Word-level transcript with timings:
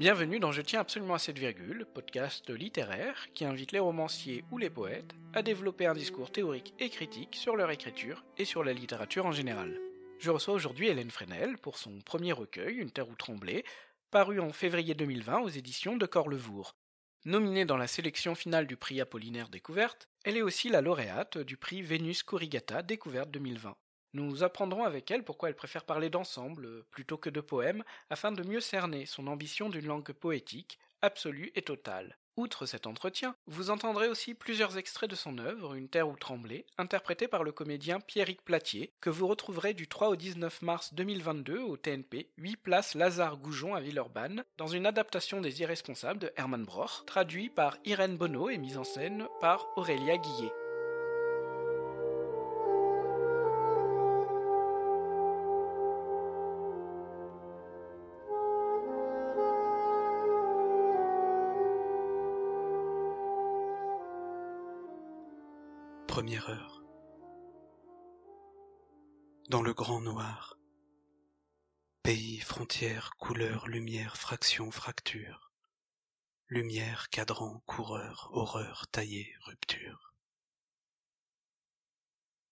Bienvenue 0.00 0.40
dans 0.40 0.50
Je 0.50 0.62
tiens 0.62 0.80
absolument 0.80 1.12
à 1.12 1.18
cette 1.18 1.38
virgule, 1.38 1.84
podcast 1.92 2.48
littéraire 2.48 3.26
qui 3.34 3.44
invite 3.44 3.72
les 3.72 3.80
romanciers 3.80 4.44
ou 4.50 4.56
les 4.56 4.70
poètes 4.70 5.14
à 5.34 5.42
développer 5.42 5.84
un 5.84 5.92
discours 5.92 6.32
théorique 6.32 6.72
et 6.78 6.88
critique 6.88 7.36
sur 7.36 7.54
leur 7.54 7.70
écriture 7.70 8.24
et 8.38 8.46
sur 8.46 8.64
la 8.64 8.72
littérature 8.72 9.26
en 9.26 9.32
général. 9.32 9.78
Je 10.18 10.30
reçois 10.30 10.54
aujourd'hui 10.54 10.88
Hélène 10.88 11.10
Fresnel 11.10 11.58
pour 11.58 11.76
son 11.76 11.98
premier 12.00 12.32
recueil, 12.32 12.76
Une 12.76 12.90
terre 12.90 13.10
où 13.10 13.14
trembler, 13.14 13.62
paru 14.10 14.40
en 14.40 14.54
février 14.54 14.94
2020 14.94 15.40
aux 15.40 15.50
éditions 15.50 15.98
de 15.98 16.06
Corlevour. 16.06 16.76
Nominée 17.26 17.66
dans 17.66 17.76
la 17.76 17.86
sélection 17.86 18.34
finale 18.34 18.66
du 18.66 18.78
prix 18.78 19.02
Apollinaire 19.02 19.50
Découverte, 19.50 20.08
elle 20.24 20.38
est 20.38 20.42
aussi 20.42 20.70
la 20.70 20.80
lauréate 20.80 21.36
du 21.36 21.58
prix 21.58 21.82
Vénus 21.82 22.22
Corrigata 22.22 22.80
Découverte 22.80 23.30
2020. 23.32 23.76
Nous 24.12 24.42
apprendrons 24.42 24.84
avec 24.84 25.10
elle 25.10 25.24
pourquoi 25.24 25.48
elle 25.48 25.54
préfère 25.54 25.84
parler 25.84 26.10
d'ensemble 26.10 26.66
euh, 26.66 26.86
plutôt 26.90 27.16
que 27.16 27.30
de 27.30 27.40
poèmes 27.40 27.84
afin 28.10 28.32
de 28.32 28.42
mieux 28.42 28.60
cerner 28.60 29.06
son 29.06 29.26
ambition 29.26 29.68
d'une 29.68 29.86
langue 29.86 30.12
poétique, 30.12 30.78
absolue 31.02 31.52
et 31.54 31.62
totale. 31.62 32.16
Outre 32.36 32.64
cet 32.64 32.86
entretien, 32.86 33.34
vous 33.46 33.70
entendrez 33.70 34.08
aussi 34.08 34.34
plusieurs 34.34 34.78
extraits 34.78 35.10
de 35.10 35.14
son 35.14 35.38
œuvre, 35.38 35.74
Une 35.74 35.88
terre 35.88 36.08
où 36.08 36.16
trembler, 36.16 36.64
interprété 36.78 37.28
par 37.28 37.44
le 37.44 37.52
comédien 37.52 38.00
Pierrick 38.00 38.42
Platier, 38.42 38.92
que 39.00 39.10
vous 39.10 39.26
retrouverez 39.26 39.74
du 39.74 39.88
3 39.88 40.08
au 40.08 40.16
19 40.16 40.62
mars 40.62 40.94
2022 40.94 41.58
au 41.58 41.76
TNP, 41.76 42.30
8 42.38 42.56
place 42.56 42.94
Lazare 42.94 43.36
Goujon 43.36 43.74
à 43.74 43.80
Villeurbanne, 43.80 44.44
dans 44.56 44.68
une 44.68 44.86
adaptation 44.86 45.40
des 45.40 45.60
Irresponsables 45.60 46.20
de 46.20 46.32
Hermann 46.36 46.64
Broch, 46.64 47.04
traduit 47.04 47.50
par 47.50 47.76
Irène 47.84 48.16
Bonneau 48.16 48.48
et 48.48 48.58
mise 48.58 48.78
en 48.78 48.84
scène 48.84 49.26
par 49.40 49.66
Aurélia 49.76 50.16
Guillet. 50.16 50.52
Première 66.20 66.50
heure. 66.50 66.82
Dans 69.48 69.62
le 69.62 69.72
grand 69.72 70.02
noir. 70.02 70.58
Pays, 72.02 72.40
frontières, 72.40 73.16
couleurs, 73.16 73.68
lumière, 73.68 74.18
fraction, 74.18 74.70
fracture. 74.70 75.50
Lumière, 76.48 77.08
cadran, 77.08 77.60
coureur, 77.60 78.28
horreur, 78.34 78.86
taillé, 78.88 79.34
rupture. 79.46 80.14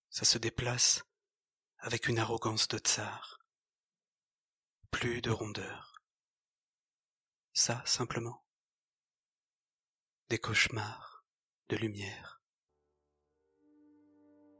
Ça 0.09 0.25
se 0.25 0.39
déplace 0.39 1.03
avec 1.77 2.09
une 2.09 2.19
arrogance 2.19 2.69
de 2.69 2.79
tsar. 2.79 3.39
Plus 4.91 5.21
de 5.21 5.31
rondeur. 5.31 6.01
Ça, 7.53 7.83
simplement. 7.85 8.43
Des 10.31 10.39
cauchemars 10.39 11.27
de 11.69 11.77
lumière 11.77 12.38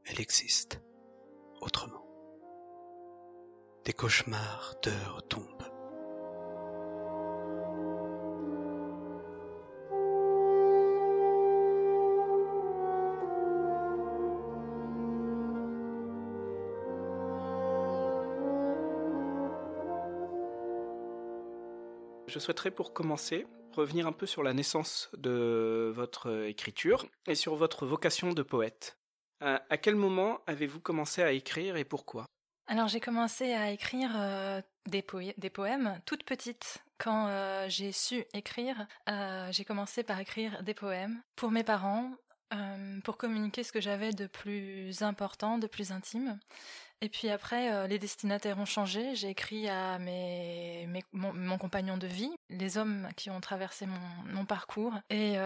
elle 0.09 0.19
existe 0.19 0.81
autrement. 1.61 2.05
Des 3.85 3.93
cauchemars 3.93 4.75
d'heures 4.83 5.23
tombent. 5.29 5.45
Je 22.27 22.37
souhaiterais 22.37 22.69
pour 22.69 22.93
commencer 22.93 23.47
revenir 23.71 24.07
un 24.07 24.11
peu 24.11 24.25
sur 24.25 24.43
la 24.43 24.53
naissance 24.53 25.09
de 25.17 25.91
votre 25.95 26.45
écriture 26.45 27.05
et 27.27 27.35
sur 27.35 27.55
votre 27.55 27.85
vocation 27.85 28.33
de 28.33 28.43
poète. 28.43 28.98
Euh, 29.41 29.57
à 29.69 29.77
quel 29.77 29.95
moment 29.95 30.41
avez-vous 30.47 30.79
commencé 30.79 31.21
à 31.23 31.31
écrire 31.31 31.77
et 31.77 31.85
pourquoi? 31.85 32.25
Alors 32.67 32.87
j'ai 32.87 32.99
commencé 32.99 33.53
à 33.53 33.71
écrire 33.71 34.11
euh, 34.15 34.61
des, 34.87 35.01
poèmes 35.01 35.99
toute 36.05 36.23
petite. 36.23 36.79
Quand 36.97 37.27
euh, 37.27 37.65
j'ai 37.69 37.91
su 37.91 38.25
écrire, 38.33 38.87
j'ai 39.51 39.63
commencé 39.63 40.03
par 40.03 40.19
écrire 40.19 40.61
des 40.63 40.73
poèmes 40.73 41.21
pour 41.35 41.51
mes 41.51 41.63
parents, 41.63 42.11
pour 43.03 43.17
communiquer 43.17 43.63
ce 43.63 43.71
que 43.71 43.79
j'avais 43.79 44.11
de 44.11 44.27
plus 44.27 45.01
important, 45.01 45.57
de 45.57 45.67
plus 45.67 45.91
intime. 45.91 46.37
Et 47.01 47.07
puis 47.07 47.29
après, 47.29 47.87
les 47.87 47.97
destinataires 47.97 48.59
ont 48.59 48.65
changé. 48.65 49.15
J'ai 49.15 49.29
écrit 49.29 49.69
à 49.69 49.97
mes, 49.97 50.89
mon, 51.13 51.57
compagnon 51.57 51.97
de 51.97 52.07
vie, 52.07 52.31
les 52.49 52.77
hommes 52.77 53.07
qui 53.15 53.29
ont 53.29 53.39
traversé 53.39 53.85
mon, 53.85 54.33
mon 54.33 54.45
parcours. 54.45 54.93
Et 55.09 55.37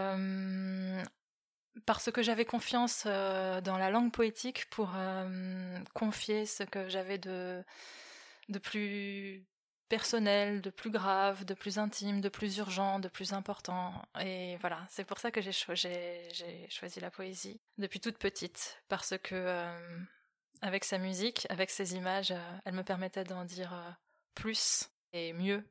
parce 1.86 2.12
que 2.12 2.22
j'avais 2.22 2.46
confiance 2.46 3.04
euh, 3.06 3.62
dans 3.62 3.78
la 3.78 3.90
langue 3.90 4.12
poétique 4.12 4.70
pour 4.70 4.92
euh, 4.96 5.80
confier 5.94 6.46
ce 6.46 6.64
que 6.64 6.88
j'avais 6.90 7.18
de, 7.18 7.64
de 8.50 8.60
plus 8.60 9.46
personnel, 9.90 10.62
de 10.62 10.70
plus 10.70 10.90
grave, 10.90 11.46
de 11.46 11.54
plus 11.54 11.78
intime, 11.78 12.22
de 12.22 12.30
plus 12.30 12.58
urgent, 12.58 13.00
de 13.00 13.10
plus 13.10 13.34
important. 13.34 13.94
Et 14.20 14.58
voilà, 14.58 14.86
c'est 14.90 15.04
pour 15.04 15.20
ça 15.20 15.32
que 15.32 15.42
j'ai 15.42 15.52
choisi 15.52 17.00
la 17.00 17.12
poésie 17.12 17.60
depuis 17.78 18.00
toute 18.00 18.18
petite, 18.18 18.82
parce 18.88 19.16
que 19.22 19.36
euh, 19.36 20.00
avec 20.62 20.84
sa 20.84 20.98
musique, 20.98 21.46
avec 21.50 21.70
ses 21.70 21.96
images, 21.96 22.34
elle 22.66 22.74
me 22.74 22.84
permettait 22.84 23.24
d'en 23.24 23.46
dire 23.46 23.98
plus 24.34 24.90
et 25.12 25.34
mieux 25.34 25.64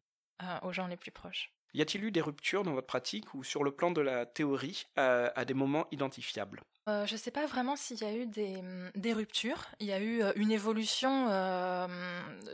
aux 0.63 0.73
gens 0.73 0.87
les 0.87 0.97
plus 0.97 1.11
proches. 1.11 1.53
Y 1.75 1.83
a-t-il 1.83 2.05
eu 2.05 2.10
des 2.10 2.21
ruptures 2.21 2.65
dans 2.65 2.72
votre 2.72 2.87
pratique 2.87 3.34
ou 3.34 3.44
sur 3.44 3.65
le 3.65 3.71
plan 3.71 3.91
de 3.91 4.00
la 4.00 4.27
théorie 4.27 4.87
à, 4.97 5.44
des 5.44 5.55
moments 5.55 5.87
identifiables? 5.91 6.62
Euh, 6.88 7.06
je 7.06 7.12
ne 7.12 7.19
sais 7.19 7.31
pas 7.31 7.47
vraiment 7.47 7.77
s'il 7.77 8.00
y 8.00 8.05
a 8.05 8.12
eu 8.12 8.27
des, 8.27 8.60
des, 8.97 9.12
ruptures. 9.12 9.66
Il 9.78 9.87
y 9.87 9.93
a 9.93 10.00
eu 10.00 10.21
euh, 10.21 10.33
une 10.34 10.50
évolution 10.50 11.28
euh, 11.31 11.87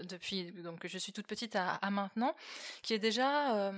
depuis 0.05 0.53
donc 0.53 0.87
je 0.87 0.99
suis 0.99 1.13
toute 1.13 1.27
petite 1.27 1.57
à 1.57 1.91
maintenant, 1.91 2.37
qui 2.83 2.93
est 2.93 2.99
déjà 2.99 3.73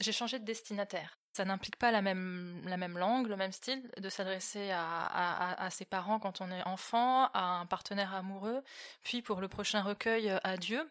j'ai 0.00 0.12
changé 0.12 0.38
de 0.38 0.44
destinataire. 0.44 1.19
Ça 1.32 1.44
n'implique 1.44 1.76
pas 1.76 1.92
la 1.92 2.02
même, 2.02 2.60
la 2.66 2.76
même 2.76 2.98
langue, 2.98 3.28
le 3.28 3.36
même 3.36 3.52
style, 3.52 3.88
de 3.98 4.08
s'adresser 4.08 4.70
à, 4.72 5.68
ses 5.70 5.84
parents 5.84 6.18
quand 6.18 6.40
on 6.40 6.50
est 6.50 6.62
enfant, 6.66 7.26
à 7.32 7.60
un 7.60 7.66
partenaire 7.66 8.14
amoureux, 8.14 8.62
puis 9.04 9.22
pour 9.22 9.40
le 9.40 9.48
prochain 9.48 9.82
recueil, 9.82 10.28
euh, 10.30 10.38
à 10.42 10.56
Dieu. 10.56 10.88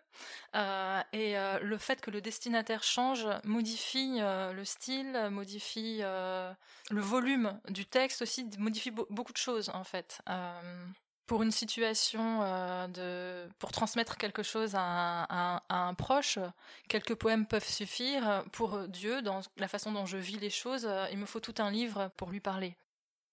Euh, 0.56 1.02
et 1.12 1.38
euh, 1.38 1.60
le 1.60 1.78
fait 1.78 2.00
que 2.00 2.10
le 2.10 2.22
destinataire 2.22 2.84
change 2.84 3.28
modifie 3.44 4.20
le 4.20 4.64
style, 4.64 5.30
modifie 5.30 6.00
le 6.00 6.56
volume 7.02 7.60
du 7.68 7.86
texte 7.86 8.22
aussi, 8.22 8.50
modifie 8.58 8.92
beaucoup 8.92 9.34
de 9.34 9.38
choses 9.38 9.70
en 9.74 9.84
fait 9.84 10.22
pour 11.30 11.44
une 11.44 11.52
situation 11.52 12.42
euh, 12.42 12.88
de 12.88 13.48
pour 13.60 13.72
transmettre 13.72 14.18
quelque 14.18 14.42
chose 14.42 14.72
à 14.74 15.62
un, 15.70 15.94
proche, 15.94 16.40
quelques 16.88 17.14
poèmes 17.14 17.46
peuvent 17.46 17.70
suffire. 17.70 18.44
Pour 18.52 18.88
Dieu, 18.88 19.22
dans 19.22 19.42
la 19.58 19.68
façon 19.68 19.92
dont 19.92 20.08
je 20.08 20.18
vis 20.18 20.40
les 20.40 20.50
choses, 20.50 20.88
euh, 20.88 21.06
il 21.12 21.20
me 21.20 21.28
faut 21.28 21.40
tout 21.40 21.54
un 21.60 21.70
livre 21.70 22.10
pour 22.18 22.32
lui 22.32 22.40
parler. 22.40 22.76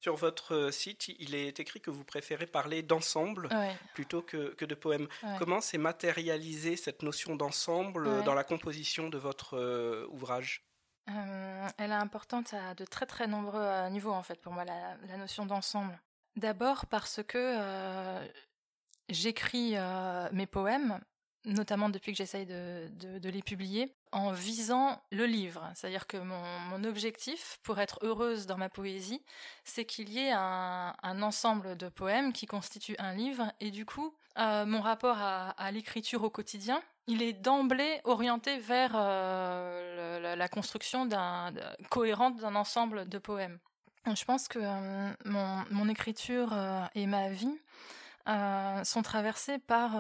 Sur 0.03 0.15
votre 0.15 0.55
euh, 0.55 0.71
site, 0.71 1.09
il 1.19 1.35
est 1.35 1.59
écrit 1.59 1.81
que 1.81 1.89
vous 1.89 2.05
préférez 2.05 2.47
parler 2.47 2.83
d'ensemble 2.83 3.49
plutôt 3.95 4.21
que, 4.21 4.53
que, 4.53 4.67
de 4.67 4.75
poèmes. 4.75 5.09
Comment 5.39 5.63
s'est 5.63 5.79
matérialisée 5.79 6.77
cette 6.77 7.03
notion 7.03 7.35
d'ensemble 7.35 8.23
dans 8.25 8.35
la 8.35 8.45
composition 8.45 9.09
de 9.09 9.17
votre 9.17 10.07
ouvrage? 10.11 10.67
Elle 11.07 11.93
est 11.93 11.95
importante 11.95 12.53
à 12.53 12.75
de 12.75 12.85
très 12.85 13.07
très 13.07 13.27
nombreux 13.27 13.89
niveaux 13.89 14.13
en 14.13 14.23
fait 14.23 14.39
pour 14.39 14.53
moi 14.53 14.67
la 14.67 15.17
notion 15.17 15.47
d'ensemble. 15.47 15.99
D'abord 16.37 16.85
parce 16.87 17.23
que 17.27 17.39
euh, 17.39 18.27
j'écris 19.09 19.73
euh, 19.75 20.29
mes 20.33 20.47
poèmes, 20.47 21.01
notamment 21.47 21.89
depuis 21.89 22.13
que 22.13 22.19
j'essaye 22.19 22.45
de, 22.45 22.91
les 23.23 23.43
publier, 23.43 23.95
en 24.13 24.33
visant 24.33 25.01
le 25.11 25.25
livre. 25.25 25.71
C'est-à-dire 25.75 26.07
que 26.07 26.19
mon, 26.19 26.85
objectif, 26.85 27.59
pour 27.63 27.79
être 27.79 27.99
heureuse 28.03 28.47
dans 28.47 28.59
ma 28.59 28.69
poésie, 28.69 29.23
c'est 29.65 29.87
qu'il 29.87 30.11
y 30.11 30.19
ait 30.19 30.33
un, 30.33 30.93
ensemble 31.23 31.77
de 31.77 31.89
poèmes 31.89 32.35
qui 32.35 32.45
constituent 32.45 32.97
un 32.99 33.15
livre. 33.15 33.51
Et 33.61 33.71
du 33.71 33.87
coup, 33.87 34.15
euh, 34.39 34.67
mon 34.67 34.83
rapport 34.83 35.17
à, 35.19 35.71
l'écriture 35.71 36.23
au 36.23 36.31
quotidien, 36.31 36.83
il 37.07 37.23
est 37.23 37.33
d'emblée 37.33 38.01
orienté 38.05 38.59
vers 38.59 38.93
la, 38.93 40.49
construction 40.49 41.09
cohérente 41.89 42.37
d'un 42.37 42.57
ensemble 42.57 43.09
de 43.09 43.19
poèmes. 43.19 43.59
Je 44.15 44.25
pense 44.25 44.49
que 44.49 44.59
mon, 45.25 45.89
écriture 45.89 46.55
et 46.95 47.07
ma 47.07 47.29
vie 47.29 47.59
sont 48.85 49.03
traversées 49.03 49.59
par 49.59 49.97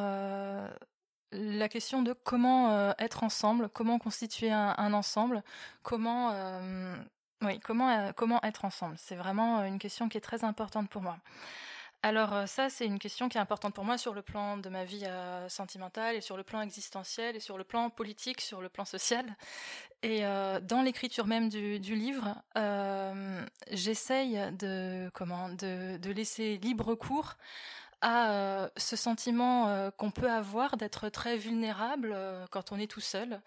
la 1.33 1.69
question 1.69 2.03
de 2.03 2.13
comment 2.13 2.95
être 2.99 3.25
ensemble, 3.25 3.69
comment 3.69 3.99
constituer 3.99 4.53
un, 4.53 4.93
ensemble, 4.93 5.43
comment, 5.83 6.33
oui, 7.43 7.59
comment, 7.61 8.13
comment 8.13 8.41
être 8.43 8.65
ensemble. 8.65 8.95
C'est 8.99 9.17
vraiment 9.17 9.65
une 9.65 9.79
question 9.79 10.09
qui 10.09 10.19
est 10.19 10.23
très 10.23 10.45
importante 10.45 10.89
pour 10.89 11.03
moi. 11.03 11.19
Alors 12.07 12.33
euh, 12.33 12.47
ça, 12.47 12.71
c'est 12.71 12.87
une 12.87 13.01
question 13.01 13.29
qui 13.29 13.37
est 13.37 13.41
importante 13.41 13.75
pour 13.75 13.85
moi 13.85 13.99
sur 13.99 14.15
le 14.15 14.23
plan 14.23 14.59
de 14.59 14.69
ma 14.69 14.85
vie 14.85 15.03
euh, 15.07 15.49
sentimentale 15.49 16.15
et 16.15 16.21
sur 16.21 16.37
le 16.37 16.45
plan 16.45 16.61
existentiel 16.61 17.35
et 17.35 17.41
sur 17.41 17.59
le 17.59 17.65
plan 17.65 17.91
politique, 17.91 18.41
sur 18.41 18.61
le 18.61 18.69
plan 18.69 18.85
social. 18.85 19.25
Et 20.05 20.25
euh, 20.25 20.61
dans 20.61 20.83
l'écriture 20.83 21.27
même 21.27 21.49
du, 21.49 21.79
livre, 21.97 22.37
j'essaye 23.73 24.39
de 24.53 25.11
comment 25.15 25.49
de, 25.49 25.97
de, 25.97 26.11
laisser 26.13 26.59
libre 26.59 26.95
cours 26.95 27.35
à 28.01 28.31
euh, 28.31 28.69
ce 28.77 28.95
sentiment 28.95 29.69
euh, 29.69 29.91
qu'on 29.91 30.11
peut 30.11 30.31
avoir 30.31 30.77
d'être 30.77 31.09
très 31.09 31.37
vulnérable 31.37 32.13
euh, 32.15 32.47
quand 32.51 32.71
on 32.73 32.79
est 32.79 32.91
tout 32.91 33.01
seul 33.01 33.41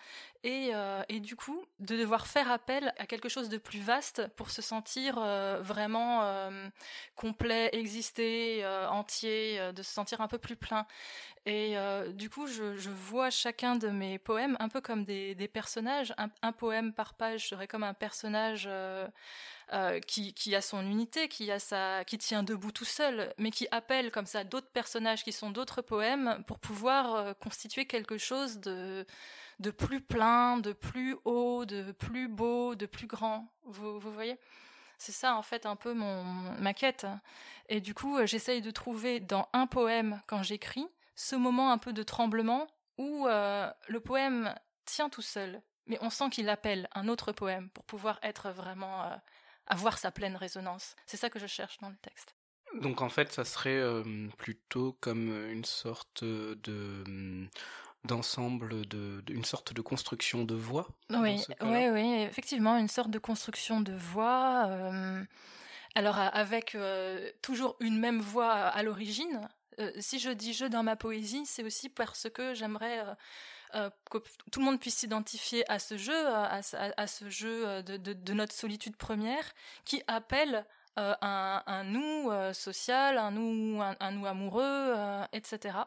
et, 0.44 0.72
et, 1.10 1.20
du 1.20 1.36
coup 1.36 1.66
de 1.80 1.98
devoir 1.98 2.26
faire 2.26 2.50
appel 2.50 2.94
à 2.98 3.06
quelque 3.06 3.28
chose 3.28 3.50
de 3.50 3.58
plus 3.58 3.82
vaste 3.82 4.26
pour 4.38 4.52
se 4.52 4.62
sentir 4.62 5.16
vraiment 5.60 6.50
complet, 7.16 7.70
exister, 7.74 8.66
entier, 8.90 9.60
de 9.74 9.84
se 9.84 9.92
sentir 9.92 10.22
un 10.22 10.30
peu 10.30 10.38
plus 10.38 10.56
plein. 10.56 10.88
Et 11.46 11.76
du 12.14 12.30
coup, 12.30 12.48
je, 12.48 12.90
vois 12.90 13.30
chacun 13.32 13.76
de 13.76 13.90
mes 13.90 14.18
poèmes 14.18 14.56
un 14.62 14.70
peu 14.70 14.80
comme 14.80 15.04
des, 15.04 15.50
personnages. 15.52 16.14
Un, 16.42 16.54
poème 16.54 16.94
par 16.94 17.16
page 17.16 17.50
serait 17.50 17.68
comme 17.68 17.84
un 17.84 17.94
personnage 17.94 18.70
euh, 19.72 20.00
qui, 20.00 20.56
a 20.56 20.62
son 20.62 20.82
unité, 20.82 21.28
qui, 21.28 21.52
a 21.52 21.60
sa, 21.60 22.04
qui 22.04 22.18
tient 22.18 22.42
debout 22.42 22.72
tout 22.72 22.86
seul, 22.86 23.32
mais 23.38 23.52
qui 23.52 23.68
appelle 23.70 24.12
comme 24.12 24.26
ça 24.26 24.44
d'autres 24.44 24.72
personnages 24.72 25.24
qui 25.24 25.32
sont 25.32 25.52
d'autres 25.52 25.84
poèmes 25.84 26.44
pour 26.48 26.58
pouvoir 26.58 27.14
euh, 27.14 27.34
constituer 27.36 27.86
quelque 27.86 28.18
chose 28.18 28.58
de, 28.60 29.06
de 29.60 29.70
plus 29.70 30.02
plein, 30.02 30.58
de 30.58 30.74
plus 30.74 31.16
haut, 31.24 31.66
de 31.66 31.92
plus 31.92 32.28
beau, 32.28 32.74
de 32.74 32.88
plus 32.88 33.06
grand. 33.06 33.48
Vous, 33.64 34.00
vous 34.00 34.12
voyez? 34.12 34.40
C'est 34.98 35.12
ça 35.12 35.36
en 35.36 35.44
fait 35.44 35.68
un 35.68 35.76
peu 35.76 35.94
mon 35.94 36.24
ma 36.60 36.74
quête. 36.74 37.06
Et 37.68 37.80
du 37.80 37.94
coup, 37.94 38.18
euh, 38.18 38.26
j'essaye 38.26 38.64
de 38.64 38.72
trouver 38.72 39.20
dans 39.20 39.50
un 39.54 39.68
poème 39.68 40.20
quand 40.26 40.42
j'écris 40.42 40.88
ce 41.14 41.36
moment 41.36 41.72
un 41.72 41.78
peu 41.78 41.94
de 41.94 42.02
tremblement 42.02 42.66
où 42.98 43.28
le 43.28 44.00
poème 44.00 44.54
tient 44.86 45.10
tout 45.10 45.22
seul, 45.22 45.62
mais 45.86 45.98
on 46.02 46.10
sent 46.10 46.30
qu'il 46.32 46.50
appelle 46.50 46.90
un 46.94 47.08
autre 47.08 47.32
poème 47.32 47.70
pour 47.70 47.86
pouvoir 47.86 48.20
être 48.24 48.50
vraiment 48.50 49.04
avoir 49.70 49.98
sa 49.98 50.12
pleine 50.12 50.36
résonance. 50.36 50.96
C'est 51.06 51.18
ça 51.18 51.30
que 51.30 51.40
je 51.40 51.48
cherche 51.48 51.78
dans 51.80 51.90
le 51.90 51.98
texte. 51.98 52.36
Donc 52.82 53.02
en 53.02 53.10
fait, 53.10 53.32
ça 53.32 53.46
serait 53.46 53.78
euh, 53.78 54.28
plutôt 54.38 54.96
comme 55.00 55.30
une 55.52 55.66
sorte 55.66 56.24
de 56.24 57.04
hum, 57.08 57.50
d'ensemble 58.06 58.86
de, 58.88 59.24
une 59.30 59.44
sorte 59.44 59.74
de 59.74 59.82
construction 59.82 60.44
de 60.44 60.56
voix. 60.56 60.88
Oui, 61.10 61.44
oui, 61.62 61.90
oui, 61.90 62.22
effectivement, 62.22 62.78
une 62.78 62.88
sorte 62.88 63.12
de 63.12 63.20
construction 63.20 63.82
de 63.82 63.94
voix. 63.94 64.68
Euh, 64.70 65.24
alors 65.96 66.18
avec 66.18 66.76
euh, 66.76 67.30
toujours 67.42 67.76
une 67.80 68.00
même 68.00 68.22
voix 68.22 68.54
à 68.54 68.84
l'origine. 68.84 69.48
si 70.00 70.20
je 70.20 70.30
dis 70.30 70.54
je 70.54 70.66
dans 70.66 70.84
ma 70.84 70.96
poésie, 70.96 71.46
c'est 71.46 71.64
aussi 71.64 71.90
parce 71.90 72.28
que 72.30 72.54
j'aimerais 72.54 73.00
euh, 73.00 73.14
que 74.10 74.18
tout 74.52 74.60
le 74.60 74.66
monde 74.66 74.80
puisse 74.80 74.98
s'identifier 74.98 75.70
à 75.72 75.80
ce 75.80 75.98
jeu, 75.98 76.28
à, 76.28 76.62
ce 76.62 77.30
jeu 77.30 77.68
euh, 77.68 77.82
de, 77.82 78.34
notre 78.34 78.54
solitude 78.54 78.96
première, 78.96 79.54
qui 79.86 80.02
appelle 80.08 80.66
euh, 80.98 81.14
un, 81.22 81.84
nous 81.86 82.32
social, 82.54 83.18
un 83.18 83.32
nous, 83.32 83.82
un, 83.82 84.12
nous 84.12 84.26
amoureux, 84.26 84.94
etc. 85.34 85.78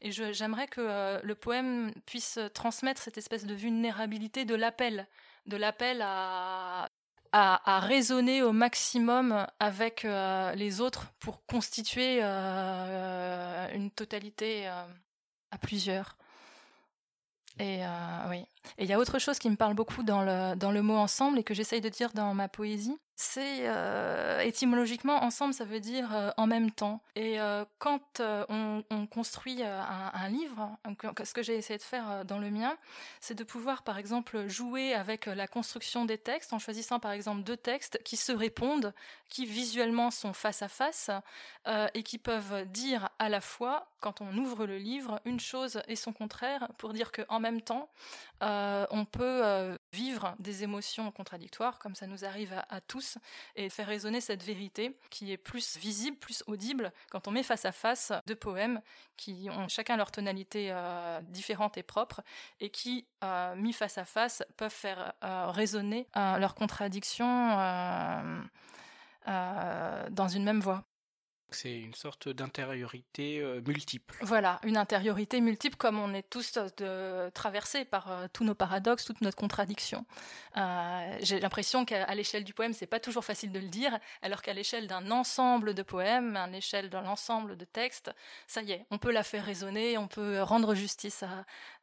Et 0.00 0.12
j'aimerais 0.12 0.68
que 0.68 1.20
le 1.22 1.34
poème 1.34 1.92
puisse 2.06 2.38
transmettre 2.54 3.02
cette 3.02 3.18
espèce 3.18 3.44
de 3.44 3.54
vulnérabilité 3.54 4.44
de 4.44 4.54
l'appel, 4.54 5.06
de 5.46 5.56
l'appel 5.56 6.00
à, 6.02 6.88
à, 7.32 7.80
raisonner 7.80 8.42
au 8.42 8.52
maximum 8.52 9.46
avec 9.58 10.04
les 10.04 10.80
autres 10.80 11.12
pour 11.18 11.44
constituer 11.44 12.22
une 12.22 13.90
totalité 13.90 14.68
à 14.68 15.58
plusieurs. 15.60 16.16
Et 17.58 17.84
euh, 17.84 18.28
oui. 18.30 18.46
Et 18.78 18.84
il 18.84 18.90
y 18.90 18.92
a 18.92 18.98
autre 18.98 19.18
chose 19.18 19.38
qui 19.38 19.50
me 19.50 19.56
parle 19.56 19.74
beaucoup 19.74 20.02
dans 20.02 20.22
le, 20.22 20.54
dans 20.56 20.70
le 20.70 20.82
mot 20.82 20.96
ensemble 20.96 21.38
et 21.38 21.44
que 21.44 21.54
j'essaye 21.54 21.80
de 21.80 21.88
dire 21.88 22.12
dans 22.12 22.34
ma 22.34 22.48
poésie, 22.48 22.98
c'est 23.22 23.68
euh, 23.68 24.40
étymologiquement 24.40 25.22
ensemble, 25.22 25.54
ça 25.54 25.64
veut 25.64 25.80
dire 25.80 26.14
euh, 26.14 26.30
en 26.36 26.46
même 26.46 26.70
temps. 26.70 27.00
Et 27.14 27.40
euh, 27.40 27.64
quand 27.78 28.20
on, 28.20 28.82
on, 28.90 29.06
construit 29.06 29.62
un, 29.62 30.10
un, 30.12 30.28
livre, 30.28 30.76
ce 31.22 31.32
que 31.32 31.42
j'ai 31.42 31.56
essayé 31.56 31.78
de 31.78 31.82
faire 31.82 32.24
dans 32.24 32.38
le 32.38 32.50
mien, 32.50 32.76
c'est 33.20 33.34
de 33.34 33.44
pouvoir 33.44 33.82
par 33.82 33.98
exemple 33.98 34.48
jouer 34.48 34.94
avec 34.94 35.26
la 35.26 35.46
construction 35.46 36.04
des 36.04 36.18
textes 36.18 36.52
en 36.52 36.58
choisissant 36.58 36.98
par 36.98 37.12
exemple 37.12 37.42
deux 37.42 37.56
textes 37.56 38.00
qui 38.02 38.16
se 38.16 38.32
répondent, 38.32 38.92
qui 39.28 39.46
visuellement 39.46 40.10
sont 40.10 40.32
face 40.32 40.62
à 40.62 40.68
face 40.68 41.10
et 41.94 42.02
qui 42.02 42.18
peuvent 42.18 42.66
dire 42.66 43.10
à 43.18 43.28
la 43.28 43.40
fois, 43.40 43.88
quand 44.00 44.20
on 44.20 44.36
ouvre 44.36 44.66
le 44.66 44.78
livre, 44.78 45.20
une 45.24 45.40
chose 45.40 45.80
et 45.86 45.96
son 45.96 46.12
contraire 46.12 46.68
pour 46.78 46.92
dire 46.92 47.12
qu'en 47.12 47.40
même 47.40 47.60
temps, 47.60 47.88
on 48.90 49.04
peut 49.04 49.76
vivre 49.92 50.34
des 50.38 50.62
émotions 50.62 51.10
contradictoires, 51.10 51.78
comme 51.78 51.94
ça 51.94 52.06
nous 52.06 52.24
arrive 52.24 52.54
à, 52.68 52.80
tous, 52.80 53.18
et 53.56 53.68
faire 53.68 53.86
résonner 53.86 54.20
cette 54.20 54.42
vérité 54.42 54.96
qui 55.10 55.32
est 55.32 55.36
plus 55.36 55.76
visible, 55.76 56.16
plus 56.16 56.42
audible 56.46 56.92
quand 57.10 57.28
on 57.28 57.30
met 57.30 57.42
face 57.42 57.64
à 57.64 57.72
face 57.72 58.12
deux 58.26 58.36
poèmes 58.36 58.80
qui 59.16 59.48
ont 59.50 59.68
chacun 59.68 59.96
leur 59.96 60.10
tonalité 60.10 60.68
euh, 60.70 61.20
différente 61.22 61.76
et 61.78 61.82
propre, 61.82 62.22
et 62.60 62.70
qui, 62.70 63.06
euh, 63.22 63.54
mis 63.56 63.72
face 63.72 63.98
à 63.98 64.04
face, 64.04 64.42
peuvent 64.56 64.70
faire 64.70 65.12
euh, 65.22 65.46
résonner 65.48 66.08
leurs 66.14 66.54
contradictions 66.54 67.56
dans 69.26 70.28
une 70.28 70.44
même 70.44 70.60
voix. 70.60 70.84
C'est 71.52 71.78
une 71.78 71.94
sorte 71.94 72.28
d'intériorité 72.28 73.40
euh, 73.40 73.60
multiple. 73.66 74.16
Voilà, 74.22 74.60
une 74.64 74.76
intériorité 74.76 75.40
multiple 75.40 75.76
comme 75.76 75.98
on 75.98 76.14
est 76.14 76.28
tous 76.28 76.58
de, 76.76 77.30
traversés 77.30 77.84
par 77.84 78.10
euh, 78.10 78.26
tous 78.32 78.44
nos 78.44 78.54
paradoxes, 78.54 79.04
toute 79.04 79.20
notre 79.20 79.36
contradiction. 79.36 80.04
Euh, 80.56 81.18
j'ai 81.20 81.40
l'impression 81.40 81.84
qu'à 81.84 82.14
l'échelle 82.14 82.44
du 82.44 82.54
poème, 82.54 82.72
c'est 82.72 82.86
pas 82.86 83.00
toujours 83.00 83.24
facile 83.24 83.52
de 83.52 83.58
le 83.58 83.68
dire, 83.68 83.98
alors 84.22 84.42
qu'à 84.42 84.52
l'échelle 84.52 84.86
d'un 84.86 85.10
ensemble 85.10 85.74
de 85.74 85.82
poèmes, 85.82 86.36
à 86.36 86.46
l'échelle 86.46 86.90
d'un 86.90 87.06
ensemble 87.06 87.56
de 87.56 87.64
textes, 87.64 88.10
ça 88.46 88.62
y 88.62 88.72
est, 88.72 88.86
on 88.90 88.98
peut 88.98 89.12
la 89.12 89.22
faire 89.22 89.44
résonner, 89.44 89.98
on 89.98 90.08
peut 90.08 90.42
rendre 90.42 90.74
justice 90.74 91.24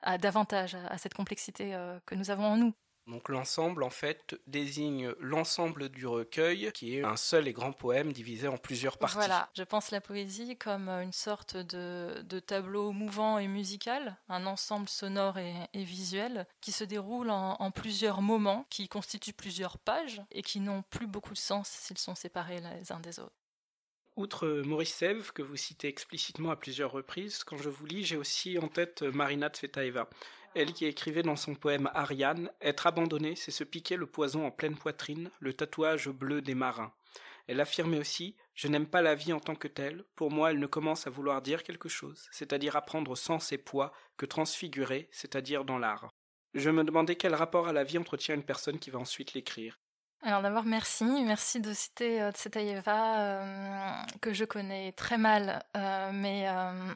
à, 0.01 0.17
davantage 0.17 0.75
à 0.75 0.97
cette 0.97 1.13
complexité 1.13 1.75
que 2.05 2.15
nous 2.15 2.31
avons 2.31 2.45
en 2.45 2.57
nous. 2.57 2.73
Donc 3.09 3.27
l'ensemble, 3.27 3.81
en 3.81 3.89
fait, 3.89 4.39
désigne 4.45 5.11
l'ensemble 5.19 5.89
du 5.89 6.05
recueil, 6.05 6.71
qui 6.73 6.95
est 6.95 7.03
un 7.03 7.17
seul 7.17 7.47
et 7.47 7.53
grand 7.53 7.71
poème 7.71 8.13
divisé 8.13 8.47
en 8.47 8.57
plusieurs 8.57 8.99
parties. 8.99 9.15
Voilà, 9.15 9.49
je 9.55 9.63
pense 9.63 9.89
la 9.89 9.99
poésie 9.99 10.55
comme 10.57 10.89
une 10.89 11.11
sorte 11.11 11.57
de, 11.57 12.39
tableau 12.39 12.91
mouvant 12.91 13.39
et 13.39 13.47
musical, 13.47 14.15
un 14.29 14.45
ensemble 14.45 14.87
sonore 14.87 15.39
et, 15.39 15.67
visuel, 15.73 16.45
qui 16.61 16.71
se 16.71 16.83
déroule 16.83 17.31
en, 17.31 17.71
plusieurs 17.71 18.21
moments, 18.21 18.67
qui 18.69 18.87
constituent 18.87 19.33
plusieurs 19.33 19.79
pages, 19.79 20.21
et 20.31 20.43
qui 20.43 20.59
n'ont 20.59 20.83
plus 20.91 21.07
beaucoup 21.07 21.33
de 21.33 21.39
sens 21.39 21.67
s'ils 21.67 21.97
sont 21.97 22.15
séparés 22.15 22.61
les 22.61 22.91
uns 22.91 22.99
des 22.99 23.19
autres. 23.19 23.33
Outre 24.17 24.61
Maurice 24.65 24.93
Sèvres, 24.93 25.33
que 25.33 25.41
vous 25.41 25.55
citez 25.55 25.87
explicitement 25.87 26.51
à 26.51 26.57
plusieurs 26.57 26.91
reprises, 26.91 27.43
quand 27.43 27.57
je 27.57 27.69
vous 27.69 27.85
lis, 27.85 28.03
j'ai 28.03 28.17
aussi 28.17 28.59
en 28.59 28.67
tête 28.67 29.01
Marina 29.01 29.49
Tsvetaeva 29.49 30.09
elle 30.55 30.73
qui 30.73 30.85
écrivait 30.85 31.23
dans 31.23 31.35
son 31.35 31.55
poème 31.55 31.89
Ariane 31.93 32.51
Être 32.61 32.87
abandonné, 32.87 33.35
c'est 33.35 33.51
se 33.51 33.63
piquer 33.63 33.95
le 33.95 34.07
poison 34.07 34.45
en 34.45 34.51
pleine 34.51 34.77
poitrine, 34.77 35.29
le 35.39 35.53
tatouage 35.53 36.09
bleu 36.09 36.41
des 36.41 36.55
marins. 36.55 36.93
Elle 37.47 37.61
affirmait 37.61 37.99
aussi 37.99 38.35
Je 38.53 38.67
n'aime 38.67 38.87
pas 38.87 39.01
la 39.01 39.15
vie 39.15 39.33
en 39.33 39.39
tant 39.39 39.55
que 39.55 39.67
telle, 39.67 40.03
pour 40.15 40.31
moi 40.31 40.51
elle 40.51 40.59
ne 40.59 40.67
commence 40.67 41.07
à 41.07 41.09
vouloir 41.09 41.41
dire 41.41 41.63
quelque 41.63 41.89
chose, 41.89 42.27
c'est-à-dire 42.31 42.75
à 42.75 42.81
prendre 42.81 43.15
sens 43.15 43.51
et 43.51 43.57
poids, 43.57 43.91
que 44.17 44.25
transfigurer, 44.25 45.09
c'est-à-dire 45.11 45.65
dans 45.65 45.77
l'art. 45.77 46.09
Je 46.53 46.69
me 46.69 46.83
demandais 46.83 47.15
quel 47.15 47.35
rapport 47.35 47.67
à 47.67 47.73
la 47.73 47.83
vie 47.83 47.97
entretient 47.97 48.35
une 48.35 48.43
personne 48.43 48.79
qui 48.79 48.89
va 48.89 48.99
ensuite 48.99 49.33
l'écrire. 49.33 49.79
Alors 50.21 50.41
d'abord, 50.41 50.65
merci. 50.65 51.05
Merci 51.05 51.61
de 51.61 51.73
citer 51.73 52.21
euh, 52.21 52.31
euh, 52.87 53.93
que 54.19 54.33
je 54.33 54.43
connais 54.43 54.91
très 54.91 55.17
mal, 55.17 55.63
euh, 55.77 56.11
mais 56.13 56.45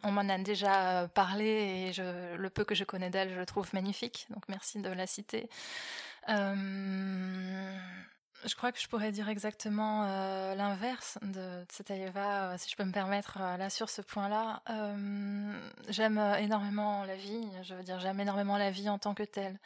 on 0.03 0.11
m'en 0.11 0.27
a 0.27 0.37
déjà 0.39 1.07
parlé 1.13 1.85
et 1.87 1.93
je, 1.93 2.35
le 2.35 2.49
peu 2.49 2.65
que 2.65 2.75
je 2.75 2.83
connais 2.83 3.09
d'elle, 3.09 3.33
je 3.33 3.39
le 3.39 3.45
trouve 3.45 3.69
magnifique. 3.73 4.27
Donc 4.29 4.43
merci 4.49 4.81
de 4.81 4.89
la 4.89 5.07
citer. 5.07 5.49
je 6.27 6.53
crois 8.57 8.73
que 8.73 8.81
je 8.81 8.89
pourrais 8.89 9.13
dire 9.13 9.29
exactement 9.29 10.03
l'inverse 10.55 11.17
de 11.21 11.63
Tsetaeva, 11.69 12.57
si 12.57 12.69
je 12.69 12.75
peux 12.75 12.83
me 12.83 12.91
permettre, 12.91 13.39
là 13.39 13.69
sur 13.69 13.89
ce 13.89 14.01
point-là. 14.01 14.61
j'aime 15.87 16.17
énormément 16.39 17.05
la 17.05 17.15
vie, 17.15 17.47
je 17.63 17.73
veux 17.73 17.83
dire, 17.83 18.01
j'aime 18.01 18.19
énormément 18.19 18.57
la 18.57 18.69
vie 18.69 18.89
en 18.89 18.99
tant 18.99 19.13
que 19.13 19.23
telle. 19.23 19.57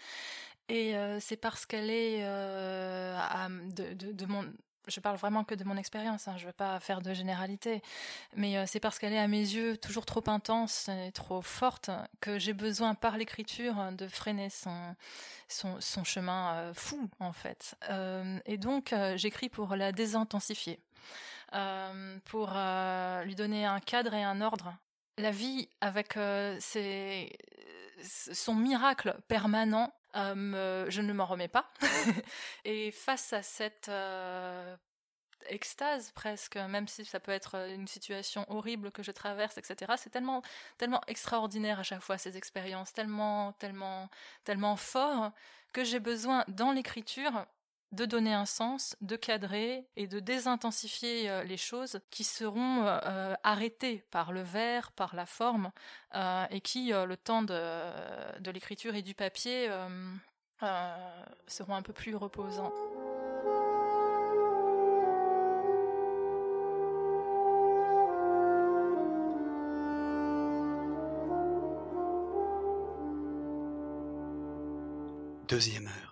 Et 0.69 0.95
c'est 1.19 1.37
parce 1.37 1.65
qu'elle 1.65 1.89
est 1.89 2.21
de, 2.21 3.93
de, 3.93 4.11
de, 4.11 4.25
mon 4.25 4.45
je 4.87 4.99
parle 4.99 5.17
vraiment 5.17 5.43
que 5.43 5.55
de 5.55 5.63
mon 5.63 5.75
expérience, 5.77 6.27
hein, 6.27 6.35
je 6.37 6.43
ne 6.43 6.47
veux 6.47 6.53
pas 6.53 6.79
faire 6.79 7.01
de 7.01 7.13
généralité, 7.13 7.81
mais 8.35 8.65
c'est 8.67 8.79
parce 8.79 8.99
qu'elle 8.99 9.13
est 9.13 9.19
à 9.19 9.27
mes 9.27 9.39
yeux 9.41 9.77
toujours 9.77 10.05
trop 10.05 10.23
intense 10.27 10.89
et 10.89 11.11
trop 11.11 11.41
forte 11.41 11.89
que 12.21 12.39
j'ai 12.39 12.53
besoin 12.53 12.95
par 12.95 13.17
l'écriture 13.17 13.75
de 13.91 14.07
freiner 14.07 14.49
son, 14.49 14.95
son, 15.49 15.79
son 15.81 16.03
chemin 16.03 16.71
fou 16.73 17.09
en 17.19 17.33
fait. 17.33 17.75
et 18.45 18.57
donc 18.57 18.93
j'écris 19.15 19.49
pour 19.49 19.75
la 19.75 19.91
désintensifier. 19.91 20.79
pour 22.25 22.49
lui 23.25 23.35
donner 23.35 23.65
un 23.65 23.79
cadre 23.79 24.13
et 24.13 24.23
un 24.23 24.41
ordre. 24.41 24.73
La 25.17 25.31
vie 25.31 25.67
avec 25.81 26.17
son 28.03 28.55
miracle 28.55 29.17
permanent, 29.27 29.91
je 30.17 31.01
ne 31.01 31.13
m'en 31.13 31.25
remets 31.25 31.47
pas. 31.47 31.71
et 32.65 32.91
face 32.91 33.33
à 33.33 33.43
cette 33.43 33.89
extase 35.49 36.11
presque, 36.11 36.55
même 36.55 36.87
si 36.87 37.05
ça 37.05 37.19
peut 37.19 37.31
être 37.31 37.55
euh, 37.55 37.73
une 37.73 37.87
situation 37.87 38.45
horrible 38.49 38.91
que 38.91 39.03
je 39.03 39.11
traverse, 39.11 39.57
etc. 39.57 39.93
C'est 39.97 40.09
tellement, 40.09 40.41
tellement 40.77 41.01
extraordinaire 41.07 41.79
à 41.79 41.83
chaque 41.83 42.01
fois 42.01 42.17
ces 42.17 42.37
expériences, 42.37 42.93
tellement, 42.93 43.53
tellement, 43.53 44.09
tellement 44.43 44.75
fort 44.75 45.31
que 45.73 45.83
j'ai 45.83 45.99
besoin 45.99 46.43
dans 46.47 46.71
l'écriture 46.71 47.45
de 47.91 48.05
donner 48.05 48.33
un 48.33 48.45
sens, 48.45 48.95
de 49.01 49.15
cadrer 49.15 49.85
et 49.95 50.07
de 50.07 50.19
désintensifier 50.19 51.29
euh, 51.29 51.43
les 51.43 51.57
choses 51.57 51.99
qui 52.11 52.23
seront 52.23 52.83
euh, 52.85 53.33
arrêtées 53.43 54.03
par 54.11 54.31
le 54.31 54.41
verre, 54.41 54.91
par 54.91 55.15
la 55.15 55.25
forme, 55.25 55.71
et 56.49 56.61
qui, 56.61 56.91
le 56.91 57.15
temps 57.15 57.43
de, 57.43 58.39
de 58.39 58.51
l'écriture 58.51 58.95
et 58.95 59.01
du 59.03 59.13
papier, 59.13 59.69
seront 61.47 61.75
un 61.75 61.81
peu 61.81 61.93
plus 61.93 62.15
reposants. 62.15 62.73
Deuxième 75.47 75.87
heure. 75.87 76.06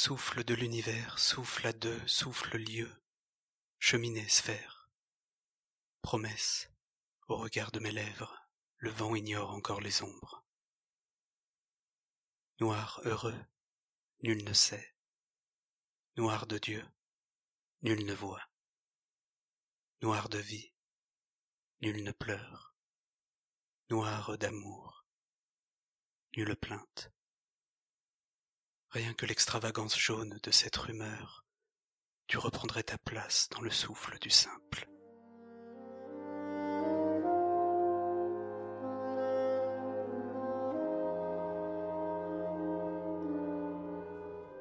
Souffle 0.00 0.44
de 0.44 0.54
l'univers, 0.54 1.18
souffle 1.18 1.66
à 1.66 1.72
deux, 1.72 2.06
souffle 2.06 2.56
lieu, 2.56 2.88
cheminée, 3.80 4.28
sphère. 4.28 4.92
Promesse, 6.02 6.70
au 7.26 7.36
regard 7.36 7.72
de 7.72 7.80
mes 7.80 7.90
lèvres, 7.90 8.48
le 8.76 8.90
vent 8.90 9.16
ignore 9.16 9.50
encore 9.50 9.80
les 9.80 10.04
ombres. 10.04 10.44
Noir 12.60 13.00
heureux, 13.06 13.44
nul 14.22 14.44
ne 14.44 14.52
sait. 14.52 14.94
Noir 16.16 16.46
de 16.46 16.58
Dieu, 16.58 16.86
nul 17.82 18.06
ne 18.06 18.14
voit. 18.14 18.48
Noir 20.00 20.28
de 20.28 20.38
vie, 20.38 20.72
nul 21.80 22.04
ne 22.04 22.12
pleure. 22.12 22.72
Noir 23.90 24.38
d'amour, 24.38 25.04
nulle 26.36 26.54
plainte. 26.54 27.10
Rien 28.90 29.12
que 29.12 29.26
l'extravagance 29.26 29.98
jaune 29.98 30.38
de 30.42 30.50
cette 30.50 30.76
rumeur, 30.76 31.44
tu 32.26 32.38
reprendrais 32.38 32.82
ta 32.82 32.96
place 32.96 33.50
dans 33.50 33.60
le 33.60 33.68
souffle 33.68 34.18
du 34.18 34.30
simple. 34.30 34.88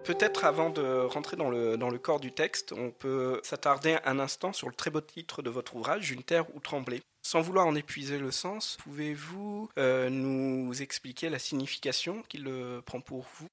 Peut-être 0.04 0.44
avant 0.44 0.72
de 0.72 1.06
rentrer 1.06 1.38
dans 1.38 1.50
le, 1.50 1.98
corps 1.98 2.20
du 2.20 2.34
texte, 2.34 2.74
on 2.74 2.92
peut 2.92 3.40
s'attarder 3.44 3.98
un 4.04 4.20
instant 4.20 4.52
sur 4.52 4.68
le 4.68 4.76
très 4.76 4.90
beau 4.90 5.00
titre 5.00 5.42
de 5.42 5.50
votre 5.50 5.78
ouvrage, 5.78 6.12
Une 6.12 6.24
terre 6.24 6.54
où 6.54 6.60
trembler. 6.60 7.02
Sans 7.22 7.40
vouloir 7.40 7.66
en 7.66 7.76
épuiser 7.76 8.20
le 8.20 8.32
sens, 8.32 8.78
pouvez-vous 8.84 9.70
euh, 9.78 10.10
nous 10.10 10.82
expliquer 10.82 11.30
la 11.30 11.40
signification 11.40 12.24
qu'il 12.24 12.50
prend 12.86 13.00
pour 13.00 13.26
vous? 13.40 13.48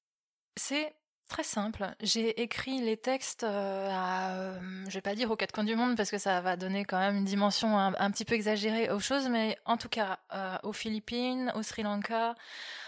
C'est 0.55 0.95
Très 1.27 1.41
simple. 1.41 1.87
J'ai 2.01 2.39
écrit 2.43 2.81
les 2.81 2.97
textes 2.97 3.43
euh, 3.43 3.89
à, 3.91 4.35
euh, 4.35 4.59
je 4.87 4.93
vais 4.93 5.01
pas 5.01 5.15
dire 5.15 5.31
aux 5.31 5.35
quatre 5.35 5.51
coins 5.51 5.63
du 5.63 5.75
monde 5.75 5.97
parce 5.97 6.11
que 6.11 6.19
ça 6.19 6.39
va 6.39 6.55
donner 6.55 6.85
quand 6.85 6.99
même 6.99 7.15
une 7.15 7.25
dimension 7.25 7.79
un, 7.79 8.11
petit 8.11 8.25
peu 8.25 8.35
exagérée 8.35 8.91
aux 8.91 8.99
choses, 8.99 9.27
mais 9.27 9.57
en 9.65 9.75
tout 9.75 9.89
cas 9.89 10.19
aux 10.61 10.71
Philippines, 10.71 11.51
au 11.55 11.63
Sri 11.63 11.81
Lanka, 11.81 12.35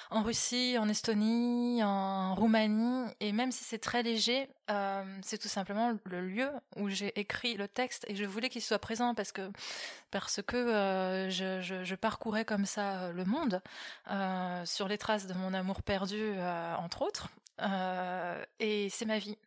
en 0.10 0.24
Russie, 0.24 0.78
en 0.80 0.88
Estonie, 0.88 1.84
en 1.84 2.36
Roumanie, 2.36 3.08
et 3.20 3.32
même 3.32 3.52
si 3.52 3.64
c'est 3.64 3.78
très 3.78 4.04
léger, 4.04 4.50
euh, 4.70 5.04
c'est 5.22 5.38
tout 5.38 5.48
simplement 5.48 5.92
le 6.06 6.22
lieu 6.22 6.50
où 6.76 6.90
j'ai 6.90 7.18
écrit 7.20 7.56
le 7.56 7.68
texte 7.68 8.06
et 8.08 8.16
je 8.16 8.24
voulais 8.24 8.50
qu'il 8.50 8.62
soit 8.62 8.80
présent 8.80 9.14
parce 9.16 9.32
que 9.32 9.50
parce 10.12 10.42
que 10.42 10.56
euh, 10.56 11.30
je, 11.30 11.96
parcourais 11.96 12.46
comme 12.46 12.66
ça 12.66 13.04
euh, 13.04 13.12
le 13.12 13.26
monde 13.26 13.62
sur 14.66 14.88
les 14.88 14.98
traces 14.98 15.28
de 15.28 15.34
mon 15.34 15.54
amour 15.54 15.82
perdu 15.82 16.40
entre 16.78 17.02
autres 17.02 17.30
et 17.60 18.90
c'est 18.90 19.06
ma 19.06 19.20
vie 19.20 19.38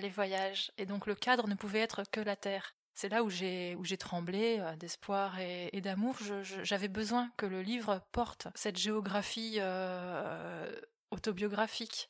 les 0.00 0.08
voyages 0.08 0.72
et 0.78 0.86
donc 0.86 1.06
le 1.06 1.14
cadre 1.14 1.46
ne 1.48 1.54
pouvait 1.54 1.80
être 1.80 2.02
que 2.10 2.20
la 2.20 2.36
terre 2.36 2.74
c'est 2.98 3.08
là 3.08 3.22
où 3.22 3.30
j'ai 3.30 3.76
où 3.76 3.84
j'ai 3.84 3.96
tremblé 3.96 4.56
euh, 4.58 4.74
d'espoir 4.74 5.38
et, 5.38 5.80
d'amour. 5.80 6.16
J'avais 6.64 6.88
besoin 6.88 7.30
que 7.36 7.46
le 7.46 7.62
livre 7.62 8.02
porte 8.10 8.48
cette 8.56 8.76
géographie 8.76 9.58
euh, 9.60 10.68
autobiographique. 11.12 12.08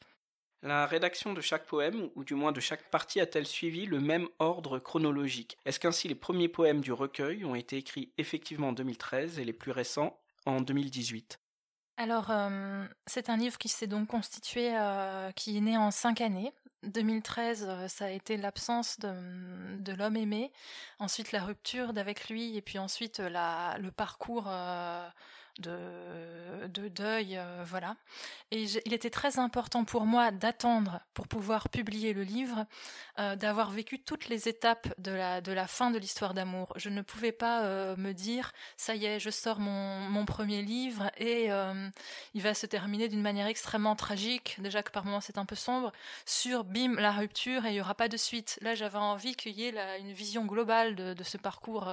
La 0.62 0.86
rédaction 0.86 1.34
de 1.34 1.42
chaque 1.42 1.66
poème, 1.66 2.08
ou 2.16 2.24
du 2.24 2.34
moins 2.34 2.52
de 2.52 2.60
chaque 2.60 2.90
partie, 2.90 3.20
a-t-elle 3.20 3.46
suivi 3.46 3.84
le 3.84 4.00
même 4.00 4.28
ordre 4.38 4.78
chronologique? 4.78 5.58
Est-ce 5.66 5.78
qu'ainsi 5.78 6.08
les 6.08 6.14
premiers 6.14 6.48
poèmes 6.48 6.80
du 6.80 6.90
recueil 6.90 7.44
ont 7.44 7.54
été 7.54 7.76
écrits 7.76 8.10
effectivement 8.16 8.68
en 8.68 8.72
2013 8.72 9.38
et 9.38 9.44
les 9.44 9.52
plus 9.52 9.72
récents 9.72 10.18
en 10.46 10.62
2018 10.62 11.38
alors, 11.98 12.30
euh, 12.30 12.86
c'est 13.06 13.28
un 13.28 13.36
livre 13.36 13.58
qui 13.58 13.68
s'est 13.68 13.88
donc 13.88 14.08
constitué, 14.08 14.72
qui 15.34 15.56
est 15.56 15.60
né 15.60 15.76
en 15.76 15.90
cinq 15.90 16.20
années. 16.20 16.52
2013, 16.84 17.66
euh, 17.68 17.88
ça 17.88 18.06
a 18.06 18.10
été 18.10 18.36
l'absence 18.36 18.98
de, 19.00 19.92
l'homme 19.92 20.16
aimé, 20.16 20.52
ensuite 20.98 21.32
la 21.32 21.42
rupture 21.42 21.92
d'avec 21.92 22.28
lui, 22.28 22.56
et 22.56 22.62
puis 22.62 22.78
ensuite 22.78 23.20
le 23.20 23.90
parcours 23.90 24.46
euh, 24.48 25.08
de, 25.58 26.66
de 26.68 26.88
deuil, 26.88 27.36
euh, 27.36 27.64
voilà. 27.64 27.96
Et 28.50 28.64
il 28.86 28.92
était 28.92 29.10
très 29.10 29.38
important 29.38 29.84
pour 29.84 30.04
moi 30.04 30.30
d'attendre 30.30 31.00
pour 31.14 31.28
pouvoir 31.28 31.68
publier 31.68 32.12
le 32.12 32.22
livre, 32.22 32.66
euh, 33.18 33.36
d'avoir 33.36 33.70
vécu 33.70 34.00
toutes 34.00 34.28
les 34.28 34.48
étapes 34.48 34.88
de 34.98 35.12
la, 35.12 35.40
de 35.40 35.52
la 35.52 35.66
fin 35.66 35.90
de 35.90 35.98
l'histoire 35.98 36.34
d'amour. 36.34 36.72
Je 36.76 36.88
ne 36.88 37.02
pouvais 37.02 37.32
pas 37.32 37.62
euh, 37.64 37.96
me 37.96 38.12
dire, 38.12 38.52
ça 38.76 38.94
y 38.94 39.06
est, 39.06 39.20
je 39.20 39.30
sors 39.30 39.60
mon, 39.60 40.00
mon 40.08 40.24
premier 40.24 40.62
livre 40.62 41.10
et 41.18 41.48
il 42.34 42.42
va 42.42 42.54
se 42.54 42.66
terminer 42.66 43.08
d'une 43.08 43.22
manière 43.22 43.46
extrêmement 43.46 43.96
tragique, 43.96 44.56
déjà 44.60 44.82
que 44.82 44.90
par 44.90 45.04
moments 45.04 45.20
c'est 45.20 45.38
un 45.38 45.44
peu 45.46 45.56
sombre, 45.56 45.92
sur 46.26 46.64
bim, 46.64 46.94
la 46.94 47.12
rupture 47.12 47.64
et 47.66 47.70
il 47.70 47.74
n'y 47.74 47.80
aura 47.80 47.94
pas 47.94 48.08
de 48.08 48.16
suite. 48.16 48.58
Là, 48.62 48.74
j'avais 48.74 48.98
envie 48.98 49.34
qu'il 49.34 49.58
y 49.58 49.64
ait 49.64 50.00
une 50.00 50.12
vision 50.12 50.44
globale 50.44 50.94
de, 50.94 51.14
de 51.14 51.24
ce 51.24 51.36
parcours 51.36 51.90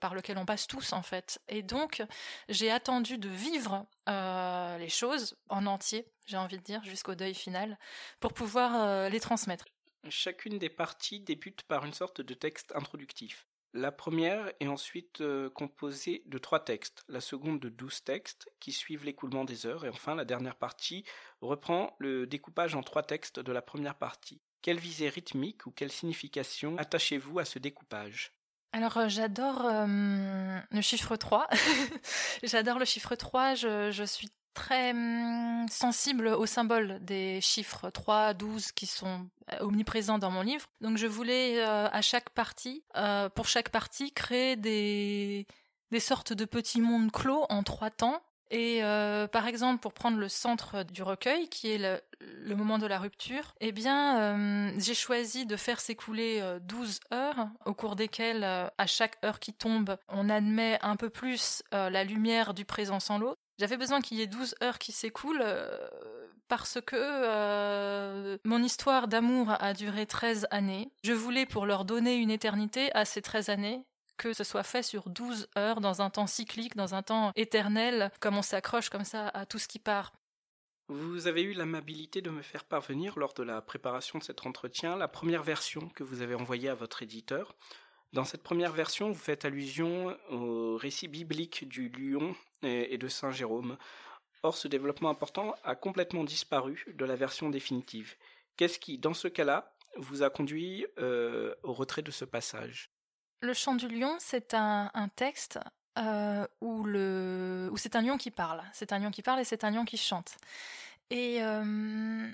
par 0.00 0.14
lequel 0.14 0.38
on 0.38 0.44
passe 0.44 0.66
tous, 0.66 0.92
en 0.92 1.02
fait. 1.02 1.40
Et 1.48 1.62
donc, 1.62 2.02
j'ai 2.48 2.70
attendu 2.70 3.07
de 3.16 3.28
vivre 3.28 3.86
euh, 4.08 4.76
les 4.78 4.88
choses 4.88 5.36
en 5.48 5.66
entier, 5.66 6.06
j'ai 6.26 6.36
envie 6.36 6.58
de 6.58 6.62
dire, 6.62 6.82
jusqu'au 6.84 7.14
deuil 7.14 7.34
final, 7.34 7.78
pour 8.20 8.34
pouvoir 8.34 8.74
euh, 8.74 9.08
les 9.08 9.20
transmettre. 9.20 9.64
Chacune 10.08 10.58
des 10.58 10.68
parties 10.68 11.20
débute 11.20 11.62
par 11.62 11.84
une 11.84 11.94
sorte 11.94 12.20
de 12.20 12.34
texte 12.34 12.72
introductif. 12.74 13.46
La 13.74 13.92
première 13.92 14.50
est 14.60 14.66
ensuite 14.66 15.20
euh, 15.20 15.50
composée 15.50 16.22
de 16.26 16.38
trois 16.38 16.64
textes, 16.64 17.04
la 17.08 17.20
seconde 17.20 17.60
de 17.60 17.68
douze 17.68 18.02
textes 18.02 18.48
qui 18.60 18.72
suivent 18.72 19.04
l'écoulement 19.04 19.44
des 19.44 19.66
heures, 19.66 19.84
et 19.84 19.90
enfin 19.90 20.14
la 20.14 20.24
dernière 20.24 20.56
partie 20.56 21.04
reprend 21.42 21.94
le 21.98 22.26
découpage 22.26 22.74
en 22.74 22.82
trois 22.82 23.02
textes 23.02 23.40
de 23.40 23.52
la 23.52 23.62
première 23.62 23.96
partie. 23.96 24.40
Quelle 24.62 24.78
visée 24.78 25.08
rythmique 25.08 25.66
ou 25.66 25.70
quelle 25.70 25.92
signification 25.92 26.76
attachez-vous 26.78 27.38
à 27.38 27.44
ce 27.44 27.58
découpage? 27.58 28.32
Alors 28.72 28.98
euh, 28.98 29.08
j'adore 29.08 29.62
euh, 29.64 30.58
le 30.70 30.80
chiffre 30.80 31.16
3. 31.16 31.48
j'adore 32.42 32.78
le 32.78 32.84
chiffre 32.84 33.14
3, 33.14 33.54
je, 33.54 33.90
je 33.90 34.04
suis 34.04 34.30
très 34.54 34.90
hum, 34.90 35.66
sensible 35.70 36.28
au 36.28 36.46
symbole 36.46 36.98
des 37.02 37.40
chiffres 37.40 37.90
3, 37.90 38.34
12 38.34 38.72
qui 38.72 38.86
sont 38.86 39.26
euh, 39.52 39.58
omniprésents 39.60 40.18
dans 40.18 40.30
mon 40.30 40.42
livre. 40.42 40.66
Donc 40.80 40.98
je 40.98 41.06
voulais 41.06 41.62
à 41.62 42.02
chaque 42.02 42.30
partie, 42.30 42.84
pour 43.34 43.46
chaque 43.48 43.70
partie, 43.70 44.12
créer 44.12 44.56
des, 44.56 45.46
des 45.90 46.00
sortes 46.00 46.32
de 46.32 46.44
petits 46.44 46.80
mondes 46.80 47.10
clos 47.10 47.46
en 47.48 47.62
trois 47.62 47.90
temps 47.90 48.22
et 48.50 48.82
euh, 48.82 49.26
par 49.26 49.46
exemple, 49.46 49.80
pour 49.80 49.92
prendre 49.92 50.18
le 50.18 50.28
centre 50.28 50.82
du 50.82 51.02
recueil, 51.02 51.48
qui 51.48 51.70
est 51.70 51.78
le, 51.78 52.56
moment 52.56 52.78
de 52.78 52.86
la 52.86 52.98
rupture, 52.98 53.54
eh 53.60 53.72
bien, 53.72 54.18
euh, 54.20 54.72
j'ai 54.78 54.94
choisi 54.94 55.44
de 55.44 55.56
faire 55.56 55.80
s'écouler 55.80 56.42
12 56.62 57.00
euh, 57.12 57.16
heures, 57.16 57.48
au 57.66 57.74
cours 57.74 57.94
desquelles, 57.94 58.44
à 58.44 58.86
chaque 58.86 59.18
heure 59.24 59.38
qui 59.38 59.52
tombe, 59.52 59.96
on 60.08 60.30
admet 60.30 60.78
un 60.82 60.96
peu 60.96 61.10
plus 61.10 61.62
la 61.72 62.04
lumière 62.04 62.54
du 62.54 62.64
présent 62.64 63.00
sans 63.00 63.18
l'autre. 63.18 63.38
J'avais 63.58 63.76
besoin 63.76 64.00
qu'il 64.00 64.18
y 64.18 64.22
ait 64.22 64.26
12 64.26 64.54
heures 64.62 64.78
qui 64.78 64.92
s'écoulent 64.92 65.44
parce 66.46 66.80
que 66.80 68.38
mon 68.44 68.62
histoire 68.62 69.08
d'amour 69.08 69.54
a 69.58 69.74
duré 69.74 70.06
13 70.06 70.46
années. 70.50 70.90
Je 71.02 71.12
voulais, 71.12 71.44
pour 71.44 71.66
leur 71.66 71.84
donner 71.84 72.16
une 72.16 72.30
éternité 72.30 72.90
à 72.94 73.04
ces 73.04 73.20
13 73.20 73.50
années, 73.50 73.84
que 74.18 74.34
ce 74.34 74.44
soit 74.44 74.62
fait 74.62 74.82
sur 74.82 75.08
12 75.08 75.48
heures 75.56 75.80
dans 75.80 76.02
un 76.02 76.10
temps 76.10 76.26
cyclique, 76.26 76.76
dans 76.76 76.94
un 76.94 77.02
temps 77.02 77.32
éternel, 77.36 78.10
comme 78.20 78.36
on 78.36 78.42
s'accroche 78.42 78.90
comme 78.90 79.04
ça 79.04 79.28
à 79.28 79.46
tout 79.46 79.58
ce 79.58 79.68
qui 79.68 79.78
part. 79.78 80.12
Vous 80.88 81.26
avez 81.26 81.42
eu 81.42 81.52
l'amabilité 81.52 82.22
de 82.22 82.30
me 82.30 82.42
faire 82.42 82.64
parvenir 82.64 83.18
lors 83.18 83.34
de 83.34 83.42
la 83.42 83.60
préparation 83.60 84.18
de 84.18 84.24
cet 84.24 84.46
entretien 84.46 84.96
la 84.96 85.08
première 85.08 85.42
version 85.42 85.88
que 85.90 86.02
vous 86.02 86.22
avez 86.22 86.34
envoyée 86.34 86.68
à 86.68 86.74
votre 86.74 87.02
éditeur. 87.02 87.54
Dans 88.14 88.24
cette 88.24 88.42
première 88.42 88.72
version, 88.72 89.10
vous 89.10 89.18
faites 89.18 89.44
allusion 89.44 90.16
au 90.30 90.78
récit 90.78 91.08
biblique 91.08 91.68
du 91.68 91.90
lion 91.90 92.34
et 92.62 92.96
de 92.96 93.08
Saint 93.08 93.32
Jérôme. 93.32 93.76
Or, 94.42 94.56
ce 94.56 94.66
développement 94.66 95.10
important 95.10 95.54
a 95.62 95.74
complètement 95.74 96.24
disparu 96.24 96.86
de 96.94 97.04
la 97.04 97.16
version 97.16 97.50
définitive. 97.50 98.16
Qu'est-ce 98.56 98.78
qui, 98.78 98.96
dans 98.96 99.14
ce 99.14 99.28
cas-là, 99.28 99.74
vous 99.96 100.22
a 100.22 100.30
conduit 100.30 100.86
euh, 100.98 101.54
au 101.62 101.74
retrait 101.74 102.02
de 102.02 102.10
ce 102.10 102.24
passage? 102.24 102.90
Le 103.40 103.54
chant 103.54 103.74
du 103.74 103.88
lion, 103.88 104.16
c'est 104.18 104.52
un, 104.54 104.90
texte 105.14 105.60
euh, 105.98 106.46
où, 106.60 106.86
c'est 107.76 107.94
un 107.94 108.02
lion 108.02 108.16
qui 108.16 108.30
parle. 108.30 108.62
C'est 108.72 108.92
un 108.92 108.98
lion 108.98 109.10
qui 109.10 109.22
parle 109.22 109.40
et 109.40 109.44
c'est 109.44 109.64
un 109.64 109.70
lion 109.70 109.84
qui 109.84 109.96
chante. 109.96 110.36
Et 111.10 111.38
euh, 111.42 112.28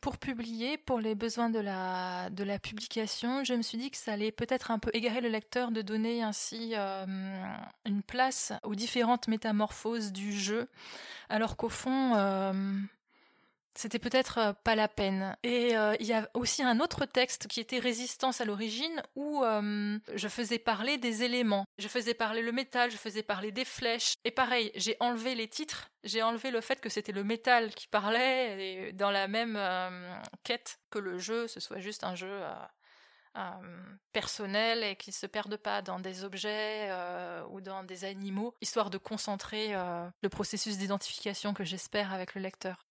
pour 0.00 0.16
publier, 0.16 0.78
pour 0.78 1.00
les 1.00 1.14
besoins 1.14 1.50
de 1.50 1.60
la, 1.60 2.58
publication, 2.58 3.44
je 3.44 3.52
me 3.52 3.62
suis 3.62 3.76
dit 3.76 3.90
que 3.90 3.98
ça 3.98 4.12
allait 4.12 4.32
peut-être 4.32 4.70
un 4.70 4.78
peu 4.78 4.90
égarer 4.94 5.20
le 5.20 5.28
lecteur 5.28 5.72
de 5.72 5.82
donner 5.82 6.22
ainsi 6.22 6.72
euh, 6.74 7.04
une 7.84 8.02
place 8.02 8.52
aux 8.62 8.74
différentes 8.74 9.28
métamorphoses 9.28 10.10
du 10.10 10.32
jeu, 10.32 10.68
alors 11.28 11.56
qu'au 11.58 11.68
fond, 11.68 12.14
c'était 13.78 14.00
peut-être 14.00 14.38
euh, 14.38 14.52
pas 14.64 14.74
la 14.74 14.88
peine. 14.88 15.36
Et 15.44 15.76
euh, 15.76 15.94
il 16.00 16.06
y 16.06 16.12
a 16.12 16.28
aussi 16.34 16.64
un 16.64 16.80
autre 16.80 17.04
texte 17.04 17.46
qui 17.46 17.60
était 17.60 17.78
Résistance 17.78 18.40
à 18.40 18.44
l'origine 18.44 19.02
où 19.14 19.44
euh, 19.44 19.96
je 20.12 20.26
faisais 20.26 20.58
parler 20.58 20.98
des 20.98 21.22
éléments. 21.22 21.64
Je 21.78 21.86
faisais 21.86 22.14
parler 22.14 22.42
le 22.42 22.50
métal, 22.50 22.90
je 22.90 22.96
faisais 22.96 23.22
parler 23.22 23.52
des 23.52 23.64
flèches. 23.64 24.14
Et 24.24 24.32
pareil, 24.32 24.72
j'ai 24.74 24.96
enlevé 24.98 25.36
les 25.36 25.46
titres, 25.46 25.90
j'ai 26.02 26.22
enlevé 26.22 26.50
le 26.50 26.60
fait 26.60 26.80
que 26.80 26.88
c'était 26.88 27.12
le 27.12 27.22
métal 27.22 27.72
qui 27.72 27.86
parlait 27.86 28.92
dans 28.94 29.12
la 29.12 29.28
même 29.28 29.56
quête 30.42 30.80
que 30.90 30.98
le 30.98 31.18
jeu, 31.18 31.46
ce 31.46 31.60
soit 31.60 31.78
juste 31.78 32.02
un 32.02 32.16
jeu 32.16 32.42
personnel 34.12 34.82
et 34.82 34.96
qui 34.96 35.12
se 35.12 35.26
perde 35.26 35.56
pas 35.56 35.82
dans 35.82 36.00
des 36.00 36.24
objets 36.24 36.90
ou 37.50 37.60
dans 37.60 37.84
des 37.84 38.04
animaux, 38.04 38.54
histoire 38.60 38.90
de 38.90 38.98
concentrer 38.98 39.72
le 39.72 40.28
processus 40.28 40.78
d'identification 40.78 41.54
que 41.54 41.64
j'espère 41.64 42.12
avec 42.12 42.34
le 42.34 42.40
lecteur. 42.40 42.87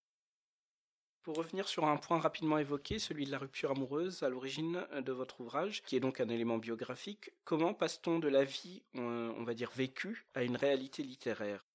Pour 1.27 1.35
revenir 1.35 1.67
sur 1.67 1.83
un 1.83 1.97
point 1.97 2.21
rapidement 2.21 2.57
évoqué, 2.57 2.99
celui 2.99 3.25
de 3.25 3.31
la 3.31 3.37
rupture 3.37 3.71
amoureuse 3.71 4.23
à 4.23 4.29
l'origine 4.29 4.87
de 4.95 5.11
votre 5.11 5.41
ouvrage, 5.41 5.81
qui 5.83 5.97
est 5.97 5.99
donc 5.99 6.21
un 6.21 6.29
élément 6.29 6.57
biographique, 6.57 7.31
comment 7.43 7.73
passe-t-on 7.73 8.19
de 8.19 8.29
la 8.29 8.45
vie, 8.45 8.81
on 8.93 9.43
va 9.43 9.53
dire 9.53 9.69
vécue, 9.75 10.25
à 10.35 10.43
une 10.43 10.55
réalité 10.55 11.03
littéraire? 11.03 11.65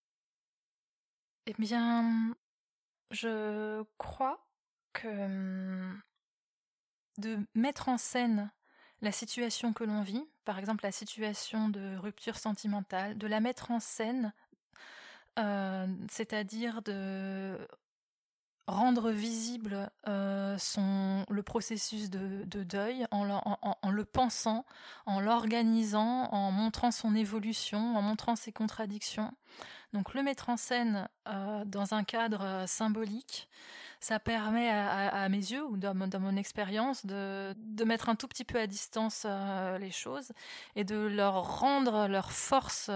Eh 1.45 1.53
bien, 1.59 2.35
je 3.11 3.85
crois 3.99 4.43
que 4.95 5.07
hum, 5.07 6.01
de 7.19 7.37
mettre 7.55 7.91
en 7.91 7.99
scène 7.99 8.51
la 9.03 9.13
situation 9.13 9.75
que 9.75 9.85
l'on 9.85 10.01
vit, 10.01 10.27
par 10.47 10.59
exemple 10.59 10.83
la 10.83 10.93
situation 10.93 11.69
de 11.69 11.99
rupture 11.99 12.39
sentimentale, 12.39 13.19
de 13.19 13.27
la 13.27 13.41
mettre 13.41 13.71
en 13.71 13.81
scène, 13.81 14.33
euh, 15.39 15.87
c'est-à-dire 16.09 16.81
de 16.81 17.59
rendre 18.67 19.11
visible 19.11 19.91
euh, 20.07 20.57
son, 20.59 21.27
le 21.29 21.43
processus 21.43 22.11
de, 22.11 22.45
deuil 22.63 23.07
en, 23.11 23.25
le 23.91 24.05
pensant, 24.05 24.65
en 25.07 25.21
l'organisant, 25.21 26.29
en 26.33 26.53
montrant 26.53 26.91
son 26.91 27.15
évolution, 27.15 27.97
en 27.97 28.03
montrant 28.03 28.37
ses 28.37 28.53
contradictions. 28.53 29.33
Donc 29.93 30.15
le 30.15 30.23
mettre 30.23 30.49
en 30.49 30.57
scène 30.57 31.09
euh, 31.29 31.65
dans 31.67 31.93
un 31.93 32.05
cadre 32.05 32.43
euh, 32.43 32.67
symbolique, 32.67 33.49
ça 34.01 34.19
permet 34.19 34.69
à, 34.69 35.29
mes 35.29 35.37
yeux 35.37 35.65
ou 35.65 35.77
dans, 35.77 35.95
mon 35.95 36.37
expérience 36.37 37.07
de, 37.07 37.55
mettre 37.85 38.09
un 38.09 38.17
tout 38.17 38.27
petit 38.27 38.45
peu 38.45 38.59
à 38.59 38.67
distance 38.67 39.25
les 39.79 39.93
choses 39.93 40.33
et 40.75 40.83
de 40.83 40.97
leur 40.97 41.61
rendre 41.61 42.09
leur 42.09 42.33
force 42.33 42.91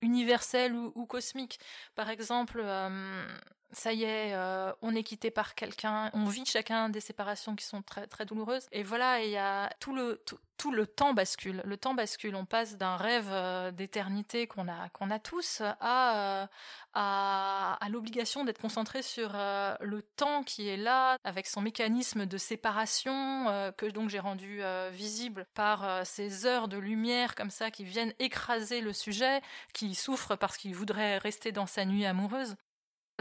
universelle 0.00 0.76
ou, 0.76 1.06
cosmique. 1.06 1.58
Par 1.96 2.08
exemple, 2.08 2.62
ça 3.72 3.92
y 3.92 4.04
est, 4.04 4.32
euh, 4.34 4.72
on 4.80 4.94
est 4.94 5.02
quitté 5.02 5.30
par 5.30 5.54
quelqu'un, 5.54 6.10
on 6.14 6.24
vit 6.24 6.46
chacun 6.46 6.88
des 6.88 7.00
séparations 7.00 7.54
qui 7.54 7.66
sont 7.66 7.82
très 7.82 8.06
très 8.06 8.24
douloureuses. 8.24 8.66
Et 8.72 8.82
voilà, 8.82 9.22
il 9.22 9.30
y 9.30 9.36
a 9.36 9.70
tout 9.78 9.94
le 9.94 10.22
tout, 10.56 10.72
le 10.72 10.86
temps 10.86 11.12
bascule. 11.14 11.62
Le 11.64 11.76
temps 11.76 11.94
bascule. 11.94 12.34
On 12.34 12.46
passe 12.46 12.76
d'un 12.76 12.96
rêve 12.96 13.28
euh, 13.30 13.70
d'éternité 13.70 14.46
qu'on 14.46 14.68
a 14.68 14.88
qu'on 14.90 15.10
a 15.10 15.18
tous 15.18 15.60
à 15.80 16.42
euh, 16.42 16.46
à, 16.94 17.78
à 17.80 17.88
l'obligation 17.90 18.44
d'être 18.44 18.60
concentré 18.60 19.02
sur 19.02 19.32
le 19.32 20.02
temps 20.16 20.42
qui 20.42 20.68
est 20.68 20.76
là, 20.76 21.16
avec 21.22 21.46
son 21.46 21.60
mécanisme 21.60 22.26
de 22.26 22.38
séparation 22.38 23.72
que 23.76 23.86
donc 23.86 24.08
j'ai 24.08 24.18
rendu 24.18 24.62
visible 24.90 25.46
par 25.54 26.04
ces 26.06 26.46
heures 26.46 26.66
de 26.66 26.78
lumière 26.78 27.34
comme 27.34 27.50
ça 27.50 27.70
qui 27.70 27.84
viennent 27.84 28.14
écraser 28.18 28.80
le 28.80 28.92
sujet, 28.92 29.42
qui 29.74 29.94
souffre 29.94 30.34
parce 30.34 30.56
qu'il 30.56 30.74
voudrait 30.74 31.18
rester 31.18 31.52
dans 31.52 31.66
sa 31.66 31.84
nuit 31.84 32.06
amoureuse. 32.06 32.56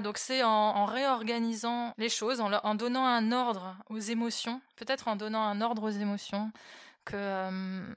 Donc 0.01 0.19
c'est 0.19 0.43
en, 0.43 0.85
réorganisant 0.85 1.93
les 1.97 2.09
choses, 2.09 2.39
en, 2.39 2.75
donnant 2.75 3.05
un 3.05 3.31
ordre 3.31 3.75
aux 3.89 3.97
émotions, 3.97 4.61
peut-être 4.75 5.07
en 5.07 5.15
donnant 5.15 5.41
un 5.41 5.59
ordre 5.59 5.83
aux 5.83 5.89
émotions, 5.89 6.51
que, 7.03 7.15
euh, 7.15 7.93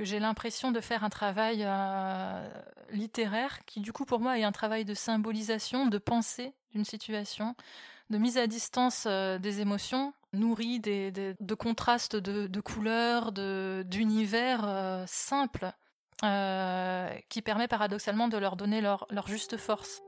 j'ai 0.00 0.20
l'impression 0.20 0.70
de 0.70 0.80
faire 0.80 1.02
un 1.02 1.10
travail 1.10 1.64
euh, 1.66 2.48
littéraire 2.92 3.64
qui 3.66 3.80
du 3.80 3.92
coup 3.92 4.04
pour 4.04 4.20
moi 4.20 4.38
est 4.38 4.44
un 4.44 4.52
travail 4.52 4.84
de 4.84 4.94
symbolisation, 4.94 5.86
de 5.86 5.98
pensée 5.98 6.54
d'une 6.72 6.84
situation, 6.84 7.56
de 8.10 8.18
mise 8.18 8.38
à 8.38 8.46
distance 8.46 9.04
euh, 9.08 9.38
des 9.38 9.60
émotions, 9.60 10.14
nourries 10.32 10.78
de 10.78 11.54
contrastes 11.54 12.14
de, 12.14 12.60
couleurs, 12.60 13.32
d'univers 13.32 15.04
simples, 15.08 15.72
qui 17.28 17.42
permet 17.42 17.66
paradoxalement 17.66 18.28
de 18.28 18.38
leur 18.38 18.54
donner 18.54 18.80
leur 18.80 19.26
juste 19.26 19.56
force. 19.56 20.00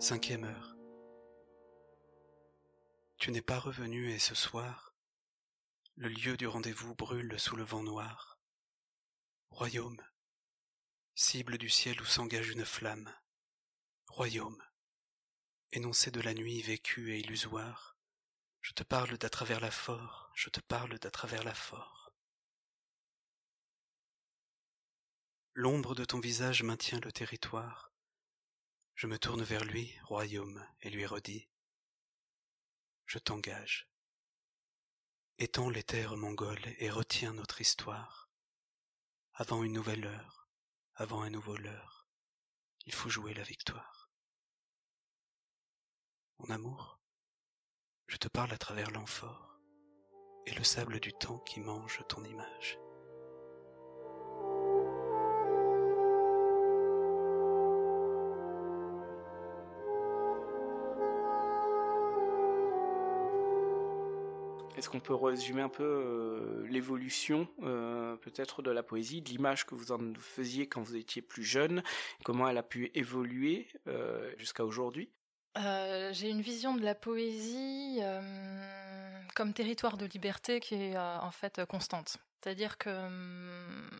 Cinquième 0.00 0.44
heure. 0.44 0.76
Tu 3.16 3.32
n'es 3.32 3.42
pas 3.42 3.58
revenu 3.58 4.12
et 4.12 4.20
ce 4.20 4.36
soir, 4.36 4.94
le 5.96 6.08
lieu 6.08 6.36
du 6.36 6.46
rendez-vous 6.46 6.94
brûle 6.94 7.34
sous 7.40 7.56
le 7.56 7.64
vent 7.64 7.82
noir. 7.82 8.38
Royaume, 9.50 10.00
cible 11.16 11.58
du 11.58 11.68
ciel 11.68 12.00
où 12.00 12.04
s'engage 12.04 12.48
une 12.50 12.64
flamme. 12.64 13.12
Royaume, 14.06 14.62
énoncé 15.72 16.12
de 16.12 16.20
la 16.20 16.32
nuit 16.32 16.62
vécue 16.62 17.14
et 17.14 17.18
illusoire. 17.18 17.98
Je 18.60 18.74
te 18.74 18.84
parle 18.84 19.18
d'à 19.18 19.30
travers 19.30 19.58
la 19.58 19.72
fort, 19.72 20.30
je 20.36 20.48
te 20.48 20.60
parle 20.60 21.00
d'à 21.00 21.10
travers 21.10 21.42
la 21.42 21.54
fort. 21.54 22.12
L'ombre 25.54 25.96
de 25.96 26.04
ton 26.04 26.20
visage 26.20 26.62
maintient 26.62 27.00
le 27.00 27.10
territoire. 27.10 27.87
Je 28.98 29.06
me 29.06 29.16
tourne 29.16 29.44
vers 29.44 29.64
lui, 29.64 29.96
royaume, 30.02 30.66
et 30.80 30.90
lui 30.90 31.06
redis 31.06 31.48
Je 33.06 33.20
t'engage. 33.20 33.88
Étends 35.38 35.70
les 35.70 35.84
terres 35.84 36.16
mongoles 36.16 36.74
et 36.78 36.90
retiens 36.90 37.32
notre 37.32 37.60
histoire. 37.60 38.28
Avant 39.34 39.62
une 39.62 39.74
nouvelle 39.74 40.04
heure, 40.04 40.48
avant 40.96 41.22
un 41.22 41.30
nouveau 41.30 41.56
leurre, 41.56 42.08
il 42.86 42.92
faut 42.92 43.08
jouer 43.08 43.34
la 43.34 43.44
victoire. 43.44 44.10
Mon 46.40 46.50
amour, 46.50 46.98
je 48.08 48.16
te 48.16 48.26
parle 48.26 48.50
à 48.50 48.58
travers 48.58 48.90
l'amphore 48.90 49.60
et 50.44 50.54
le 50.54 50.64
sable 50.64 50.98
du 50.98 51.12
temps 51.12 51.38
qui 51.38 51.60
mange 51.60 52.02
ton 52.08 52.24
image. 52.24 52.76
Est-ce 64.78 64.88
qu'on 64.88 65.00
peut 65.00 65.14
résumer 65.14 65.60
un 65.60 65.68
peu 65.68 65.82
euh, 65.82 66.64
l'évolution 66.68 67.48
euh, 67.64 68.14
peut-être 68.14 68.62
de 68.62 68.70
la 68.70 68.84
poésie, 68.84 69.20
de 69.20 69.28
l'image 69.28 69.66
que 69.66 69.74
vous 69.74 69.90
en 69.90 69.98
faisiez 70.20 70.68
quand 70.68 70.82
vous 70.82 70.94
étiez 70.94 71.20
plus 71.20 71.42
jeune, 71.42 71.82
comment 72.22 72.48
elle 72.48 72.58
a 72.58 72.62
pu 72.62 72.92
évoluer 72.94 73.66
euh, 73.88 74.32
jusqu'à 74.38 74.64
aujourd'hui? 74.64 75.10
J'ai 75.56 76.30
une 76.30 76.42
vision 76.42 76.76
de 76.76 76.84
la 76.84 76.94
poésie 76.94 77.98
comme 79.34 79.52
territoire 79.52 79.96
de 79.96 80.06
liberté 80.06 80.60
qui 80.60 80.76
est 80.76 80.96
en 80.96 81.32
fait 81.32 81.64
constante. 81.64 82.18
C'est-à-dire 82.40 82.78
que 82.78 82.90
hum, 82.90 83.90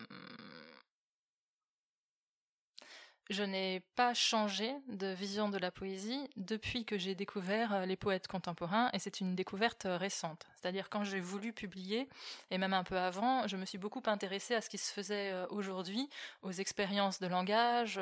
je 3.29 3.43
n'ai 3.43 3.81
pas 3.95 4.13
changé 4.13 4.73
de 4.87 5.07
vision 5.07 5.49
de 5.49 5.57
la 5.57 5.69
poésie 5.71 6.29
depuis 6.35 6.83
que 6.83 6.97
j'ai 6.97 7.13
découvert 7.13 7.73
euh, 7.73 7.85
les 7.85 7.95
poètes 7.95 8.27
contemporains, 8.27 8.89
et 8.93 8.99
c'est 8.99 9.19
une 9.19 9.35
découverte 9.35 9.85
euh, 9.85 9.97
récente. 9.97 10.47
C'est-à-dire 10.55 10.89
quand 10.89 11.03
j'ai 11.03 11.19
voulu 11.19 11.53
publier, 11.53 12.09
et 12.49 12.57
même 12.57 12.73
un 12.73 12.83
peu 12.83 12.97
avant, 12.97 13.47
je 13.47 13.55
me 13.55 13.65
suis 13.65 13.77
beaucoup 13.77 14.01
intéressée 14.07 14.55
à 14.55 14.61
ce 14.61 14.69
qui 14.69 14.79
se 14.79 14.91
faisait 14.91 15.31
euh, 15.31 15.45
aujourd'hui, 15.49 16.09
aux 16.41 16.51
expériences 16.51 17.19
de 17.19 17.27
langage. 17.27 17.99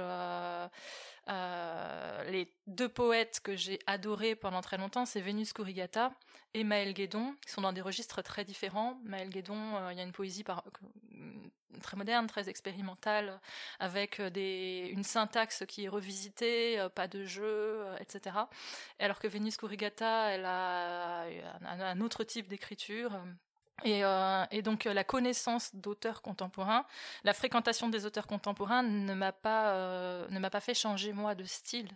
Les 1.27 2.53
deux 2.67 2.89
poètes 2.89 3.39
que 3.41 3.55
j'ai 3.55 3.79
adorés 3.87 4.35
pendant 4.35 4.61
très 4.61 4.77
longtemps, 4.77 5.05
c'est 5.05 5.21
Vénus 5.21 5.53
Kurigata 5.53 6.11
et 6.53 6.63
Maël 6.63 6.93
Guédon, 6.93 7.35
qui 7.45 7.51
sont 7.51 7.61
dans 7.61 7.73
des 7.73 7.81
registres 7.81 8.21
très 8.21 8.45
différents. 8.45 8.99
Maël 9.03 9.29
Guédon, 9.29 9.89
il 9.91 9.97
y 9.97 10.01
a 10.01 10.03
une 10.03 10.11
poésie 10.11 10.43
par, 10.43 10.63
très 11.79 11.97
moderne, 11.97 12.27
très 12.27 12.49
expérimentale, 12.49 13.39
avec 13.79 14.19
euh, 14.19 14.29
une 14.89 15.03
syntaxe 15.03 15.63
qui 15.67 15.85
est 15.85 15.89
revisitée, 15.89 16.79
euh, 16.79 16.89
pas 16.89 17.07
de 17.07 17.25
jeu, 17.25 17.43
euh, 17.43 17.97
etc. 17.99 18.35
Alors 18.99 19.19
que 19.19 19.27
Vénus 19.27 19.57
Kurigata, 19.57 20.31
elle 20.31 20.45
a 20.45 21.25
un, 21.63 22.01
autre 22.01 22.23
type 22.23 22.47
d'écriture. 22.47 23.11
Et, 23.83 24.01
et, 24.51 24.61
donc 24.63 24.85
la 24.85 25.03
connaissance 25.03 25.75
d'auteurs 25.75 26.21
contemporains, 26.23 26.85
la 27.23 27.33
fréquentation 27.33 27.89
des 27.89 28.05
auteurs 28.05 28.25
contemporains 28.25 28.81
ne 28.81 29.13
m'a 29.13 29.31
pas 29.31 30.27
ne 30.29 30.39
m'a 30.39 30.49
pas 30.49 30.59
fait 30.59 30.73
changer 30.73 31.13
moi 31.13 31.35
de 31.35 31.43
style, 31.43 31.89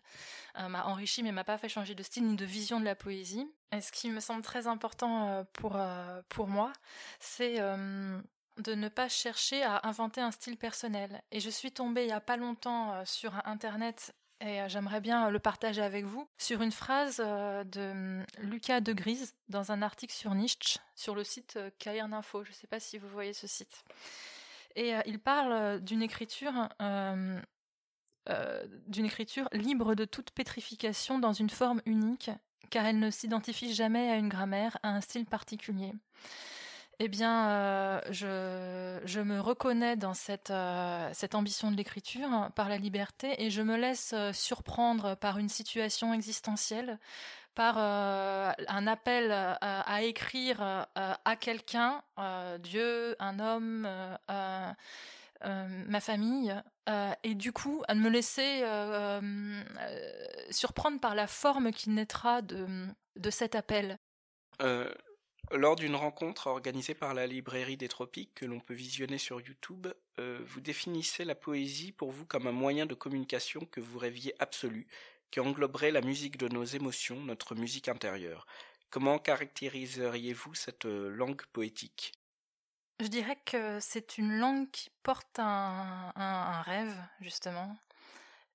m'a 0.55 0.85
enrichi 0.85 1.23
mais 1.23 1.31
m'a 1.31 1.43
pas 1.43 1.57
fait 1.57 1.69
changer 1.69 1.95
de 1.95 2.03
style 2.03 2.27
ni 2.27 2.35
de 2.35 2.45
vision 2.45 2.79
de 2.79 2.85
la 2.85 2.95
poésie. 2.95 3.51
Et 3.71 3.81
ce 3.81 3.91
qui 3.91 4.11
me 4.11 4.19
semble 4.19 4.43
très 4.43 4.67
important 4.67 5.43
pour 5.53 5.75
pour 6.29 6.47
moi, 6.47 6.71
c'est 7.19 7.59
de 8.57 8.75
ne 8.75 8.89
pas 8.89 9.09
chercher 9.09 9.63
à 9.63 9.87
inventer 9.87 10.21
un 10.21 10.31
style 10.31 10.57
personnel. 10.57 11.21
Et 11.31 11.39
je 11.39 11.49
suis 11.49 11.71
tombée 11.71 12.03
il 12.03 12.07
n'y 12.07 12.13
a 12.13 12.21
pas 12.21 12.37
longtemps 12.37 12.93
euh, 12.93 13.03
sur 13.05 13.33
Internet 13.45 14.13
et 14.41 14.61
euh, 14.61 14.67
j'aimerais 14.67 15.01
bien 15.01 15.29
le 15.29 15.39
partager 15.39 15.81
avec 15.81 16.05
vous, 16.05 16.27
sur 16.37 16.61
une 16.61 16.71
phrase 16.71 17.21
euh, 17.23 17.63
de 17.63 17.91
hum, 17.91 18.25
Lucas 18.39 18.81
de 18.81 18.93
Grise 18.93 19.35
dans 19.49 19.71
un 19.71 19.81
article 19.81 20.13
sur 20.13 20.33
Nietzsche 20.35 20.79
sur 20.95 21.15
le 21.15 21.23
site 21.23 21.57
Cairn 21.79 22.13
Info. 22.13 22.43
Je 22.43 22.49
ne 22.49 22.55
sais 22.55 22.67
pas 22.67 22.79
si 22.79 22.97
vous 22.97 23.07
voyez 23.07 23.33
ce 23.33 23.47
site. 23.47 23.83
Et 24.75 24.93
il 25.05 25.19
parle 25.19 25.81
d'une 25.81 26.01
écriture, 26.01 26.69
d'une 28.87 29.05
écriture 29.05 29.49
libre 29.51 29.95
de 29.95 30.05
toute 30.05 30.31
pétrification 30.31 31.19
dans 31.19 31.33
une 31.33 31.49
forme 31.49 31.81
unique, 31.85 32.31
car 32.69 32.85
elle 32.85 32.99
ne 32.99 33.11
s'identifie 33.11 33.73
jamais 33.73 34.09
à 34.09 34.15
une 34.15 34.29
grammaire, 34.29 34.77
à 34.81 34.89
un 34.91 35.01
style 35.01 35.25
particulier. 35.25 35.91
Eh 37.03 37.07
bien, 37.07 37.49
euh, 37.49 37.99
je, 38.11 39.19
me 39.21 39.39
reconnais 39.39 39.95
dans 39.95 40.13
cette, 40.13 40.51
euh, 40.51 41.11
ambition 41.33 41.71
de 41.71 41.75
l'écriture 41.75 42.27
hein, 42.27 42.51
par 42.55 42.69
la 42.69 42.77
liberté 42.77 43.43
et 43.43 43.49
je 43.49 43.63
me 43.63 43.75
laisse 43.75 44.13
euh, 44.13 44.31
surprendre 44.33 45.15
par 45.15 45.39
une 45.39 45.49
situation 45.49 46.13
existentielle, 46.13 46.99
par 47.55 47.79
un 47.79 48.87
appel 48.87 49.31
à 49.31 50.03
écrire 50.03 50.61
à 50.95 51.35
quelqu'un, 51.35 52.01
Dieu, 52.59 53.17
un 53.19 53.39
homme, 53.39 53.89
ma 54.29 55.99
famille, 55.99 56.55
et 57.23 57.35
du 57.35 57.51
coup 57.51 57.83
à 57.89 57.95
me 57.95 58.09
laisser 58.09 58.63
surprendre 60.49 61.01
par 61.01 61.13
la 61.13 61.27
forme 61.27 61.71
qui 61.71 61.89
naîtra 61.89 62.41
de 62.41 63.29
cet 63.29 63.55
appel. 63.55 63.97
Lors 65.53 65.75
d'une 65.75 65.97
rencontre 65.97 66.47
organisée 66.47 66.93
par 66.93 67.13
la 67.13 67.27
librairie 67.27 67.75
des 67.75 67.89
Tropiques 67.89 68.33
que 68.35 68.45
l'on 68.45 68.61
peut 68.61 68.73
visionner 68.73 69.17
sur 69.17 69.41
YouTube, 69.41 69.87
euh, 70.17 70.39
vous 70.45 70.61
définissez 70.61 71.25
la 71.25 71.35
poésie 71.35 71.91
pour 71.91 72.11
vous 72.11 72.25
comme 72.25 72.47
un 72.47 72.53
moyen 72.53 72.85
de 72.85 72.93
communication 72.93 73.67
que 73.69 73.81
vous 73.81 73.99
rêviez 73.99 74.33
absolu, 74.39 74.87
qui 75.29 75.41
engloberait 75.41 75.91
la 75.91 75.99
musique 75.99 76.37
de 76.37 76.47
nos 76.47 76.63
émotions, 76.63 77.19
notre 77.19 77.53
musique 77.55 77.89
intérieure. 77.89 78.47
Comment 78.89 79.19
caractériseriez-vous 79.19 80.55
cette 80.55 80.85
euh, 80.85 81.09
langue 81.09 81.41
poétique? 81.47 82.13
Je 83.01 83.07
dirais 83.07 83.37
que 83.43 83.79
c'est 83.81 84.17
une 84.17 84.37
langue 84.37 84.71
qui 84.71 84.89
porte 85.03 85.37
un, 85.37 86.61
rêve, 86.61 86.95
justement. 87.19 87.75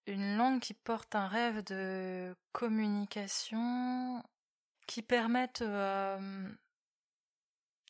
Une 0.06 0.38
langue 0.38 0.61
qui 0.61 0.72
porte 0.72 1.14
un 1.14 1.28
rêve 1.28 1.62
de 1.64 2.35
communication 2.52 4.22
qui 4.87 5.02
permette 5.02 5.62
euh, 5.62 6.48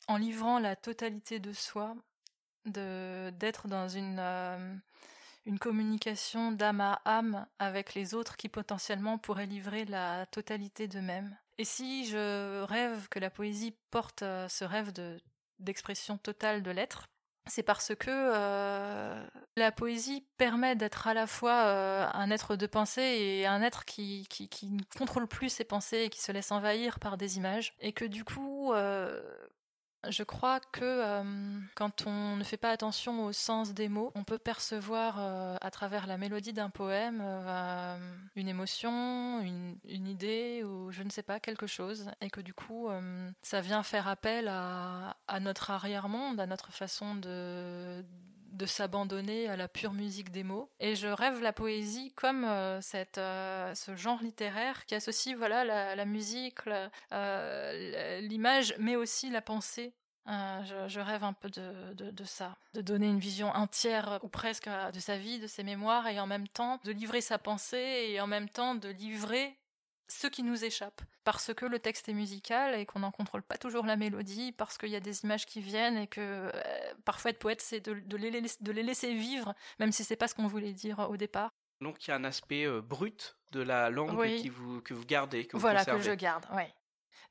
en 0.07 0.17
livrant 0.17 0.59
la 0.59 0.75
totalité 0.75 1.39
de 1.39 1.53
soi, 1.53 1.95
d'être 2.65 3.67
dans 3.67 3.87
une 3.87 4.17
euh, 4.19 4.75
une 5.45 5.59
communication 5.59 6.51
d'âme 6.51 6.81
à 6.81 7.01
âme 7.05 7.45
avec 7.57 7.93
les 7.93 8.13
autres 8.13 8.35
qui 8.35 8.49
potentiellement 8.49 9.17
pourraient 9.17 9.45
livrer 9.45 9.85
la 9.85 10.25
totalité 10.25 10.89
d'eux-mêmes. 10.89 11.37
Et 11.57 11.63
si 11.63 12.05
je 12.05 12.63
rêve 12.63 13.07
que 13.07 13.19
la 13.19 13.29
poésie 13.29 13.73
porte 13.89 14.23
euh, 14.23 14.47
ce 14.49 14.65
rêve 14.65 14.91
de 14.91 15.17
d'expression 15.59 16.17
totale 16.17 16.61
de 16.61 16.69
l'être, 16.69 17.07
c'est 17.47 17.63
parce 17.63 17.95
que 17.95 18.11
euh, 18.11 19.25
la 19.55 19.71
poésie 19.71 20.23
permet 20.37 20.75
d'être 20.75 21.07
à 21.07 21.15
la 21.15 21.25
fois 21.25 21.63
un 22.13 22.29
être 22.29 22.55
de 22.55 22.67
pensée 22.67 23.01
et 23.01 23.47
un 23.47 23.63
être 23.63 23.85
qui, 23.85 24.27
qui, 24.29 24.49
qui, 24.49 24.67
ne 24.67 24.83
contrôle 24.99 25.27
plus 25.27 25.49
ses 25.49 25.63
pensées 25.63 26.01
et 26.03 26.09
qui 26.09 26.21
se 26.21 26.31
laisse 26.31 26.51
envahir 26.51 26.99
par 26.99 27.17
des 27.17 27.37
images. 27.37 27.73
Et 27.79 27.91
que 27.91 28.05
du 28.05 28.23
coup, 28.23 28.71
je 30.09 30.23
crois 30.23 30.59
que 30.59 30.83
euh, 30.83 31.59
quand 31.75 32.05
on 32.05 32.35
ne 32.35 32.43
fait 32.43 32.57
pas 32.57 32.71
attention 32.71 33.25
au 33.25 33.33
sens 33.33 33.73
des 33.73 33.89
mots, 33.89 34.11
on 34.15 34.23
peut 34.23 34.37
percevoir 34.37 35.17
euh, 35.19 35.57
à 35.59 35.71
travers 35.71 36.07
la 36.07 36.17
mélodie 36.17 36.53
d'un 36.53 36.69
poème 36.69 37.21
euh, 37.23 37.97
une 38.35 38.47
émotion, 38.47 39.41
une, 39.41 39.77
idée 40.07 40.63
ou 40.63 40.91
je 40.91 41.03
ne 41.03 41.09
sais 41.09 41.23
pas, 41.23 41.39
quelque 41.39 41.67
chose. 41.67 42.09
Et 42.21 42.29
que 42.29 42.41
du 42.41 42.53
coup, 42.53 42.87
ça 43.41 43.61
vient 43.61 43.83
faire 43.83 44.07
appel 44.07 44.47
à, 44.47 45.17
à 45.27 45.39
notre 45.39 45.71
arrière-monde, 45.71 46.39
à 46.39 46.45
notre 46.45 46.71
façon 46.71 47.15
de 47.15 48.05
de 48.51 48.65
s'abandonner 48.65 49.47
à 49.47 49.55
la 49.55 49.67
pure 49.67 49.93
musique 49.93 50.31
des 50.31 50.43
mots. 50.43 50.69
Et 50.79 50.95
je 50.95 51.07
rêve 51.07 51.41
la 51.41 51.53
poésie 51.53 52.11
comme 52.15 52.45
euh, 52.45 52.81
cette, 52.81 53.17
euh, 53.17 53.73
ce 53.75 53.95
genre 53.95 54.21
littéraire 54.21 54.85
qui 54.85 54.95
associe 54.95 55.35
voilà 55.35 55.63
la, 55.95 56.05
musique, 56.05 56.59
euh, 57.11 58.19
l'image, 58.21 58.75
mais 58.79 58.95
aussi 58.95 59.29
la 59.29 59.41
pensée. 59.41 59.93
Je, 60.27 60.99
rêve 60.99 61.23
un 61.23 61.31
peu 61.31 61.49
de, 61.49 61.93
de, 61.93 62.23
ça, 62.25 62.57
de 62.73 62.81
donner 62.81 63.07
une 63.07 63.19
vision 63.19 63.47
entière 63.47 64.19
ou 64.23 64.27
presque 64.27 64.67
de 64.67 64.99
sa 64.99 65.17
vie, 65.17 65.39
de 65.39 65.47
ses 65.47 65.63
mémoires, 65.63 66.07
et 66.07 66.19
en 66.19 66.27
même 66.27 66.49
temps 66.49 66.81
de 66.83 66.91
livrer 66.91 67.21
sa 67.21 67.37
pensée, 67.37 68.07
et 68.09 68.19
en 68.19 68.27
même 68.27 68.49
temps 68.49 68.75
de 68.75 68.89
livrer 68.89 69.57
ce 70.07 70.27
qui 70.27 70.43
nous 70.43 70.63
échappe. 70.63 71.01
Parce 71.23 71.53
que 71.53 71.65
le 71.65 71.79
texte 71.79 72.09
est 72.09 72.13
musical 72.13 72.75
et 72.75 72.85
qu'on 72.85 72.99
n'en 72.99 73.11
contrôle 73.11 73.43
pas 73.43 73.57
toujours 73.57 73.85
la 73.85 73.95
mélodie, 73.95 74.51
parce 74.51 74.77
qu'il 74.77 74.89
y 74.89 74.95
a 74.95 74.99
des 74.99 75.23
images 75.23 75.45
qui 75.45 75.61
viennent 75.61 75.97
et 75.97 76.07
que 76.07 76.21
euh, 76.21 76.51
parfois 77.05 77.31
être 77.31 77.39
poète, 77.39 77.61
c'est 77.61 77.81
de, 77.81 78.17
les, 78.17 78.83
laisser 78.83 79.13
vivre, 79.13 79.53
même 79.79 79.91
si 79.91 80.03
c'est 80.03 80.15
pas 80.15 80.27
ce 80.27 80.35
qu'on 80.35 80.47
voulait 80.47 80.73
dire 80.73 80.99
au 81.09 81.17
départ. 81.17 81.51
Donc 81.81 82.05
il 82.05 82.09
y 82.09 82.13
a 82.13 82.15
un 82.15 82.23
aspect 82.23 82.65
euh, 82.65 82.81
brut 82.81 83.37
de 83.51 83.61
la 83.61 83.89
langue 83.89 84.25
qui 84.37 84.49
vous, 84.49 84.81
que 84.81 84.93
vous 84.93 85.05
gardez, 85.05 85.45
que 85.45 85.57
voilà, 85.57 85.85
que 85.85 86.01
je 86.01 86.11
garde, 86.11 86.45
oui. 86.55 86.63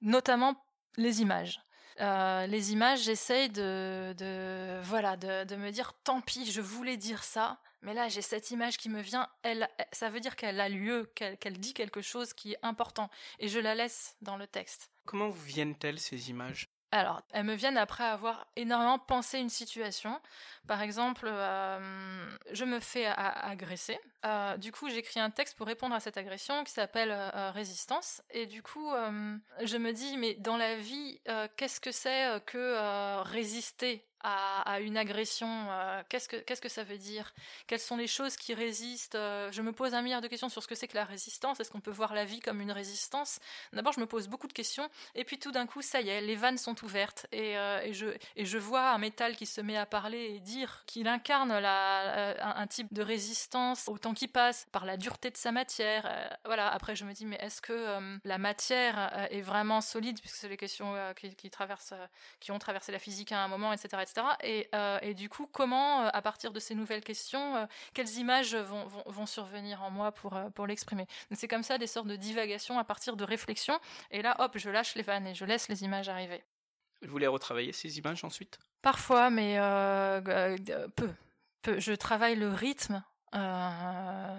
Notamment 0.02 0.62
les 0.96 1.22
images. 1.22 1.65
Euh, 2.00 2.46
les 2.46 2.72
images, 2.72 3.02
j'essaye 3.02 3.48
de, 3.48 4.14
de, 4.18 4.80
voilà, 4.82 5.16
de, 5.16 5.56
me 5.56 5.70
dire 5.70 5.92
tant 6.04 6.20
pis, 6.20 6.50
je 6.50 6.61
voulais 6.61 6.96
dire 6.96 7.24
ça, 7.24 7.59
mais 7.82 7.94
là, 7.94 8.09
j'ai 8.09 8.22
cette 8.22 8.50
image 8.50 8.76
qui 8.76 8.88
me 8.88 9.00
vient, 9.00 9.28
elle, 9.42 9.68
ça 9.92 10.11
veut 10.11 10.20
dire 10.20 10.37
qu'elle 10.37 10.61
a 10.61 10.68
lieu, 10.68 11.11
qu'elle 11.14 11.59
dit 11.59 11.72
quelque 11.72 12.02
chose 12.02 12.35
qui 12.35 12.52
est 12.52 12.59
important, 12.62 13.11
et 13.38 13.48
je 13.48 13.59
la 13.59 13.74
laisse 13.74 14.16
dans 14.20 14.37
le 14.37 14.46
texte. 14.46 14.90
Comment 15.06 15.28
vous 15.28 15.42
viennent-elles 15.42 15.98
ces 15.98 16.30
images? 16.30 16.68
Alors, 16.96 17.22
elles 17.32 17.44
me 17.44 17.54
viennent 17.54 17.78
après 17.78 18.04
avoir 18.04 18.46
énormément 18.56 18.98
pensé 18.98 19.38
une 19.38 19.48
situation. 19.48 20.20
Par 20.66 20.82
exemple, 20.82 21.26
euh, 21.28 22.28
je 22.52 22.64
me 22.64 22.80
fais 22.80 23.06
agresser. 23.06 23.98
Euh, 24.24 24.56
du 24.56 24.72
coup, 24.72 24.88
j'écris 24.88 25.20
un 25.20 25.30
texte 25.30 25.56
pour 25.56 25.66
répondre 25.66 25.94
à 25.94 26.00
cette 26.00 26.16
agression 26.16 26.64
qui 26.64 26.72
s'appelle 26.72 27.12
euh, 27.12 27.50
Résistance. 27.52 28.22
Et 28.30 28.46
du 28.46 28.62
coup, 28.62 28.90
je 29.62 29.76
me 29.76 29.92
dis, 29.92 30.16
mais 30.16 30.35
dans 30.35 30.56
la 30.56 30.76
vie, 30.76 31.20
qu'est-ce 31.56 31.80
que 31.80 31.92
c'est 31.92 32.42
que 32.46 33.22
résister? 33.22 34.04
À, 34.26 34.80
une 34.80 34.96
agression 34.96 35.48
euh, 35.70 36.02
Qu'est-ce 36.08 36.60
que 36.60 36.68
ça 36.68 36.82
veut 36.82 36.98
dire? 36.98 37.32
Quelles 37.66 37.80
sont 37.80 37.96
les 37.96 38.08
choses 38.08 38.36
qui 38.36 38.54
résistent? 38.54 39.14
Euh, 39.14 39.52
Je 39.52 39.62
me 39.62 39.72
pose 39.72 39.94
un 39.94 40.02
milliard 40.02 40.20
de 40.20 40.26
questions 40.26 40.48
sur 40.48 40.62
ce 40.62 40.68
que 40.68 40.74
c'est 40.74 40.88
que 40.88 40.96
la 40.96 41.04
résistance. 41.04 41.60
Est-ce 41.60 41.70
qu'on 41.70 41.80
peut 41.80 41.92
voir 41.92 42.12
la 42.12 42.24
vie 42.24 42.40
comme 42.40 42.60
une 42.60 42.72
résistance? 42.72 43.38
D'abord, 43.72 43.92
je 43.92 44.00
me 44.00 44.06
pose 44.06 44.26
beaucoup 44.26 44.48
de 44.48 44.52
questions, 44.52 44.88
et 45.14 45.24
puis 45.24 45.38
tout 45.38 45.52
d'un 45.52 45.66
coup, 45.66 45.80
ça 45.80 46.00
y 46.00 46.08
est, 46.08 46.20
les 46.20 46.34
vannes 46.34 46.58
sont 46.58 46.84
ouvertes, 46.84 47.26
et, 47.30 47.56
euh, 47.56 47.92
je 47.92 48.58
vois 48.58 48.90
un 48.90 48.98
métal 48.98 49.36
qui 49.36 49.46
se 49.46 49.60
met 49.60 49.76
à 49.76 49.86
parler 49.86 50.34
et 50.34 50.40
dire 50.40 50.82
qu'il 50.86 51.06
incarne 51.06 51.52
un, 51.52 52.66
type 52.68 52.92
de 52.92 53.02
résistance 53.02 53.88
au 53.88 53.96
temps 53.96 54.14
qui 54.14 54.26
passe 54.26 54.66
par 54.72 54.84
la 54.84 54.96
dureté 54.96 55.30
de 55.30 55.36
sa 55.36 55.52
matière. 55.52 56.10
voilà. 56.44 56.68
Après, 56.68 56.96
je 56.96 57.04
me 57.04 57.12
dis, 57.12 57.26
mais 57.26 57.36
est-ce 57.36 57.62
que 57.62 58.18
la 58.24 58.38
matière 58.38 59.28
est 59.30 59.40
vraiment 59.40 59.80
solide, 59.80 60.20
puisque 60.20 60.36
c'est 60.36 60.48
les 60.48 60.56
questions 60.56 60.94
qui, 61.14 61.34
qui 61.36 61.50
traversent, 61.50 61.94
qui 62.40 62.50
ont 62.50 62.58
traversé 62.58 62.90
la 62.92 62.98
physique 62.98 63.32
à 63.32 63.42
un 63.42 63.48
moment, 63.48 63.72
etc., 63.72 63.98
etc. 64.02 64.15
etc. 64.16 64.26
Et, 64.42 64.68
et, 65.02 65.14
du 65.14 65.29
coup, 65.29 65.48
comment, 65.50 66.07
à 66.07 66.22
partir 66.22 66.52
de 66.52 66.61
ces 66.61 66.74
nouvelles 66.74 67.02
questions, 67.02 67.68
quelles 67.94 68.16
images 68.16 68.55
vont, 68.55 68.87
vont, 68.87 69.02
vont, 69.07 69.26
survenir 69.26 69.83
en 69.83 69.90
moi 69.90 70.12
pour, 70.12 70.38
pour 70.55 70.66
l'exprimer? 70.66 71.07
C'est 71.33 71.48
comme 71.48 71.62
ça 71.62 71.79
des 71.79 71.87
sortes 71.87 72.09
de 72.09 72.16
divagations 72.16 72.79
à 72.79 72.85
partir 72.85 73.16
de 73.16 73.24
réflexions. 73.24 73.79
Et 74.11 74.22
là, 74.22 74.37
hop, 74.40 74.52
je 74.57 74.70
lâche 74.70 74.94
les 74.94 75.02
vannes 75.02 75.26
et 75.26 75.35
je 75.35 75.44
laisse 75.44 75.68
les 75.68 75.85
images 75.85 76.09
arriver. 76.09 76.42
Vous 77.02 77.11
voulez 77.11 77.26
retravailler 77.26 77.72
ces 77.72 77.98
images 77.98 78.24
ensuite? 78.24 78.59
Parfois, 78.83 79.31
mais 79.31 79.57
peu, 80.96 81.12
peu. 81.62 81.79
Je 81.79 81.92
travaille 81.92 82.37
le 82.37 82.48
rythme 82.48 83.02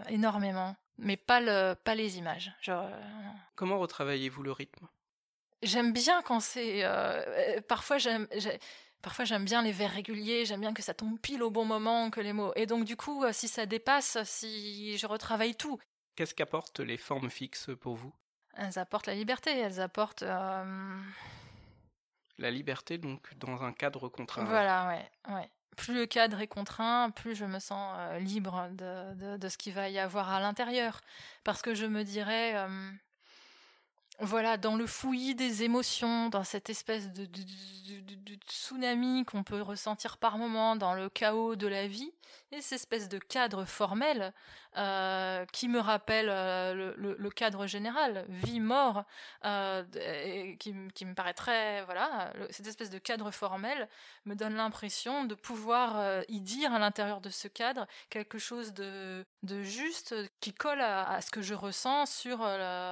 énormément 0.10 0.76
mais 0.98 1.18
pas, 1.18 1.40
le, 1.40 1.76
pas 1.76 1.96
les 1.96 2.18
images. 2.18 2.52
Euh, 2.68 2.90
Comment 3.56 3.80
retravaillez-vous 3.80 4.44
le 4.44 4.52
rythme? 4.52 4.88
J'aime 5.64 5.92
bien 5.94 6.22
quand 6.22 6.40
c'est. 6.40 6.84
Euh, 6.84 7.24
euh, 7.26 7.62
parfois, 7.62 7.98
j'aime. 7.98 8.28
Parfois, 9.02 9.26
j'aime 9.26 9.46
bien 9.46 9.62
les 9.62 9.72
vers 9.72 9.92
réguliers, 9.92 10.46
j'aime 10.46 10.62
bien 10.62 10.74
que 10.74 10.82
ça 10.82 10.94
tombe 10.94 11.20
pile 11.20 11.44
au 11.44 11.52
bon 11.52 11.66
moment, 11.66 12.10
que 12.10 12.20
les 12.20 12.34
mots. 12.34 12.54
Et 12.56 12.66
donc, 12.66 12.86
du 12.86 12.96
coup, 12.96 13.24
si 13.32 13.48
ça 13.48 13.66
dépasse, 13.66 14.18
si 14.24 14.98
je 14.98 15.08
retravaille 15.08 15.56
tout. 15.56 15.80
Qu'est-ce 16.16 16.34
qu'apportent 16.34 16.80
les 16.80 16.98
formes 16.98 17.30
fixes 17.30 17.70
pour 17.80 17.96
vous? 17.96 18.14
Elles 18.56 18.80
apportent 18.80 19.08
la 19.08 19.14
liberté, 19.14 19.52
elles 19.52 19.80
apportent. 19.80 20.24
La 20.24 20.66
liberté, 22.52 22.98
donc, 22.98 23.38
dans 23.38 23.64
un 23.64 23.72
cadre 23.72 24.10
contraint. 24.10 24.46
Voilà, 24.46 24.88
ouais, 24.88 25.34
ouais 25.34 25.50
plus 25.78 25.94
le 25.94 26.06
cadre 26.06 26.42
est 26.42 26.48
contraint, 26.48 27.12
plus 27.12 27.36
je 27.36 27.46
me 27.46 27.60
sens 27.60 27.96
euh, 27.98 28.20
libre 28.20 28.68
de, 28.72 29.38
de, 29.38 29.48
ce 29.48 29.58
qu'il 29.58 29.74
va 29.74 29.90
y 29.90 30.00
avoir 30.00 30.34
à 30.34 30.42
l'intérieur. 30.42 31.00
Parce 31.46 31.62
que 31.62 31.74
je 31.74 31.86
me 31.86 32.04
dirais, 32.04 32.56
euh, 32.56 32.92
voilà, 34.20 34.58
dans 34.58 34.76
le 34.76 34.88
fouillis 34.88 35.36
des 35.36 35.64
émotions, 35.64 36.30
dans 36.30 36.44
cette 36.44 36.70
espèce 36.70 37.12
de, 37.12 37.28
tsunami 38.50 39.26
qu'on 39.26 39.44
peut 39.44 39.62
ressentir 39.62 40.18
par 40.18 40.38
moment, 40.38 40.76
dans 40.76 40.94
le 40.94 41.10
chaos 41.10 41.56
de 41.56 41.68
la 41.68 41.88
vie, 41.88 42.12
et 42.52 42.62
cette 42.62 42.74
espèce 42.74 43.10
de 43.10 43.18
cadre 43.18 43.66
formel 43.66 44.34
euh, 44.78 45.46
qui 45.52 45.68
me 45.68 45.80
rappelle 45.80 46.30
euh, 46.30 46.94
le, 46.96 47.30
cadre 47.30 47.68
général, 47.68 48.26
vie-mort, 48.30 49.04
euh, 49.44 49.84
qui, 50.58 50.74
me 50.74 51.14
paraît 51.14 51.34
très... 51.34 51.84
Voilà, 51.86 52.32
cette 52.50 52.68
espèce 52.68 52.90
de 52.90 53.00
cadre 53.00 53.32
formel 53.32 53.90
me 54.26 54.36
donne 54.36 54.56
l'impression 54.56 55.26
de 55.26 55.36
pouvoir 55.36 56.24
y 56.30 56.40
dire 56.40 56.74
à 56.74 56.80
l'intérieur 56.80 57.22
de 57.22 57.30
ce 57.30 57.48
cadre 57.48 57.86
quelque 58.10 58.38
chose 58.38 58.74
de, 58.74 59.26
juste 59.64 60.16
qui 60.40 60.54
colle 60.54 60.82
à, 60.82 61.20
ce 61.22 61.32
que 61.32 61.42
je 61.42 61.54
ressens 61.54 62.06
sur, 62.06 62.48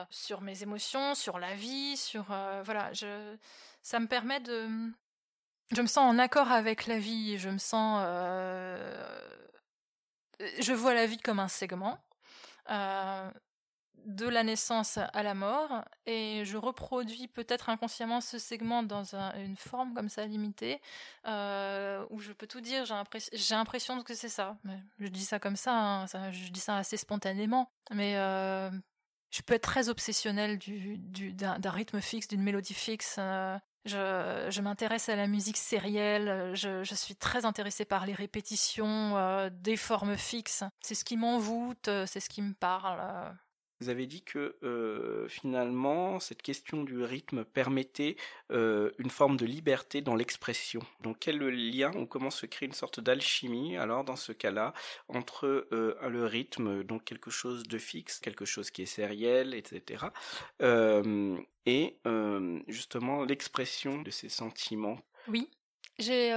sur 0.09 0.41
mes 0.41 0.63
émotions, 0.63 1.15
sur 1.15 1.39
la 1.39 1.55
vie, 1.55 1.95
sur... 1.97 2.25
voilà, 2.63 2.91
ça 3.81 3.99
me 3.99 4.07
permet 4.07 4.39
de... 4.41 4.91
Je 5.71 5.81
me 5.81 5.87
sens 5.87 6.09
en 6.09 6.19
accord 6.19 6.51
avec 6.51 6.85
la 6.87 6.99
vie, 6.99 7.37
je 7.37 7.49
me 7.49 7.57
sens 7.57 8.01
je 10.59 10.73
vois 10.73 10.93
la 10.93 11.05
vie 11.05 11.17
comme 11.17 11.39
un 11.39 11.47
segment. 11.47 11.97
Euh, 12.69 13.31
de 14.05 14.27
la 14.27 14.43
naissance 14.43 14.97
à 14.97 15.23
la 15.23 15.33
mort 15.33 15.83
et 16.05 16.43
je 16.45 16.57
reproduis 16.57 17.27
peut-être 17.27 17.69
inconsciemment 17.69 18.21
ce 18.21 18.37
segment 18.37 18.83
dans 18.83 19.15
une 19.15 19.57
forme 19.57 19.95
comme 19.95 20.09
ça 20.09 20.27
limitée 20.27 20.79
euh, 21.25 22.05
où 22.11 22.19
je 22.19 22.31
peux 22.31 22.45
tout 22.45 22.61
dire 22.61 22.85
j'ai 22.85 23.55
l'impression 23.55 24.03
que 24.03 24.13
c'est 24.13 24.29
ça 24.29 24.57
je 24.99 25.07
dis 25.07 25.25
ça 25.25 25.39
comme 25.39 25.55
hein, 25.65 26.05
ça, 26.07 26.31
je 26.31 26.51
dis 26.51 26.59
ça 26.59 26.77
assez 26.77 26.97
spontanément 26.97 27.71
mais 27.91 28.15
euh, 28.17 28.69
je 29.31 29.41
peux 29.41 29.55
être 29.55 29.63
très 29.63 29.89
obsessionnelle 29.89 30.59
du, 30.59 30.99
d'un, 31.33 31.71
rythme 31.71 31.99
fixe 31.99 32.27
d'une 32.27 32.43
mélodie 32.43 32.75
fixe 32.75 33.19
je, 33.85 34.61
m'intéresse 34.61 35.09
à 35.09 35.15
la 35.15 35.27
musique 35.27 35.57
sérielle, 35.57 36.51
je, 36.55 36.95
suis 36.95 37.15
très 37.15 37.45
intéressée 37.45 37.85
par 37.85 38.05
les 38.05 38.13
répétitions, 38.13 39.17
euh, 39.17 39.49
des 39.51 39.77
formes 39.77 40.17
fixes. 40.17 40.63
C'est 40.81 40.95
ce 40.95 41.05
qui 41.05 41.17
m'envoûte, 41.17 41.89
c'est 42.05 42.19
ce 42.19 42.29
qui 42.29 42.41
me 42.41 42.53
parle. 42.53 43.01
Vous 43.81 43.89
avez 43.89 44.07
dit 44.07 44.21
que 44.23 44.55
euh, 44.63 45.27
finalement, 45.27 46.19
cette 46.19 46.41
question 46.41 46.83
du 46.83 47.03
rythme 47.03 47.43
permettait 47.43 48.15
euh, 48.51 48.91
une 48.99 49.09
forme 49.09 49.35
de 49.35 49.45
liberté 49.45 50.01
dans 50.01 50.15
l'expression. 50.15 50.79
Donc 51.01 51.17
quel 51.19 51.39
lien 51.39 51.91
On 51.95 52.05
commence 52.05 52.37
se 52.39 52.45
créer 52.45 52.67
une 52.67 52.73
sorte 52.73 53.01
d'alchimie, 53.01 53.75
alors 53.75 54.05
dans 54.05 54.15
ce 54.15 54.31
cas-là, 54.31 54.73
entre 55.09 55.67
euh, 55.73 55.97
le 56.07 56.25
rythme, 56.25 56.83
donc 56.83 57.03
quelque 57.03 57.31
chose 57.31 57.63
de 57.63 57.77
fixe, 57.77 58.19
quelque 58.19 58.45
chose 58.45 58.71
qui 58.71 58.83
est 58.83 58.85
sériel, 58.85 59.53
etc. 59.53 60.05
et 61.65 61.97
justement 62.67 63.23
l'expression 63.25 64.01
de 64.01 64.11
ces 64.11 64.29
sentiments? 64.29 64.99
Oui. 65.27 65.49
J'ai 65.97 66.31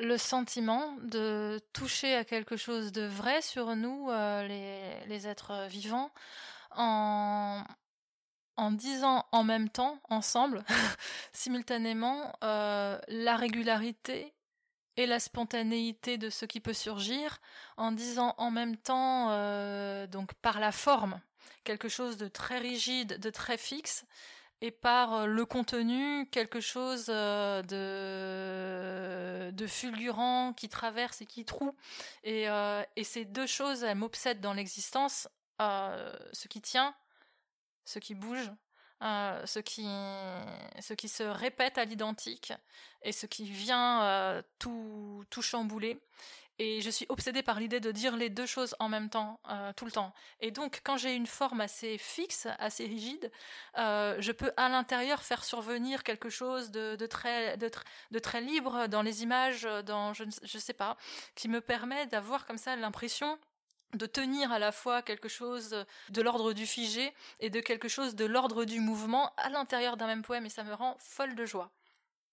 le 0.00 0.18
sentiment 0.18 0.96
de 1.02 1.60
toucher 1.72 2.14
à 2.14 2.24
quelque 2.24 2.56
chose 2.56 2.92
de 2.92 3.02
vrai 3.02 3.42
sur 3.42 3.76
nous, 3.76 4.10
euh, 4.10 4.46
les, 5.06 5.26
êtres 5.26 5.66
vivants, 5.68 6.10
en, 6.76 7.64
disant 8.72 9.26
en 9.32 9.44
même 9.44 9.68
temps, 9.68 10.00
ensemble, 10.08 10.64
simultanément, 11.32 12.32
euh, 12.42 12.98
la 13.08 13.36
régularité 13.36 14.32
et 14.96 15.06
la 15.06 15.20
spontanéité 15.20 16.18
de 16.18 16.30
ce 16.30 16.44
qui 16.44 16.60
peut 16.60 16.72
surgir, 16.72 17.40
en 17.76 17.92
disant 17.92 18.34
en 18.38 18.50
même 18.50 18.76
temps, 18.76 19.28
euh, 19.30 20.06
donc 20.06 20.34
par 20.34 20.60
la 20.60 20.72
forme, 20.72 21.20
quelque 21.64 21.88
chose 21.88 22.16
de 22.16 22.28
très 22.28 22.58
rigide, 22.58 23.18
de 23.18 23.30
très 23.30 23.56
fixe, 23.56 24.04
et 24.62 24.70
par 24.70 25.14
euh, 25.14 25.26
le 25.26 25.44
contenu 25.46 26.26
quelque 26.30 26.60
chose 26.60 27.06
euh, 27.08 27.62
de, 29.52 29.66
fulgurant 29.66 30.52
qui 30.52 30.68
traverse 30.68 31.22
et 31.22 31.26
qui 31.26 31.44
troue. 31.44 31.74
Et, 32.24 32.48
euh, 32.48 32.82
et 32.96 33.04
ces 33.04 33.24
deux 33.24 33.46
choses, 33.46 33.84
elles 33.84 33.96
m'obsèdent 33.96 34.40
dans 34.40 34.52
l'existence. 34.52 35.28
ce 35.58 36.48
qui 36.48 36.60
tient, 36.60 36.94
ce 37.84 37.98
qui 37.98 38.14
bouge, 38.14 38.50
ce, 39.00 39.58
qui, 39.60 39.84
ce 40.80 40.94
qui 40.94 41.08
se 41.08 41.22
répète 41.22 41.78
à 41.78 41.84
l'identique 41.84 42.52
et 43.02 43.12
ce 43.12 43.26
qui 43.26 43.44
vient 43.44 44.42
tout, 44.58 45.24
tout 45.30 45.42
chambouler 45.42 46.00
et 46.60 46.82
je 46.82 46.90
suis 46.90 47.06
obsédée 47.08 47.42
par 47.42 47.58
l'idée 47.58 47.80
de 47.80 47.90
dire 47.90 48.16
les 48.16 48.28
deux 48.28 48.44
choses 48.44 48.76
en 48.80 48.90
même 48.90 49.08
temps, 49.08 49.40
euh, 49.48 49.72
tout 49.74 49.86
le 49.86 49.90
temps. 49.90 50.12
Et 50.40 50.50
donc, 50.50 50.82
quand 50.84 50.98
j'ai 50.98 51.14
une 51.14 51.26
forme 51.26 51.62
assez 51.62 51.96
fixe, 51.96 52.46
assez 52.58 52.84
rigide, 52.84 53.32
euh, 53.78 54.16
je 54.18 54.30
peux 54.30 54.52
à 54.58 54.68
l'intérieur 54.68 55.22
faire 55.22 55.42
survenir 55.42 56.04
quelque 56.04 56.28
chose 56.28 56.70
de, 56.70 57.06
très, 57.06 57.56
de, 57.56 57.70
de, 58.10 58.18
très 58.18 58.42
libre 58.42 58.88
dans 58.88 59.00
les 59.00 59.22
images, 59.22 59.66
dans 59.86 60.12
je 60.12 60.24
ne 60.24 60.60
sais 60.60 60.74
pas, 60.74 60.98
qui 61.34 61.48
me 61.48 61.62
permet 61.62 62.06
d'avoir 62.08 62.46
comme 62.46 62.58
ça 62.58 62.76
l'impression 62.76 63.38
de 63.94 64.04
tenir 64.04 64.52
à 64.52 64.58
la 64.58 64.70
fois 64.70 65.00
quelque 65.00 65.30
chose 65.30 65.86
de 66.10 66.20
l'ordre 66.20 66.52
du 66.52 66.66
figé 66.66 67.14
et 67.40 67.48
de 67.48 67.60
quelque 67.60 67.88
chose 67.88 68.14
de 68.14 68.26
l'ordre 68.26 68.66
du 68.66 68.80
mouvement 68.80 69.32
à 69.38 69.48
l'intérieur 69.48 69.96
d'un 69.96 70.06
même 70.06 70.22
poème 70.22 70.44
et 70.44 70.50
ça 70.50 70.62
me 70.62 70.74
rend 70.74 70.94
folle 70.98 71.34
de 71.34 71.46
joie. 71.46 71.72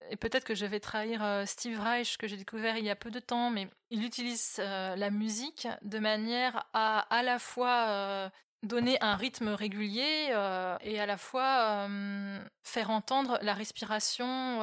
Et 0.10 0.15
peut-être 0.15 0.45
que 0.45 0.55
je 0.55 0.65
vais 0.65 0.79
trahir 0.79 1.23
euh, 1.23 1.45
Steve 1.45 1.79
Reich, 1.79 2.17
que 2.17 2.27
j'ai 2.27 2.38
découvert 2.38 2.77
il 2.77 2.86
y 2.86 2.89
a 2.89 2.95
peu 2.95 3.12
de 3.12 3.19
temps, 3.19 3.49
mais 3.49 3.67
il 3.89 4.03
utilise 4.03 4.57
euh, 4.60 4.95
la 4.95 5.10
musique 5.10 5.67
de 5.81 5.99
manière 5.99 6.65
à 6.73 6.99
à 7.15 7.23
la 7.23 7.39
fois 7.39 7.88
euh, 7.88 8.29
donner 8.63 8.97
un 9.01 9.15
rythme 9.15 9.49
régulier 9.49 10.29
et 10.81 10.99
à 10.99 11.05
la 11.05 11.15
fois 11.15 11.88
faire 12.63 12.89
entendre 12.89 13.38
la 13.43 13.53
respiration 13.53 14.60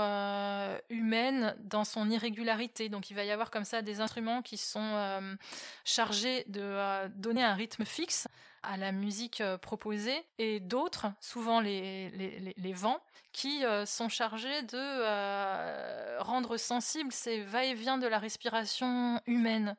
humaine 0.90 1.54
dans 1.60 1.84
son 1.84 2.10
irrégularité. 2.10 2.88
Donc 2.88 3.10
il 3.10 3.14
va 3.14 3.24
y 3.24 3.30
avoir 3.30 3.52
comme 3.52 3.64
ça 3.64 3.82
des 3.82 4.00
instruments 4.00 4.42
qui 4.42 4.56
sont 4.56 5.36
chargés 5.84 6.44
de 6.48 7.06
donner 7.16 7.44
un 7.44 7.54
rythme 7.54 7.84
fixe 7.84 8.26
à 8.64 8.76
la 8.76 8.92
musique 8.92 9.42
proposée 9.62 10.24
et 10.38 10.60
d'autres, 10.60 11.06
souvent 11.20 11.60
les, 11.60 12.72
vents, 12.74 13.00
qui 13.32 13.64
euh, 13.64 13.84
sont 13.84 14.08
chargés 14.08 14.62
de 14.62 14.78
euh, 14.78 16.16
rendre 16.20 16.56
sensible 16.56 17.12
ces 17.12 17.42
va-et-vient 17.42 17.98
de 17.98 18.06
la 18.06 18.18
respiration 18.18 19.20
humaine. 19.26 19.76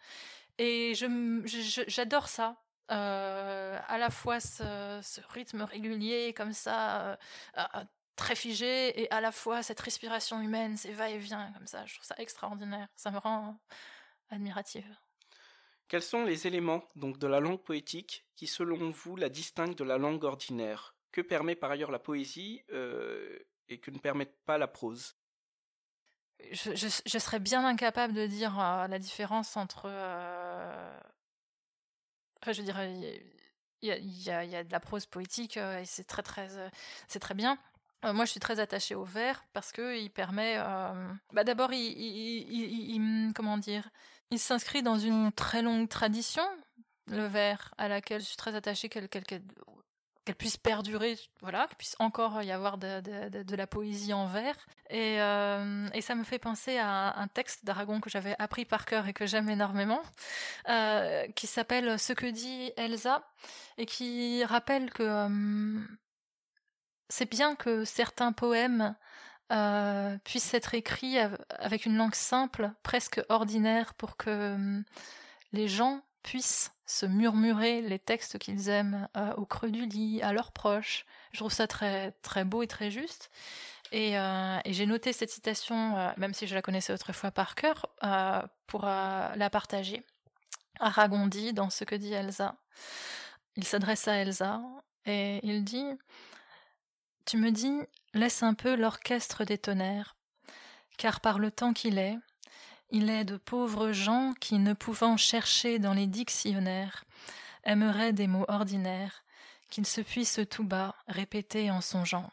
Et 0.58 0.94
j'adore 1.88 2.28
ça. 2.28 2.58
Euh, 2.92 3.80
à 3.88 3.98
la 3.98 4.12
fois 4.12 4.40
ce, 4.40 5.22
rythme 5.30 5.64
régulier 5.64 6.34
comme 6.34 6.54
ça, 6.54 7.18
très 8.16 8.36
figé, 8.36 9.02
et 9.02 9.12
à 9.12 9.22
la 9.22 9.32
fois 9.32 9.64
cette 9.64 9.80
respiration 9.80 10.40
humaine, 10.42 10.78
ces 10.78 10.92
va-et-vient 10.92 11.52
comme 11.54 11.68
ça. 11.68 11.86
Je 11.86 11.96
trouve 11.96 12.06
ça 12.06 12.16
extraordinaire. 12.18 12.88
Ça 12.96 13.12
me 13.12 13.18
rend 13.18 13.58
admirative. 14.30 14.86
Quels 15.88 16.02
sont 16.02 16.24
les 16.24 16.48
éléments 16.48 16.84
donc 16.96 17.20
de 17.20 17.28
la 17.28 17.40
langue 17.40 17.62
poétique 17.62 18.26
qui, 18.36 18.48
selon 18.48 18.90
vous, 18.90 19.16
la 19.16 19.30
distinguent 19.30 19.76
de 19.76 19.84
la 19.84 19.98
langue 19.98 20.24
ordinaire? 20.24 20.96
Que 21.12 21.22
permet 21.22 21.56
par 21.56 21.72
ailleurs 21.72 21.92
la 21.92 22.00
poésie 22.00 22.64
euh, 22.72 23.38
et 23.70 23.80
que 23.80 23.92
ne 23.92 24.00
permet 24.00 24.26
pas 24.46 24.58
la 24.58 24.68
prose? 24.68 25.16
Je, 26.52 27.20
serais 27.20 27.40
bien 27.40 27.66
incapable 27.66 28.14
de 28.14 28.26
dire 28.26 28.60
euh, 28.60 28.88
la 28.88 29.00
différence 29.00 29.56
entre. 29.56 29.86
Euh, 29.86 31.00
enfin, 32.42 32.52
je 32.52 32.62
dirais, 32.62 32.94
il 33.82 34.24
y, 34.24 34.30
a, 34.30 34.64
de 34.64 34.72
la 34.72 34.80
prose 34.80 35.06
poétique 35.06 35.58
et 35.58 35.86
c'est 35.86 36.04
très 36.04 36.50
c'est 37.08 37.20
très 37.20 37.36
bien. 37.36 37.58
Moi, 38.14 38.26
je 38.26 38.32
suis 38.32 38.40
très 38.40 38.60
attachée 38.60 38.96
au 38.96 39.04
verre 39.04 39.44
parce 39.54 39.72
que 39.72 39.98
il 39.98 40.10
permet. 40.10 40.58
Bah, 41.34 41.44
d'abord, 41.44 41.72
il, 41.74 43.32
comment 43.36 43.58
dire, 43.58 43.90
il 44.32 44.40
s'inscrit 44.40 44.84
dans 44.84 44.98
une 44.98 45.32
très 45.32 45.62
longue 45.62 45.88
tradition, 45.90 46.44
le 47.08 47.26
verre, 47.26 47.74
à 47.78 47.88
laquelle 47.88 48.22
je 48.22 48.26
suis 48.26 48.38
très 48.38 48.56
attachée, 48.56 48.90
qu'elle 48.90 50.36
puisse 50.38 50.58
perdurer, 50.58 51.18
voilà, 51.42 51.68
qu'il 51.68 51.78
puisse 51.78 51.96
encore 52.00 52.42
y 52.42 52.52
avoir 52.52 52.78
de, 52.78 53.56
la 53.56 53.68
poésie 53.68 54.14
en 54.14 54.26
vers. 54.26 54.56
Et, 54.90 55.22
euh, 55.22 55.88
et, 55.94 56.02
ça 56.02 56.16
me 56.16 56.24
fait 56.24 56.40
penser 56.40 56.78
à 56.78 57.20
un 57.20 57.28
texte 57.28 57.66
d'Aragon 57.66 58.00
que 58.00 58.10
j'avais 58.10 58.36
appris 58.40 58.66
par 58.66 58.86
cœur 58.86 59.08
et 59.08 59.14
que 59.14 59.26
j'aime 59.26 59.50
énormément, 59.50 60.02
euh, 60.70 61.28
qui 61.36 61.48
s'appelle 61.48 61.98
Ce 62.00 62.14
que 62.14 62.28
dit 62.28 62.72
Elsa, 62.78 63.24
et 63.78 63.86
qui 63.86 64.44
rappelle 64.44 64.92
que 64.92 65.04
euh, 65.04 65.80
c'est 67.10 67.30
bien 67.30 67.56
que 67.56 67.86
certains 67.86 68.32
poèmes 68.32 68.96
euh, 69.52 70.18
puissent 70.24 70.54
être 70.54 70.74
écrits 70.74 71.18
avec 71.50 71.86
une 71.86 71.98
langue 71.98 72.16
simple, 72.16 72.72
presque 72.84 73.22
ordinaire, 73.30 73.94
pour 73.94 74.18
que 74.18 74.30
euh, 74.30 74.82
les 75.54 75.68
gens 75.68 76.02
puissent 76.24 76.72
se 76.88 77.06
murmurer 77.06 77.82
les 77.82 78.00
textes 78.00 78.40
qu'ils 78.40 78.70
aiment 78.70 79.08
euh, 79.16 79.34
au 79.36 79.46
creux 79.46 79.72
du 79.72 79.86
lit, 79.86 80.22
à 80.24 80.34
leurs 80.34 80.52
proches. 80.52 81.06
Je 81.32 81.40
trouve 81.40 81.54
ça 81.54 81.68
très, 81.68 82.12
très 82.24 82.44
beau 82.44 82.64
et 82.64 82.68
très 82.68 82.90
juste. 82.90 83.30
Et, 83.92 84.18
euh, 84.18 84.58
j'ai 84.66 84.88
noté 84.88 85.14
cette 85.14 85.30
citation, 85.30 86.12
même 86.18 86.34
si 86.34 86.48
je 86.48 86.56
la 86.56 86.62
connaissais 86.62 86.94
autrefois 86.94 87.32
par 87.32 87.54
cœur, 87.56 87.88
pour 88.68 88.86
la 88.86 89.50
partager. 89.52 90.04
Aragon 90.80 91.28
dit 91.28 91.54
dans 91.54 91.70
ce 91.70 91.84
que 91.84 91.96
dit 91.96 92.14
Elsa. 92.14 92.56
Il 93.56 93.64
s'adresse 93.64 94.08
à 94.08 94.16
Elsa 94.16 94.62
et 95.06 95.40
il 95.44 95.64
dit 95.64 95.86
Tu 97.26 97.38
me 97.38 97.52
dis, 97.52 97.80
laisse 98.14 98.44
un 98.44 98.54
peu 98.54 98.76
l'orchestre 98.76 99.46
des 99.46 99.58
tonnerres, 99.58 100.16
car 100.98 101.22
par 101.22 101.40
le 101.40 101.50
temps 101.50 101.74
qu'il 101.74 101.98
est, 101.98 102.18
il 102.92 103.10
est 103.10 103.26
de 103.26 103.38
pauvres 103.38 103.92
gens 103.92 104.34
qui, 104.40 104.60
ne 104.60 104.74
pouvant 104.74 105.18
chercher 105.18 105.80
dans 105.80 105.94
les 105.94 106.06
dictionnaires, 106.06 107.04
aimeraient 107.64 108.14
des 108.14 108.28
mots 108.28 108.46
ordinaires, 108.48 109.24
qu'ils 109.72 109.88
se 109.88 110.02
puissent 110.02 110.42
tout 110.52 110.64
bas 110.64 110.94
répéter 111.08 111.72
en 111.72 111.82
songeant. 111.82 112.30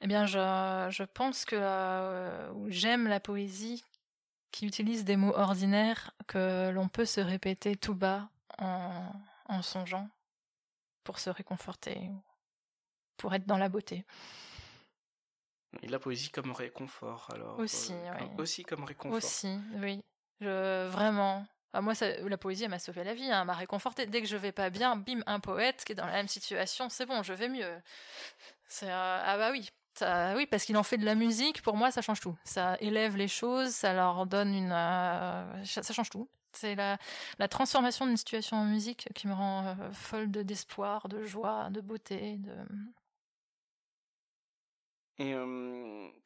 Eh 0.00 0.08
bien, 0.08 0.26
je, 0.26 0.88
je 0.90 1.04
pense 1.04 1.44
que 1.44 1.54
euh, 1.56 2.68
j'aime 2.68 3.06
la 3.06 3.20
poésie 3.20 3.84
qui 4.50 4.66
utilise 4.66 5.04
des 5.04 5.16
mots 5.16 5.34
ordinaires 5.36 6.10
que 6.26 6.70
l'on 6.70 6.88
peut 6.88 7.04
se 7.04 7.20
répéter 7.20 7.76
tout 7.76 7.94
bas 7.94 8.28
en, 8.58 9.12
en 9.46 9.62
songeant 9.62 10.08
pour 11.04 11.20
se 11.20 11.30
réconforter, 11.30 12.10
pour 13.16 13.34
être 13.34 13.46
dans 13.46 13.58
la 13.58 13.68
beauté. 13.68 14.04
Et 15.82 15.88
la 15.88 15.98
poésie 15.98 16.30
comme 16.30 16.52
réconfort, 16.52 17.28
alors. 17.32 17.58
Aussi, 17.58 17.92
euh, 17.92 18.12
oui. 18.20 18.26
Aussi 18.38 18.64
comme 18.64 18.84
réconfort. 18.84 19.16
Aussi, 19.16 19.58
oui. 19.76 20.00
Je, 20.40 20.86
vraiment. 20.88 21.46
Ah, 21.72 21.82
moi, 21.82 21.94
ça, 21.94 22.06
la 22.20 22.38
poésie, 22.38 22.64
elle 22.64 22.70
m'a 22.70 22.78
sauvé 22.78 23.04
la 23.04 23.14
vie, 23.14 23.30
hein, 23.30 23.44
m'a 23.44 23.54
réconforté. 23.54 24.06
Dès 24.06 24.22
que 24.22 24.28
je 24.28 24.36
vais 24.36 24.52
pas 24.52 24.70
bien, 24.70 24.96
bim, 24.96 25.20
un 25.26 25.40
poète 25.40 25.84
qui 25.84 25.92
est 25.92 25.94
dans 25.94 26.06
la 26.06 26.12
même 26.12 26.28
situation, 26.28 26.88
c'est 26.88 27.04
bon, 27.04 27.22
je 27.22 27.34
vais 27.34 27.48
mieux. 27.48 27.82
C'est, 28.66 28.90
euh, 28.90 29.20
ah 29.22 29.36
bah 29.36 29.50
oui, 29.50 29.68
ça, 29.94 30.34
oui, 30.36 30.46
parce 30.46 30.64
qu'il 30.64 30.76
en 30.78 30.82
fait 30.82 30.96
de 30.96 31.04
la 31.04 31.14
musique, 31.14 31.60
pour 31.60 31.76
moi, 31.76 31.90
ça 31.90 32.00
change 32.00 32.20
tout. 32.20 32.36
Ça 32.44 32.76
élève 32.80 33.16
les 33.16 33.28
choses, 33.28 33.70
ça 33.70 33.92
leur 33.92 34.24
donne 34.26 34.54
une. 34.54 34.72
Euh, 34.72 35.64
ça 35.64 35.92
change 35.92 36.08
tout. 36.08 36.28
C'est 36.52 36.74
la, 36.74 36.96
la 37.38 37.48
transformation 37.48 38.06
d'une 38.06 38.16
situation 38.16 38.56
en 38.56 38.64
musique 38.64 39.08
qui 39.14 39.28
me 39.28 39.34
rend 39.34 39.76
folle 39.92 40.30
de, 40.30 40.42
d'espoir, 40.42 41.08
de 41.08 41.24
joie, 41.24 41.68
de 41.68 41.82
beauté, 41.82 42.38
de. 42.38 42.54
Et 45.18 45.34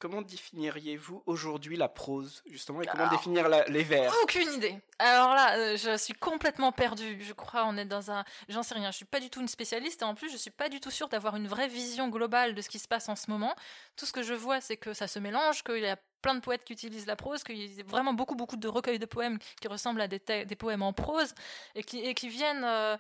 comment 0.00 0.20
définiriez-vous 0.20 1.22
aujourd'hui 1.26 1.76
la 1.76 1.88
prose, 1.88 2.42
justement, 2.46 2.82
et 2.82 2.86
comment 2.86 3.08
définir 3.08 3.48
les 3.68 3.84
vers? 3.84 4.12
Aucune 4.24 4.52
idée. 4.52 4.76
Alors 4.98 5.34
là, 5.34 5.56
euh, 5.56 5.76
je 5.76 5.96
suis 5.96 6.12
complètement 6.12 6.72
perdue. 6.72 7.22
Je 7.22 7.32
crois 7.32 7.64
on 7.66 7.76
est 7.76 7.84
dans 7.84 8.10
un... 8.10 8.24
J'en 8.48 8.62
sais 8.62 8.74
rien, 8.74 8.90
je 8.90 8.96
suis 8.96 9.04
pas 9.04 9.20
du 9.20 9.30
tout 9.30 9.40
une 9.40 9.48
spécialiste, 9.48 10.02
et 10.02 10.04
en 10.04 10.14
plus, 10.14 10.30
je 10.30 10.36
suis 10.36 10.50
pas 10.50 10.68
du 10.68 10.80
tout 10.80 10.90
sûre 10.90 11.08
d'avoir 11.08 11.36
une 11.36 11.46
vraie 11.46 11.68
vision 11.68 12.08
globale 12.08 12.54
de 12.54 12.60
ce 12.62 12.68
qui 12.68 12.80
se 12.80 12.88
passe 12.88 13.08
en 13.08 13.16
ce 13.16 13.30
moment. 13.30 13.54
Tout 13.96 14.06
ce 14.06 14.12
que 14.12 14.22
je 14.22 14.34
vois, 14.34 14.60
c'est 14.60 14.76
que 14.76 14.92
ça 14.92 15.06
se 15.06 15.20
mélange, 15.20 15.62
qu'il 15.62 15.78
y 15.78 15.86
a 15.86 15.96
plein 16.22 16.34
de 16.34 16.40
poètes 16.40 16.64
qui 16.64 16.72
utilisent 16.72 17.06
la 17.06 17.16
prose, 17.16 17.42
qu'il 17.42 17.56
y 17.56 17.80
a 17.80 17.84
vraiment 17.84 18.12
beaucoup, 18.12 18.34
beaucoup 18.34 18.56
de 18.56 18.68
recueils 18.68 18.98
de 18.98 19.06
poèmes 19.06 19.38
qui 19.60 19.68
ressemblent 19.68 20.00
à 20.00 20.08
des, 20.08 20.20
des 20.44 20.56
poèmes 20.56 20.82
en 20.82 20.92
prose, 20.92 21.34
et 21.74 21.82
qui, 21.82 22.00
et 22.00 22.14
qui 22.14 22.28
viennent... 22.28 22.64
Euh, 22.64 22.96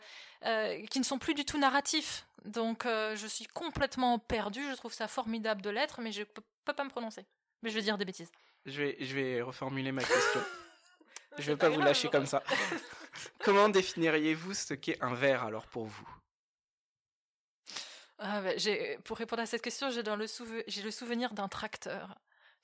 euh, 0.46 0.86
qui 0.86 0.98
ne 0.98 1.04
sont 1.04 1.18
plus 1.18 1.34
du 1.34 1.44
tout 1.44 1.58
narratifs. 1.58 2.26
Donc 2.46 2.86
euh, 2.86 3.14
je 3.14 3.26
suis 3.26 3.46
complètement 3.46 4.18
perdue, 4.18 4.64
je 4.70 4.76
trouve 4.76 4.92
ça 4.94 5.06
formidable 5.06 5.60
de 5.60 5.68
l'être, 5.68 6.00
mais 6.00 6.12
je 6.12 6.22
peux, 6.22 6.42
peux 6.64 6.72
pas 6.72 6.84
me 6.84 6.88
prononcer. 6.88 7.26
Mais 7.62 7.68
je 7.68 7.74
vais 7.74 7.82
dire 7.82 7.98
des 7.98 8.06
bêtises. 8.06 8.32
Je 8.64 8.82
vais, 8.82 8.96
je 9.00 9.14
vais 9.14 9.42
reformuler 9.42 9.92
ma 9.92 10.02
question. 10.02 10.40
je 11.38 11.50
vais 11.50 11.56
pas, 11.58 11.68
vous 11.68 11.80
lâcher 11.80 12.08
comme 12.08 12.24
ça. 12.24 12.42
Comment 13.44 13.68
définiriez-vous 13.68 14.54
ce 14.54 14.72
qu'est 14.72 15.02
un 15.02 15.12
vers 15.12 15.44
alors 15.44 15.66
pour 15.66 15.84
vous? 15.84 16.08
Ah, 18.18 18.40
bah, 18.40 18.52
Pour 19.04 19.18
répondre 19.18 19.42
à 19.42 19.46
cette 19.46 19.62
question, 19.62 19.90
j'ai 19.90 20.02
le, 20.02 20.16
le 20.16 20.90
souvenir 20.90 21.34
d'un 21.34 21.48
tracteur 21.48 22.18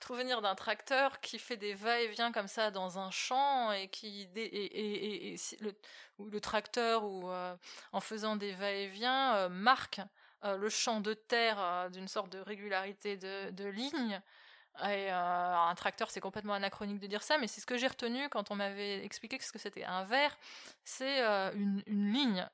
souvenir 0.04 0.42
d'un 0.42 0.54
tracteur 0.54 1.20
qui 1.20 1.38
fait 1.38 1.56
des 1.56 1.74
va-et-vient 1.74 2.32
comme 2.32 2.48
ça 2.48 2.70
dans 2.70 2.98
un 2.98 3.10
champ 3.10 3.72
et 3.72 3.88
qui 3.88 4.28
et, 4.36 5.32
et, 5.32 5.36
le, 5.60 5.74
le, 6.18 6.40
tracteur 6.40 7.04
ou 7.04 7.28
euh, 7.28 7.56
en 7.92 8.00
faisant 8.00 8.36
des 8.36 8.52
va-et-vient 8.52 9.34
euh, 9.36 9.48
marque 9.48 10.00
euh, 10.44 10.56
le 10.56 10.68
champ 10.68 11.00
de 11.00 11.14
terre 11.14 11.90
d'une 11.90 12.08
sorte 12.08 12.30
de 12.30 12.38
régularité 12.38 13.16
de, 13.16 13.64
ligne. 13.66 14.20
Et 14.86 15.08
un 15.08 15.74
tracteur, 15.74 16.10
c'est 16.10 16.20
complètement 16.20 16.52
anachronique 16.52 17.00
de 17.00 17.06
dire 17.06 17.22
ça, 17.22 17.38
mais 17.38 17.46
c'est 17.46 17.62
ce 17.62 17.66
que 17.66 17.78
j'ai 17.78 17.86
retenu 17.86 18.28
quand 18.28 18.50
on 18.50 18.56
m'avait 18.56 19.02
expliqué 19.02 19.38
ce 19.38 19.50
que 19.50 19.58
c'était 19.58 19.84
un 19.84 20.04
verre. 20.04 20.36
C'est 20.84 21.22
une, 21.54 21.82
une, 21.86 22.12
ligne 22.12 22.46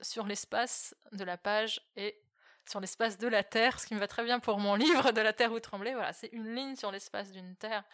sur 0.00 0.26
l'espace 0.26 0.96
de 1.12 1.22
la 1.22 1.36
page 1.36 1.80
et 1.94 2.20
sur 2.68 2.80
l'espace 2.80 3.18
de 3.18 3.28
la 3.28 3.42
Terre, 3.44 3.80
ce 3.80 3.86
qui 3.86 3.94
me 3.94 4.00
va 4.00 4.08
très 4.08 4.24
bien 4.24 4.40
pour 4.40 4.58
mon 4.58 4.74
livre 4.74 5.12
de 5.12 5.20
la 5.20 5.32
Terre 5.32 5.52
où 5.52 5.60
trembler. 5.60 5.92
Voilà, 5.94 6.12
c'est 6.12 6.28
une 6.32 6.54
ligne 6.54 6.76
sur 6.76 6.90
l'espace 6.90 7.32
d'une 7.32 7.56
Terre. 7.56 7.84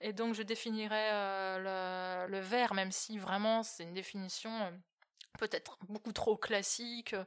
Et 0.00 0.12
donc 0.12 0.34
je 0.34 0.42
définirais 0.42 1.10
euh, 1.12 2.26
le, 2.28 2.40
le 2.40 2.74
même 2.74 2.92
si 2.92 3.18
vraiment 3.18 3.62
c'est 3.62 3.84
une 3.84 3.94
définition 3.94 4.50
euh, 4.62 4.70
peut-être 5.38 5.78
beaucoup 5.88 6.12
trop 6.12 6.36
classique, 6.36 7.14
euh, 7.14 7.24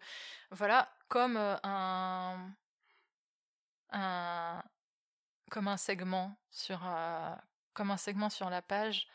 voilà, 0.51 0.93
comme 1.07 1.37
un, 1.37 2.53
un 3.91 4.63
comme 5.49 5.67
un 5.67 5.77
segment 5.77 6.37
sur 6.49 6.79
comme 7.73 7.91
un 7.91 7.97
segment 7.97 8.29
sur 8.29 8.49
la 8.49 8.61
page 8.61 9.07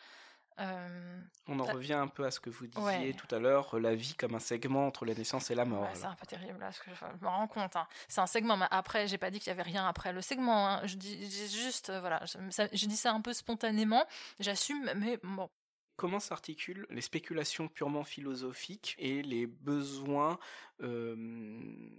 euh, 0.59 1.21
on 1.49 1.61
en 1.61 1.65
revient 1.65 1.95
un 1.95 2.09
peu 2.09 2.25
à 2.25 2.31
ce 2.31 2.41
que 2.41 2.49
vous 2.49 2.67
disiez 2.67 3.13
tout 3.15 3.33
à 3.35 3.39
l'heure, 3.39 3.79
la 3.79 3.95
vie 3.95 4.15
comme 4.15 4.35
un 4.35 4.41
segment 4.41 4.87
entre 4.87 5.05
la 5.05 5.15
naissance 5.15 5.51
et 5.51 5.55
la 5.55 5.67
mort. 5.67 5.89
c'est 5.95 6.07
un 6.07 6.15
peu 6.15 6.27
terrible, 6.27 6.59
là, 6.59 6.73
ce 6.73 6.81
que 6.81 6.91
je 6.95 7.25
me 7.25 7.29
rends 7.29 7.47
compte. 7.47 7.77
Hein. 7.77 7.87
C'est 8.09 8.21
un 8.21 8.27
segment, 8.27 8.57
mais 8.57 8.67
après, 8.71 9.07
j'ai 9.07 9.19
pas 9.19 9.31
dit 9.31 9.39
qu'il 9.39 9.49
y 9.49 9.51
avait 9.51 9.63
rien 9.63 9.87
après 9.87 10.13
le 10.13 10.23
segment. 10.23 10.69
Hein. 10.69 10.87
Je 10.87 10.97
dis 10.97 11.31
juste, 11.51 11.91
euh, 11.91 12.01
voilà, 12.01 12.25
je, 12.25 12.87
dis 12.87 12.97
ça 12.97 13.13
un 13.13 13.21
peu 13.21 13.33
spontanément, 13.35 14.07
j'assume, 14.41 14.91
mais 14.97 15.19
bon. 15.23 15.51
Comment 15.97 16.21
s'articulent 16.21 16.87
les 16.91 17.01
spéculations 17.01 17.69
purement 17.69 18.05
philosophiques 18.05 18.97
et 18.99 19.23
les 19.23 19.47
besoins, 19.47 20.39
euh, 20.83 21.91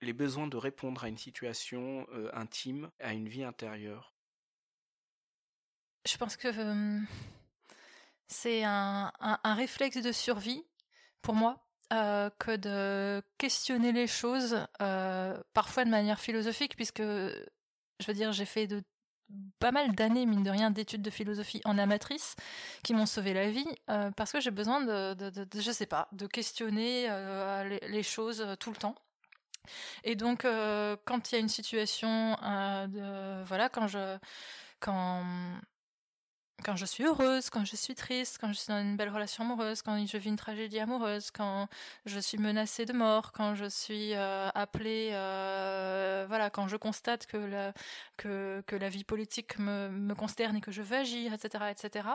les 0.00 0.12
besoins 0.12 0.46
de 0.46 0.56
répondre 0.56 1.04
à 1.04 1.08
une 1.08 1.18
situation 1.18 2.06
intime, 2.32 2.90
à 3.00 3.12
une 3.12 3.28
vie 3.28 3.44
intérieure? 3.44 4.14
Je 6.06 6.16
pense 6.16 6.36
que 6.36 6.48
c'est 8.28 8.62
un, 8.62 9.10
un, 9.20 9.54
réflexe 9.54 9.96
de 9.96 10.12
survie 10.12 10.64
pour 11.22 11.34
moi 11.34 11.66
euh, 11.92 12.28
que 12.38 12.54
de 12.56 13.22
questionner 13.38 13.92
les 13.92 14.06
choses, 14.06 14.66
euh, 14.82 15.36
parfois 15.54 15.86
de 15.86 15.90
manière 15.90 16.20
philosophique, 16.20 16.76
puisque 16.76 17.02
je 17.02 18.06
veux 18.06 18.12
dire, 18.12 18.32
j'ai 18.32 18.44
fait 18.44 18.66
de 18.66 18.82
pas 19.58 19.72
mal 19.72 19.94
d'années, 19.94 20.26
mine 20.26 20.42
de 20.42 20.50
rien, 20.50 20.70
d'études 20.70 21.02
de 21.02 21.10
philosophie 21.10 21.60
en 21.64 21.76
amatrice 21.78 22.36
qui 22.82 22.94
m'ont 22.94 23.06
sauvé 23.06 23.34
la 23.34 23.50
vie 23.50 23.66
euh, 23.90 24.10
parce 24.12 24.32
que 24.32 24.40
j'ai 24.40 24.50
besoin 24.50 24.82
de, 24.82 25.16
je 25.54 25.70
sais 25.70 25.86
pas, 25.86 26.08
de 26.12 26.26
questionner 26.26 27.08
les, 27.68 27.80
les, 27.88 28.02
choses 28.02 28.46
tout 28.60 28.70
le 28.70 28.76
temps. 28.76 28.94
Et 30.04 30.14
donc, 30.14 30.42
quand 30.42 31.32
il 31.32 31.34
y 31.34 31.36
a 31.36 31.40
une 31.40 31.48
situation 31.48 32.32
de, 32.32 33.44
voilà, 33.44 33.68
quand 33.68 33.86
je, 33.86 34.18
quand 34.80 35.24
quand 36.64 36.76
je 36.76 36.84
suis 36.84 37.04
heureuse, 37.04 37.50
quand 37.50 37.64
je 37.64 37.76
suis 37.76 37.94
triste, 37.94 38.38
quand 38.40 38.48
je 38.48 38.58
suis 38.58 38.68
dans 38.68 38.80
une 38.80 38.96
belle 38.96 39.10
relation 39.10 39.44
amoureuse, 39.44 39.82
quand 39.82 40.04
je 40.06 40.18
vis 40.18 40.28
une 40.28 40.36
tragédie 40.36 40.80
amoureuse, 40.80 41.30
quand 41.30 41.68
je 42.04 42.18
suis 42.18 42.38
menacée 42.38 42.84
de 42.84 42.92
mort, 42.92 43.32
quand 43.32 43.54
je 43.54 43.66
suis 43.66 44.14
euh, 44.14 44.48
appelée, 44.54 45.10
euh, 45.12 46.24
voilà, 46.28 46.50
quand 46.50 46.68
je 46.68 46.76
constate 46.76 47.26
que 47.26 47.36
la, 47.36 47.72
que, 48.16 48.76
la 48.76 48.88
vie 48.88 49.04
politique 49.04 49.58
me, 49.58 49.88
me 49.88 50.14
consterne 50.14 50.56
et 50.56 50.60
que 50.60 50.72
je 50.72 50.82
veux 50.82 50.96
agir, 50.96 51.32
etc., 51.32 51.64
etc. 51.70 52.08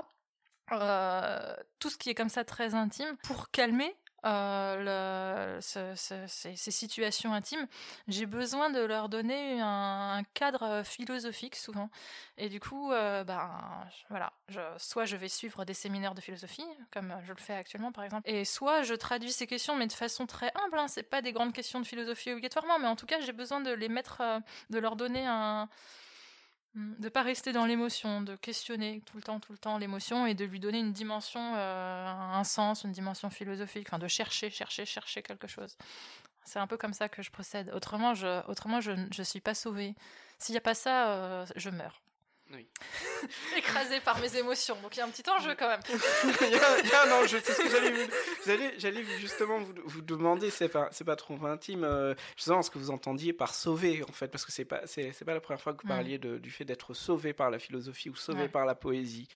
Euh, 0.72 1.56
tout 1.80 1.90
ce 1.90 1.98
qui 1.98 2.10
est 2.10 2.16
comme 2.16 2.30
ça 2.30 2.44
très 2.46 2.74
intime 2.74 3.18
pour 3.24 3.52
calmer 3.52 3.96
euh, 4.26 5.60
ces, 5.62 6.72
situations 6.72 7.34
intimes, 7.34 7.68
j'ai 8.08 8.26
besoin 8.26 8.70
de 8.70 8.80
leur 8.80 9.10
donner 9.10 9.60
un, 9.62 10.24
cadre 10.34 10.84
philosophique 10.84 11.56
souvent. 11.56 11.90
Et 12.38 12.50
du 12.50 12.60
coup, 12.60 12.92
euh, 12.92 13.24
ben 13.24 13.50
voilà, 14.10 14.34
je, 14.48 14.60
soit 14.78 15.06
je 15.06 15.16
vais 15.16 15.28
suivre 15.28 15.66
des 15.66 15.74
séminaires 15.74 16.16
de 16.16 16.22
philosophie, 16.22 16.66
comme 16.92 17.14
je 17.26 17.34
le 17.34 17.40
fais 17.40 17.54
actuellement 17.54 17.92
par 17.92 18.04
exemple, 18.04 18.30
et 18.30 18.46
soit 18.46 18.84
je 18.84 18.94
traduis 18.94 19.32
ces 19.32 19.48
questions, 19.48 19.76
mais 19.76 19.88
de 19.88 19.94
façon 19.94 20.26
très 20.26 20.52
humble. 20.56 20.80
Hein, 20.80 20.88
c'est 20.88 21.04
pas 21.04 21.22
des 21.22 21.34
grandes 21.34 21.54
questions 21.54 21.80
de 21.80 21.86
philosophie 21.86 22.32
obligatoirement, 22.32 22.80
mais 22.80 22.88
en 22.88 22.96
tout 22.96 23.06
cas, 23.06 23.20
j'ai 23.20 23.34
besoin 23.34 23.62
de 23.62 23.72
les 23.72 23.90
mettre, 23.90 24.22
euh, 24.22 24.40
de 24.70 24.80
leur 24.80 24.96
donner 24.96 25.26
un 25.26 25.70
de 26.76 27.10
pas 27.10 27.22
rester 27.22 27.52
dans 27.52 27.66
l'émotion, 27.66 28.22
de 28.22 28.36
questionner 28.36 29.02
tout 29.06 29.18
le 29.18 29.24
temps, 29.24 29.40
tout 29.40 29.52
le 29.52 29.58
temps 29.58 29.78
l'émotion 29.78 30.26
et 30.26 30.34
de 30.34 30.44
lui 30.46 30.60
donner 30.60 30.80
une 30.80 30.94
dimension, 30.94 31.56
euh, 31.56 32.08
un 32.08 32.44
sens, 32.44 32.84
une 32.84 32.92
dimension 32.92 33.30
philosophique, 33.30 33.88
enfin 33.90 34.00
de 34.00 34.08
chercher, 34.08 34.50
chercher, 34.50 34.86
chercher 34.86 35.22
quelque 35.22 35.48
chose. 35.48 35.78
C'est 36.46 36.60
un 36.60 36.68
peu 36.68 36.78
comme 36.78 36.94
ça 36.94 37.10
que 37.10 37.22
je 37.22 37.32
procède. 37.32 37.72
Autrement, 37.74 38.14
je, 38.14 38.46
autrement, 38.50 38.80
suis 38.82 39.40
pas 39.40 39.56
sauvée. 39.56 39.96
S'il 40.40 40.54
n'y 40.54 40.58
a 40.58 40.62
pas 40.62 40.74
ça, 40.74 41.14
euh, 41.14 41.46
je 41.56 41.70
meurs. 41.70 42.03
Oui. 42.54 42.68
Écrasée 43.58 44.00
par 44.02 44.20
mes 44.20 44.36
émotions. 44.38 44.76
Donc 44.82 44.96
il 44.96 45.00
y 45.00 45.02
a 45.02 45.06
un 45.06 45.10
petit 45.10 45.28
enjeu 45.30 45.56
quand 45.58 45.68
même. 45.68 45.80
il, 45.90 46.50
y 46.52 46.56
a, 46.56 46.80
il 46.80 46.88
y 46.88 46.94
a 46.94 47.04
un 47.08 47.12
enjeu, 47.24 47.42
c'est 47.44 47.54
ce 47.54 47.62
que 47.62 47.70
j'allais 47.70 47.92
vous- 47.92 48.12
j'allais, 48.46 48.74
j'allais 48.80 49.04
justement 49.20 49.60
vous, 49.60 49.74
vous 49.86 50.02
demander, 50.02 50.50
c'est 50.52 50.70
pas, 50.70 50.88
c'est 50.92 51.04
pas 51.04 51.16
trop 51.16 51.44
intime, 51.46 51.84
euh, 51.84 52.14
justement 52.38 52.62
ce 52.62 52.70
que 52.70 52.78
vous 52.78 52.92
entendiez 52.92 53.34
par 53.34 53.56
sauver 53.56 54.04
en 54.08 54.12
fait, 54.12 54.28
parce 54.28 54.46
que 54.46 54.52
c'est 54.52 54.66
pas, 54.66 54.82
c'est, 54.86 55.12
c'est 55.14 55.26
pas 55.26 55.34
la 55.34 55.42
première 55.42 55.62
fois 55.62 55.74
que 55.74 55.82
vous 55.82 55.88
Mm. 55.88 55.96
parliez 55.96 56.18
de- 56.20 56.38
du 56.38 56.52
fait 56.52 56.66
d'être 56.66 56.94
sauvé 56.94 57.34
par 57.34 57.50
la 57.50 57.58
philosophie 57.60 58.10
ou 58.10 58.16
sauvé 58.16 58.44
Ouais. 58.44 58.50
par 58.50 58.66
la 58.66 58.76
poésie. 58.76 59.28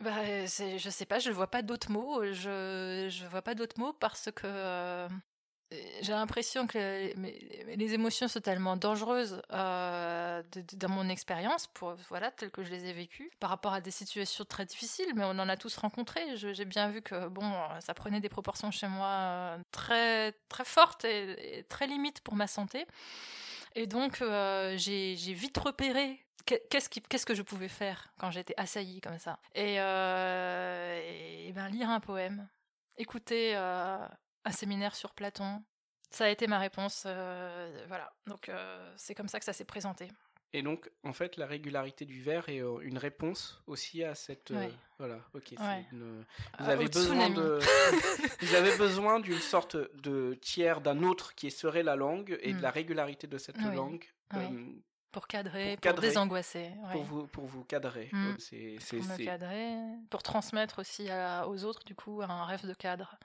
Bah, 0.00 0.10
euh, 0.24 0.46
je 0.46 0.90
sais 0.90 1.06
pas, 1.06 1.18
je 1.18 1.30
vois 1.30 1.46
pas 1.46 1.62
d'autres 1.62 1.90
mots. 1.90 2.22
Je, 2.24 3.08
je 3.10 3.26
vois 3.30 3.40
pas 3.40 3.54
d'autres 3.54 3.78
mots 3.80 3.94
parce 3.94 4.28
que 4.34 4.42
euh, 4.44 5.08
j'ai 5.72 6.12
l'impression 6.12 6.66
que 6.66 6.78
les, 6.78 7.94
émotions 7.94 8.28
sont 8.28 8.40
tellement 8.40 8.76
dangereuses 8.76 9.42
euh, 9.52 10.42
dans 10.74 10.88
mon 10.88 11.08
expérience, 11.08 11.66
pour 11.66 11.94
voilà, 12.08 12.30
telles 12.30 12.52
que 12.52 12.62
je 12.62 12.70
les 12.70 12.86
ai 12.86 12.92
vécues, 12.92 13.30
par 13.40 13.50
rapport 13.50 13.72
à 13.72 13.80
des 13.80 13.90
situations 13.90 14.44
très 14.44 14.64
difficiles, 14.64 15.12
mais 15.16 15.24
on 15.24 15.30
en 15.30 15.48
a 15.48 15.56
tous 15.56 15.76
rencontré. 15.76 16.36
J'ai 16.36 16.64
bien 16.64 16.90
vu 16.90 17.02
que 17.02 17.26
bon, 17.28 17.52
ça 17.80 17.94
prenait 17.94 18.20
des 18.20 18.28
proportions 18.28 18.70
chez 18.70 18.86
moi 18.86 19.08
euh, 19.08 19.58
très 19.72 20.32
très 20.48 20.64
fortes 20.64 21.04
et, 21.04 21.58
et 21.58 21.62
très 21.64 21.88
limites 21.88 22.20
pour 22.20 22.36
ma 22.36 22.46
santé. 22.46 22.86
Et 23.74 23.86
donc, 23.86 24.22
euh, 24.22 24.76
j'ai 24.76 25.14
vite 25.14 25.58
repéré 25.58 26.24
qu'est- 26.44 26.68
qu'est-ce 26.68 27.26
que 27.26 27.34
je 27.34 27.42
pouvais 27.42 27.68
faire 27.68 28.12
quand 28.18 28.30
j'étais 28.30 28.54
assaillie 28.56 29.00
comme 29.00 29.18
ça. 29.18 29.40
Et, 29.54 29.80
euh, 29.80 31.00
et 31.48 31.52
ben, 31.52 31.68
lire 31.68 31.90
un 31.90 32.00
poème, 32.00 32.48
écouter 32.96 33.56
un 34.46 34.52
séminaire 34.52 34.94
sur 34.94 35.12
Platon, 35.12 35.62
ça 36.10 36.24
a 36.24 36.28
été 36.28 36.46
ma 36.46 36.58
réponse. 36.58 37.02
euh, 37.06 37.84
voilà, 37.88 38.12
donc 38.26 38.48
euh, 38.48 38.92
c'est 38.96 39.14
comme 39.14 39.28
ça 39.28 39.38
que 39.38 39.44
ça 39.44 39.52
s'est 39.52 39.64
présenté. 39.64 40.08
Et 40.52 40.62
donc, 40.62 40.88
en 41.02 41.12
fait, 41.12 41.36
la 41.36 41.44
régularité 41.46 42.04
du 42.06 42.22
verre 42.22 42.48
est 42.48 42.62
euh, 42.62 42.78
une 42.80 42.96
réponse 42.96 43.60
aussi 43.66 44.04
à 44.04 44.14
cette. 44.14 44.52
euh. 44.52 44.68
Voilà, 44.98 45.18
ok. 45.34 45.54
Ouais. 45.58 45.84
une- 45.92 46.24
Vous 46.60 46.68
avez 46.70 46.88
besoin 46.88 47.28
de. 47.30 47.58
vous 48.40 48.54
avez 48.54 48.74
besoin 48.78 49.18
d'une 49.20 49.40
sorte 49.40 49.76
de 50.00 50.34
tiers 50.40 50.80
d'un 50.80 51.02
autre 51.02 51.34
qui 51.34 51.50
serait 51.50 51.82
la 51.82 51.96
langue 51.96 52.38
et 52.40 52.52
de 52.52 52.58
Mm. 52.58 52.62
la 52.62 52.70
régularité 52.70 53.26
de 53.26 53.36
cette 53.38 53.56
Oui. 53.58 53.74
langue. 53.74 54.04
Oui. 54.34 54.44
euh, 54.44 54.72
Pour 55.12 55.26
cadrer, 55.26 55.76
Pour 55.82 55.92
pour, 55.92 56.00
désangoisser. 56.00 56.70
pour, 56.92 57.02
vous, 57.02 57.26
pour 57.26 57.44
vous 57.44 57.64
cadrer. 57.64 58.08
Mm. 58.12 58.26
Euh, 58.26 58.34
C'est, 58.38 58.76
c'est, 58.80 58.98
Pour 58.98 59.06
me 59.08 59.24
cadrer, 59.24 59.74
pour 60.10 60.22
transmettre 60.22 60.78
aussi 60.78 61.10
à- 61.10 61.48
aux 61.48 61.64
autres, 61.64 61.84
du 61.84 61.94
coup, 61.96 62.22
un 62.22 62.44
rêve 62.44 62.64
de 62.66 62.74
cadre. 62.74 63.16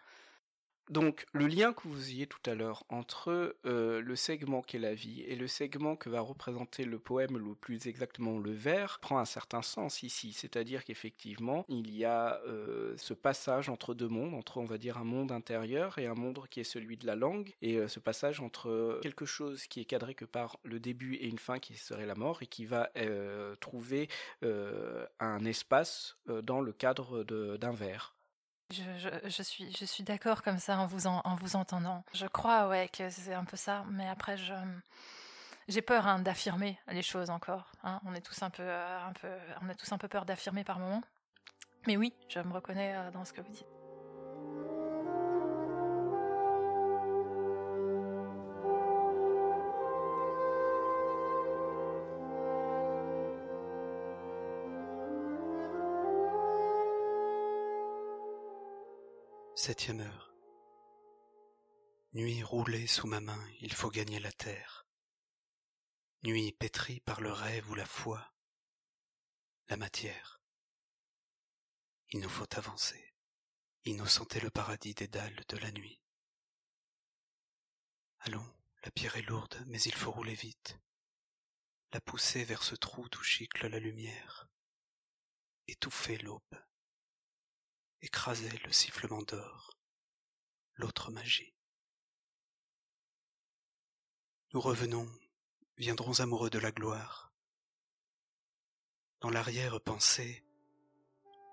Donc, 0.92 1.26
le 1.32 1.48
lien 1.48 1.72
que 1.72 1.88
vous 1.88 1.96
faisiez 1.96 2.28
tout 2.28 2.42
à 2.46 2.54
l'heure 2.54 2.84
entre 2.89 3.56
euh, 3.66 4.02
le 4.02 4.16
segment 4.18 4.62
qu'est 4.62 4.78
la 4.78 4.94
vie 4.94 5.22
et 5.22 5.38
le 5.38 5.48
segment 5.48 5.96
que 5.96 6.10
va 6.10 6.20
représenter 6.20 6.84
le 6.84 7.00
poème, 7.00 7.38
ou 7.38 7.56
plus 7.56 7.88
exactement 7.88 8.38
le 8.38 8.52
vers, 8.52 9.00
prend 9.00 9.18
un 9.18 9.26
certain 9.26 9.62
sens 9.62 10.04
ici. 10.04 10.34
C'est-à-dire 10.34 10.84
qu'effectivement, 10.84 11.64
il 11.70 11.96
y 11.96 12.04
a 12.04 12.42
euh, 12.46 12.94
ce 12.98 13.14
passage 13.14 13.70
entre 13.70 13.94
deux 13.94 14.10
mondes, 14.10 14.34
entre, 14.34 14.58
on 14.58 14.66
va 14.66 14.78
dire, 14.78 14.98
un 14.98 15.06
monde 15.06 15.32
intérieur 15.32 15.98
et 15.98 16.08
un 16.08 16.14
monde 16.14 16.46
qui 16.50 16.60
est 16.60 16.66
celui 16.66 16.98
de 16.98 17.08
la 17.08 17.16
langue, 17.16 17.56
et 17.62 17.78
euh, 17.78 17.88
ce 17.88 18.02
passage 18.02 18.42
entre 18.42 19.00
quelque 19.02 19.26
chose 19.26 19.68
qui 19.68 19.80
est 19.80 19.86
cadré 19.86 20.14
que 20.14 20.26
par 20.26 20.58
le 20.64 20.82
début 20.82 21.16
et 21.16 21.28
une 21.28 21.39
fin 21.39 21.60
qui 21.60 21.78
serait 21.78 22.06
la 22.06 22.16
mort, 22.16 22.44
et 22.44 22.48
qui 22.48 22.66
va 22.66 22.89
trouver 23.62 24.10
un 24.42 25.46
espace 25.46 26.18
dans 26.28 26.60
le 26.60 26.74
cadre 26.74 27.24
d'un 27.24 27.72
vers. 27.72 28.14
Je, 28.72 29.43
suis, 29.43 29.76
je 29.76 29.86
suis 29.86 30.03
d'accord 30.03 30.43
comme 30.43 30.59
ça 30.59 30.78
en 30.78 30.86
vous, 30.86 31.07
en, 31.07 31.22
en 31.24 31.36
vous 31.36 31.55
entendant. 31.55 32.03
Je 32.13 32.26
crois, 32.28 32.67
ouais, 32.67 32.89
que 32.89 33.09
c'est 33.09 33.34
un 33.34 33.45
peu 33.45 33.57
ça. 33.57 33.84
Mais 33.89 34.07
après, 34.07 34.38
je, 34.38 34.53
j'ai 35.67 35.82
peur 35.82 36.07
hein, 36.07 36.19
d'affirmer 36.19 36.80
les 36.88 37.01
choses 37.01 37.30
encore. 37.30 37.72
hein. 37.84 37.99
On 38.05 38.13
est 38.13 38.22
tous 38.22 38.41
un 38.43 38.49
peu, 38.49 38.63
euh, 38.63 39.05
un 39.07 39.13
peu, 39.13 39.30
on 39.61 39.69
a 39.69 39.76
tous 39.76 39.91
un 39.91 39.97
peu 39.97 40.07
peur 40.07 40.26
d'affirmer 40.26 40.63
par 40.63 40.80
moment. 40.80 41.01
Mais 41.88 41.97
oui, 41.97 42.13
je 42.30 42.39
me 42.39 42.53
reconnais 42.53 42.93
euh, 42.95 43.11
dans 43.11 43.26
ce 43.26 43.34
que 43.34 43.41
vous 43.41 43.51
dites. 43.51 43.65
Septième 59.64 59.99
heure. 59.99 60.34
Nuit 62.14 62.41
roulée 62.41 62.88
sous 62.88 63.05
ma 63.05 63.20
main, 63.20 63.47
il 63.59 63.72
faut 63.72 63.91
gagner 63.91 64.20
la 64.20 64.32
terre. 64.32 64.88
Nuit 66.24 66.51
pétrie 66.51 66.99
par 67.01 67.22
le 67.22 67.32
rêve 67.32 67.70
ou 67.70 67.76
la 67.76 67.86
foi, 67.86 68.34
la 69.68 69.78
matière. 69.78 70.41
Il 72.09 72.22
nous 72.22 72.30
faut 72.30 72.57
avancer, 72.57 73.14
innocenter 73.86 74.39
le 74.39 74.49
paradis 74.49 74.95
des 74.95 75.07
dalles 75.07 75.45
de 75.47 75.57
la 75.57 75.72
nuit. 75.72 76.01
Allons, 78.22 78.55
la 78.84 78.89
pierre 78.89 79.18
est 79.18 79.30
lourde, 79.30 79.64
mais 79.68 79.80
il 79.84 79.93
faut 79.93 80.09
rouler 80.09 80.34
vite. 80.34 80.80
La 81.91 82.01
pousser 82.01 82.45
vers 82.45 82.64
ce 82.64 82.74
trou 82.74 83.07
d'où 83.09 83.22
gicle 83.22 83.68
la 83.68 83.78
lumière. 83.78 84.49
Étouffer 85.68 86.18
l'aube 86.18 86.57
écraser 88.02 88.49
le 88.66 88.72
sifflement 88.72 89.22
d'or, 89.22 89.78
l'autre 90.76 91.12
magie. 91.12 91.54
Nous 94.54 94.62
revenons, 94.62 95.08
viendrons 95.78 96.20
amoureux 96.20 96.49
de 96.49 96.60
la 96.60 96.72
gloire. 96.72 97.32
Dans 99.22 99.30
l'arrière-pensée, 99.30 100.43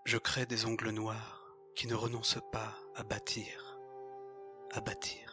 je 0.04 0.16
crée 0.16 0.46
des 0.46 0.64
ongles 0.64 0.90
noirs 0.90 1.44
qui 1.76 1.86
ne 1.86 1.94
renoncent 1.94 2.40
pas 2.50 2.76
à 2.96 3.04
bâtir, 3.04 3.78
à 4.72 4.80
bâtir. 4.80 5.27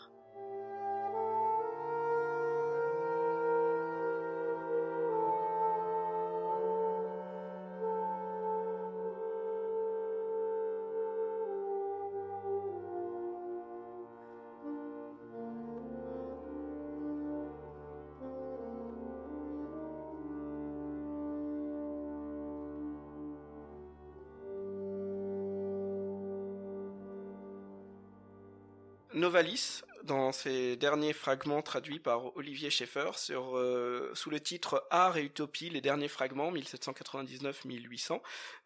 Novalis, 29.15 29.81
dans 30.03 30.33
ses 30.33 30.75
derniers 30.75 31.13
fragments 31.13 31.61
traduits 31.61 31.99
par 31.99 32.35
Olivier 32.35 32.69
Schaeffer 32.69 33.11
euh, 33.29 34.13
sous 34.13 34.29
le 34.29 34.41
titre 34.41 34.85
Art 34.91 35.15
et 35.15 35.23
Utopie, 35.23 35.69
les 35.69 35.79
derniers 35.79 36.09
fragments 36.09 36.51
1799-1800, 36.51 38.19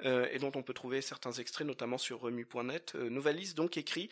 euh, 0.06 0.28
et 0.32 0.39
dont 0.39 0.52
on 0.56 0.64
peut 0.64 0.74
trouver 0.74 1.02
certains 1.02 1.34
extraits 1.34 1.68
notamment 1.68 2.00
sur 2.00 2.22
remu.net, 2.22 2.93
euh, 2.95 3.12
Novalis 3.12 3.54
donc 3.54 3.78
écrit 3.78 4.10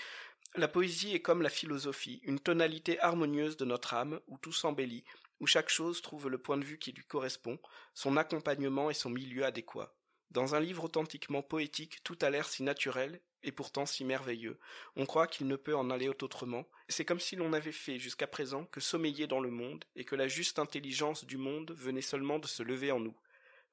La 0.56 0.68
poésie 0.68 1.16
est 1.16 1.22
comme 1.22 1.42
la 1.42 1.50
philosophie, 1.50 2.22
une 2.22 2.40
tonalité 2.40 3.00
harmonieuse 3.00 3.58
de 3.58 3.66
notre 3.66 3.96
âme 3.96 4.20
où 4.28 4.38
tout 4.38 4.54
s'embellit, 4.54 5.06
où 5.40 5.48
chaque 5.48 5.70
chose 5.70 6.04
trouve 6.04 6.30
le 6.30 6.38
point 6.38 6.58
de 6.58 6.66
vue 6.66 6.78
qui 6.78 6.92
lui 6.92 7.04
correspond, 7.04 7.58
son 7.96 8.16
accompagnement 8.16 8.92
et 8.92 8.94
son 8.94 9.10
milieu 9.10 9.44
adéquat. 9.44 9.97
Dans 10.32 10.56
un 10.56 10.60
livre 10.60 10.84
authentiquement 10.84 11.42
poétique, 11.42 12.04
tout 12.04 12.18
a 12.22 12.30
l'air 12.30 12.48
si 12.48 12.64
naturel 12.64 13.22
et 13.44 13.52
pourtant 13.52 13.86
si 13.86 14.04
merveilleux. 14.04 14.60
On 14.96 15.06
croit 15.06 15.28
qu'il 15.28 15.48
ne 15.48 15.56
peut 15.56 15.76
en 15.76 15.90
aller 15.90 16.10
autrement. 16.10 16.68
C'est 16.90 17.06
comme 17.06 17.20
si 17.20 17.36
l'on 17.36 17.50
n'avait 17.50 17.72
fait 17.72 17.98
jusqu'à 17.98 18.28
présent 18.28 18.66
que 18.66 18.82
sommeiller 18.82 19.28
dans 19.28 19.40
le 19.40 19.52
monde 19.52 19.86
et 19.96 20.04
que 20.04 20.16
la 20.16 20.28
juste 20.28 20.60
intelligence 20.60 21.26
du 21.26 21.38
monde 21.38 21.74
venait 21.78 22.02
seulement 22.02 22.40
de 22.40 22.48
se 22.48 22.64
lever 22.64 22.92
en 22.92 23.00
nous. 23.00 23.18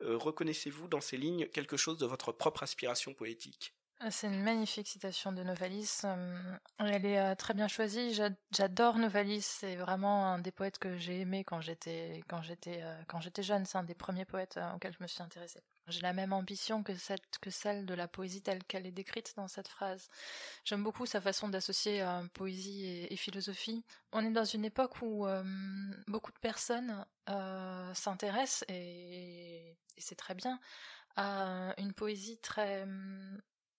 Euh, 0.03 0.17
Reconnaissez-vous 0.17 0.89
dans 0.89 1.01
ces 1.01 1.17
lignes 1.17 1.49
quelque 1.49 1.77
chose 1.77 1.99
de 1.99 2.07
votre 2.07 2.33
propre 2.33 2.63
aspiration 2.63 3.15
poétique? 3.15 3.75
C'est 4.11 4.27
une 4.27 4.43
magnifique 4.43 4.87
citation 4.89 5.33
de 5.33 5.43
Novalis. 5.43 6.01
Euh, 6.05 6.57
elle 6.79 7.07
est 7.07 7.19
euh, 7.19 7.35
très 7.35 7.55
bien 7.55 7.69
choisie. 7.69 8.15
J'adore 8.51 8.99
Novalis. 8.99 9.43
C'est 9.43 9.77
vraiment 9.77 10.27
un 10.27 10.39
des 10.39 10.51
poètes 10.51 10.79
que 10.79 10.97
j'ai 10.99 11.21
aimé 11.21 11.45
quand 11.45 11.61
j'étais 11.61 12.23
quand 12.29 12.43
j'étais 12.43 12.83
euh, 12.83 13.03
quand 13.09 13.21
j'étais 13.21 13.43
jeune. 13.43 13.65
C'est 13.65 13.79
un 13.79 13.83
des 13.83 13.95
premiers 13.95 14.25
poètes 14.25 14.59
auxquels 14.75 14.95
je 14.99 15.03
me 15.03 15.07
suis 15.07 15.23
intéressée. 15.23 15.63
J'ai 15.89 16.01
la 16.01 16.13
même 16.13 16.33
ambition 16.33 16.83
que, 16.83 16.95
cette, 16.95 17.39
que 17.41 17.51
celle 17.51 17.85
de 17.85 17.95
la 17.95 18.09
poésie 18.09 18.41
telle 18.41 18.65
qu'elle 18.65 18.87
est 18.87 18.91
décrite 18.91 19.35
dans 19.37 19.49
cette 19.49 19.69
phrase. 19.69 20.09
J'aime 20.65 20.83
beaucoup 20.83 21.05
sa 21.05 21.21
façon 21.21 21.49
d'associer 21.49 22.03
poésie 22.33 23.07
et, 23.11 23.17
philosophie. 23.17 23.85
On 24.13 24.25
est 24.25 24.31
dans 24.31 24.47
une 24.47 24.65
époque 24.65 25.03
où 25.03 25.27
beaucoup 26.09 26.33
de 26.33 26.39
personnes 26.39 27.05
s'intéressent 27.93 28.65
et 28.69 29.77
c'est 29.99 30.17
très 30.17 30.35
bien 30.35 30.59
à 31.17 31.75
une 31.77 31.93
poésie 31.93 32.39
très 32.39 32.87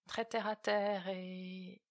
très 0.07 0.25
terre 0.25 0.47
à 0.47 0.55
terre 0.55 1.07
et, 1.09 1.81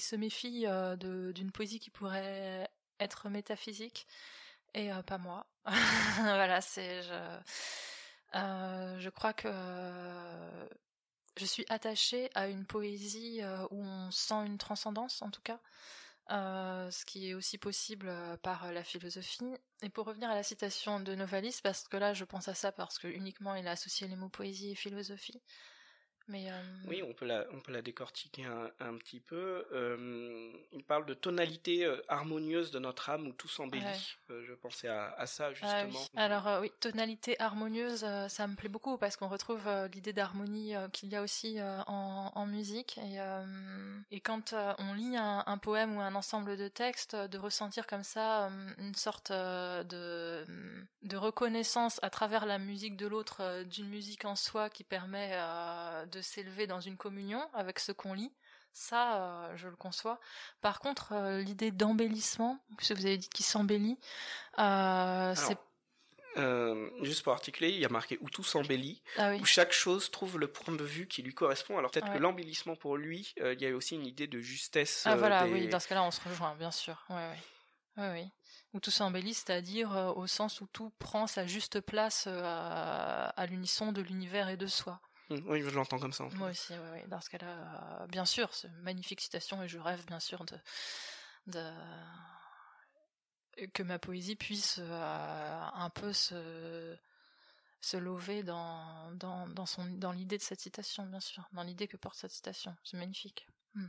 se 0.00 0.16
méfie 0.16 0.66
d'une 0.98 1.50
poésie 1.52 1.80
qui 1.80 1.90
pourrait 1.90 2.70
être 3.00 3.28
métaphysique 3.28 4.06
et 4.74 4.90
pas 5.06 5.18
moi. 5.18 5.46
voilà, 6.16 6.60
c'est 6.60 7.02
je, 7.02 7.40
je 8.98 9.08
crois 9.10 9.32
que 9.32 9.50
je 11.36 11.44
suis 11.44 11.64
attachée 11.68 12.30
à 12.34 12.48
une 12.48 12.64
poésie 12.64 13.40
où 13.70 13.82
on 13.82 14.10
sent 14.10 14.46
une 14.46 14.58
transcendance 14.58 15.22
en 15.22 15.30
tout 15.30 15.42
cas. 15.42 15.60
ce 16.28 17.04
qui 17.04 17.30
est 17.30 17.34
aussi 17.34 17.58
possible 17.58 18.12
par 18.42 18.72
la 18.72 18.84
philosophie. 18.84 19.44
Et 19.82 19.88
pour 19.88 20.06
revenir 20.06 20.30
à 20.30 20.34
la 20.34 20.42
citation 20.42 21.00
de 21.00 21.14
Novalis, 21.14 21.60
parce 21.62 21.86
que 21.88 21.96
là 21.96 22.14
je 22.14 22.24
pense 22.24 22.48
à 22.48 22.54
ça 22.54 22.72
parce 22.72 22.98
que 22.98 23.08
uniquement 23.08 23.54
il 23.54 23.66
a 23.66 23.72
associé 23.72 24.06
les 24.08 24.16
mots 24.16 24.28
poésie 24.28 24.70
et 24.72 24.74
philosophie, 24.74 25.40
euh, 26.30 26.62
oui, 26.86 27.02
on 27.02 27.12
peut 27.14 27.24
la, 27.24 27.44
on 27.52 27.60
peut 27.60 27.72
la 27.72 27.80
décortiquer 27.80 28.44
un, 28.80 28.96
petit 28.98 29.20
peu. 29.20 29.66
Euh, 29.72 30.52
il 30.72 30.84
parle 30.84 31.06
de 31.06 31.14
tonalité 31.14 31.84
euh, 31.84 32.02
harmonieuse 32.08 32.70
de 32.70 32.78
notre 32.78 33.08
âme 33.08 33.26
où 33.26 33.32
tout 33.32 33.48
s'embellit. 33.48 33.82
je 34.28 34.52
pensais 34.54 34.88
à, 34.88 35.26
ça 35.26 35.46
ah 35.46 35.54
justement. 35.86 36.04
Alors 36.16 36.60
oui, 36.60 36.70
tonalité 36.80 37.40
harmonieuse, 37.40 38.04
ça 38.28 38.46
me 38.46 38.54
plaît 38.56 38.68
beaucoup 38.68 38.98
parce 38.98 39.16
qu'on 39.16 39.28
retrouve 39.28 39.68
l'idée 39.92 40.12
d'harmonie 40.12 40.74
qu'il 40.92 41.08
y 41.08 41.16
a 41.16 41.22
aussi 41.22 41.58
en, 41.86 42.46
musique. 42.46 42.98
Et, 42.98 43.18
et 44.10 44.20
quand 44.20 44.54
on 44.78 44.94
lit 44.94 45.16
un, 45.16 45.58
poème 45.58 45.96
ou 45.96 46.00
un 46.00 46.14
ensemble 46.14 46.56
de 46.56 46.68
textes, 46.68 47.16
de 47.16 47.38
ressentir 47.38 47.86
comme 47.86 48.04
ça 48.04 48.50
une 48.78 48.94
sorte 48.94 49.32
de, 49.32 50.44
de 51.02 51.16
reconnaissance 51.16 51.98
à 52.02 52.10
travers 52.10 52.46
la 52.46 52.58
musique 52.58 52.96
de 52.96 53.06
l'autre, 53.06 53.64
d'une 53.64 53.88
musique 53.88 54.24
en 54.24 54.36
soi 54.36 54.68
qui 54.68 54.84
permet 54.84 55.36
de 56.10 56.17
s'élever 56.22 56.66
dans 56.66 56.80
une 56.80 56.96
communion 56.96 57.48
avec 57.54 57.78
ce 57.78 57.92
qu'on 57.92 58.14
lit. 58.14 58.32
Ça, 58.72 59.16
euh, 59.16 59.56
je 59.56 59.68
le 59.68 59.76
conçois. 59.76 60.20
Par 60.60 60.80
contre, 60.80 61.12
euh, 61.12 61.40
l'idée 61.40 61.72
d'embellissement, 61.72 62.58
que 62.76 62.94
vous 62.94 63.06
avez 63.06 63.18
dit 63.18 63.28
qui 63.28 63.42
s'embellit, 63.42 63.98
euh, 64.58 65.34
c'est 65.34 65.58
juste 67.02 67.24
pour 67.24 67.32
articuler, 67.32 67.70
il 67.70 67.80
y 67.80 67.84
a 67.84 67.88
marqué 67.88 68.16
où 68.20 68.30
tout 68.30 68.44
s'embellit, 68.44 69.02
ah 69.16 69.34
où 69.34 69.44
chaque 69.44 69.72
chose 69.72 70.12
trouve 70.12 70.38
le 70.38 70.46
point 70.46 70.72
de 70.72 70.84
vue 70.84 71.08
qui 71.08 71.22
lui 71.22 71.34
correspond. 71.34 71.76
Alors 71.76 71.90
peut-être 71.90 72.12
que 72.12 72.18
l'embellissement 72.18 72.76
pour 72.76 72.96
lui, 72.96 73.34
il 73.38 73.60
y 73.60 73.66
a 73.66 73.74
aussi 73.74 73.96
une 73.96 74.06
idée 74.06 74.28
de 74.28 74.38
justesse. 74.40 75.02
Ah 75.04 75.16
voilà, 75.16 75.46
oui, 75.46 75.66
dans 75.66 75.80
ce 75.80 75.88
cas-là, 75.88 76.04
on 76.04 76.12
se 76.12 76.20
rejoint, 76.20 76.54
bien 76.54 76.70
sûr. 76.70 77.04
Oui, 77.08 77.22
oui. 77.96 78.04
oui, 78.12 78.30
Où 78.72 78.78
tout 78.78 78.92
s'embellit, 78.92 79.34
c'est-à-dire 79.34 79.90
au 80.14 80.28
sens 80.28 80.60
où 80.60 80.68
tout 80.68 80.92
prend 81.00 81.26
sa 81.26 81.48
juste 81.48 81.80
place 81.80 82.28
à 82.28 83.46
l'unisson 83.46 83.90
de 83.90 84.00
l'univers 84.00 84.48
et 84.48 84.56
de 84.56 84.68
soi. 84.68 85.00
Mmh, 85.30 85.36
oui, 85.46 85.62
je 85.62 85.70
l'entends 85.70 85.98
comme 85.98 86.12
ça. 86.12 86.24
Moi 86.34 86.50
aussi, 86.50 86.72
oui, 86.92 87.00
dans 87.08 87.20
ce 87.20 87.30
cas-là, 87.30 88.02
euh, 88.02 88.06
bien 88.06 88.24
sûr, 88.24 88.52
c'est 88.54 88.68
une 88.68 88.82
magnifique 88.82 89.20
citation 89.20 89.62
et 89.62 89.68
je 89.68 89.78
rêve 89.78 90.04
bien 90.06 90.20
sûr 90.20 90.44
de, 90.44 90.56
de 91.46 91.62
que 93.74 93.82
ma 93.82 93.98
poésie 93.98 94.36
puisse 94.36 94.78
euh, 94.78 95.60
un 95.74 95.90
peu 95.90 96.12
se 96.12 96.96
se 97.80 97.96
lever 97.96 98.42
dans 98.42 99.12
dans 99.12 99.46
dans 99.48 99.66
son 99.66 99.84
dans 99.86 100.12
l'idée 100.12 100.38
de 100.38 100.42
cette 100.42 100.60
citation, 100.60 101.06
bien 101.06 101.20
sûr, 101.20 101.44
dans 101.52 101.62
l'idée 101.62 101.88
que 101.88 101.96
porte 101.96 102.16
cette 102.16 102.32
citation. 102.32 102.74
C'est 102.84 102.96
magnifique. 102.96 103.46
Mmh. 103.74 103.86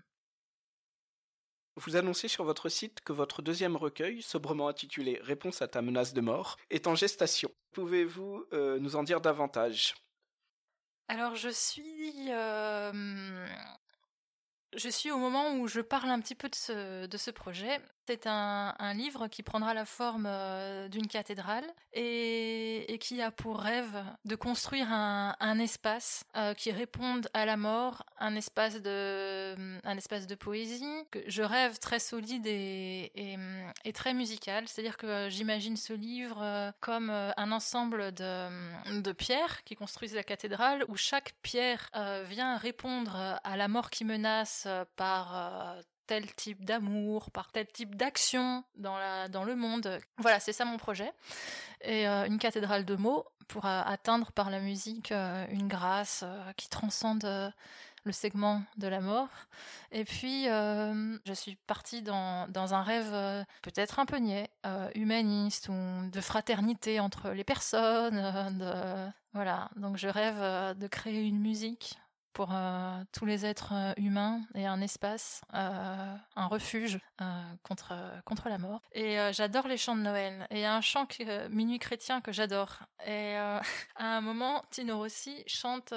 Vous 1.75 1.95
annoncez 1.95 2.27
sur 2.27 2.43
votre 2.43 2.67
site 2.67 2.99
que 3.01 3.13
votre 3.13 3.41
deuxième 3.41 3.77
recueil, 3.77 4.21
sobrement 4.21 4.67
intitulé 4.67 5.19
Réponse 5.23 5.61
à 5.61 5.67
ta 5.69 5.81
menace 5.81 6.13
de 6.13 6.19
mort, 6.19 6.57
est 6.69 6.87
en 6.87 6.95
gestation. 6.95 7.49
Pouvez-vous 7.71 8.45
euh, 8.51 8.79
nous 8.79 8.97
en 8.97 9.03
dire 9.03 9.21
davantage? 9.21 9.95
Alors 11.09 11.35
je 11.35 11.49
suis 11.49 12.29
je 14.75 14.89
suis 14.89 15.11
au 15.11 15.17
moment 15.17 15.55
où 15.55 15.67
je 15.67 15.81
parle 15.81 16.09
un 16.09 16.19
petit 16.19 16.35
peu 16.35 16.49
de 16.49 16.55
ce, 16.55 17.05
de 17.05 17.17
ce 17.17 17.31
projet. 17.31 17.79
C'est 18.09 18.25
un, 18.25 18.73
livre 18.95 19.27
qui 19.27 19.43
prendra 19.43 19.75
la 19.75 19.85
forme 19.85 20.25
euh, 20.27 20.87
d'une 20.87 21.05
cathédrale 21.05 21.63
et, 21.93 22.97
qui 22.99 23.21
a 23.21 23.29
pour 23.29 23.59
rêve 23.59 24.03
de 24.25 24.35
construire 24.35 24.91
un, 24.91 25.59
espace 25.59 26.23
euh, 26.35 26.55
qui 26.55 26.71
réponde 26.71 27.29
à 27.35 27.45
la 27.45 27.55
mort, 27.55 28.03
un 28.17 28.35
espace 28.35 28.81
de, 28.81 30.35
poésie. 30.39 31.03
Je 31.27 31.43
rêve 31.43 31.77
très 31.77 31.99
solide 31.99 32.47
et, 32.47 33.11
et 33.85 33.93
très 33.93 34.15
musical, 34.15 34.67
c'est-à-dire 34.67 34.97
que 34.97 35.29
j'imagine 35.29 35.77
ce 35.77 35.93
livre 35.93 36.41
euh, 36.41 36.71
comme 36.79 37.11
un 37.11 37.51
ensemble 37.51 38.11
de, 38.11 39.01
de 39.01 39.11
pierres 39.11 39.63
qui 39.65 39.75
construisent 39.75 40.15
la 40.15 40.23
cathédrale, 40.23 40.83
où 40.87 40.95
chaque 40.95 41.35
pierre 41.43 41.91
vient 42.25 42.57
répondre 42.57 43.39
à 43.43 43.55
la 43.55 43.67
mort 43.67 43.91
qui 43.91 44.03
menace 44.03 44.67
par 44.95 45.75
tel 46.09 46.33
type 46.33 46.65
d'amour, 46.65 47.29
par 47.29 47.51
tel 47.51 47.67
type 47.67 47.93
d'action 47.93 48.63
dans, 48.75 48.97
dans 49.29 49.43
le 49.43 49.55
monde. 49.55 49.99
Voilà, 50.17 50.39
c'est 50.39 50.53
ça 50.53 50.65
mon 50.65 50.77
projet. 50.77 51.13
Et 51.81 52.07
euh, 52.07 52.25
une 52.25 52.39
cathédrale 52.39 52.83
de 52.83 52.95
mots 52.95 53.25
pour 53.47 53.67
euh, 53.67 53.81
atteindre 53.85 54.31
par 54.31 54.49
la 54.49 54.59
musique 54.59 55.11
euh, 55.11 55.45
une 55.51 55.67
grâce 55.67 56.25
qui 56.57 56.67
transcende 56.67 57.53
le 58.05 58.11
segment 58.11 58.63
de 58.77 58.87
la 58.87 59.01
mort. 59.01 59.29
Et 59.91 60.03
puis, 60.03 60.45
je 60.45 61.33
suis 61.33 61.57
partie 61.67 62.01
dans, 62.01 62.47
dans 62.47 62.73
un 62.73 62.81
rêve 62.81 63.45
peut-être 63.61 63.99
un 63.99 64.05
peu 64.05 64.17
niais, 64.17 64.49
humaniste 64.95 65.69
ou 65.69 66.09
de 66.09 66.21
fraternité 66.21 66.99
entre 66.99 67.31
les 67.31 67.43
personnes. 67.43 69.13
Voilà, 69.33 69.69
donc 69.75 69.97
je 69.97 70.07
rêve 70.07 70.39
de 70.75 70.87
créer 70.87 71.21
une 71.21 71.39
musique 71.39 71.99
pour 72.33 72.49
euh, 72.53 73.03
tous 73.11 73.25
les 73.25 73.45
êtres 73.45 73.73
euh, 73.73 73.93
humains 73.97 74.41
et 74.55 74.65
un 74.65 74.81
espace, 74.81 75.41
euh, 75.53 76.15
un 76.35 76.47
refuge 76.47 76.99
contre, 77.63 77.93
contre 78.25 78.49
la 78.49 78.57
mort. 78.57 78.81
Et 78.93 79.17
j'adore 79.33 79.67
les 79.67 79.77
chants 79.77 79.95
de 79.95 80.01
Noël. 80.01 80.47
Et 80.49 80.57
il 80.57 80.61
y 80.61 80.65
a 80.65 80.75
un 80.75 80.81
chant 80.81 81.07
Minuit 81.49 81.79
chrétien 81.79 82.21
que 82.21 82.31
j'adore. 82.31 82.79
Et 83.05 83.35
à 83.35 83.61
un 83.97 84.21
moment, 84.21 84.63
Tino 84.69 84.97
Rossi 84.97 85.43
chante 85.47 85.93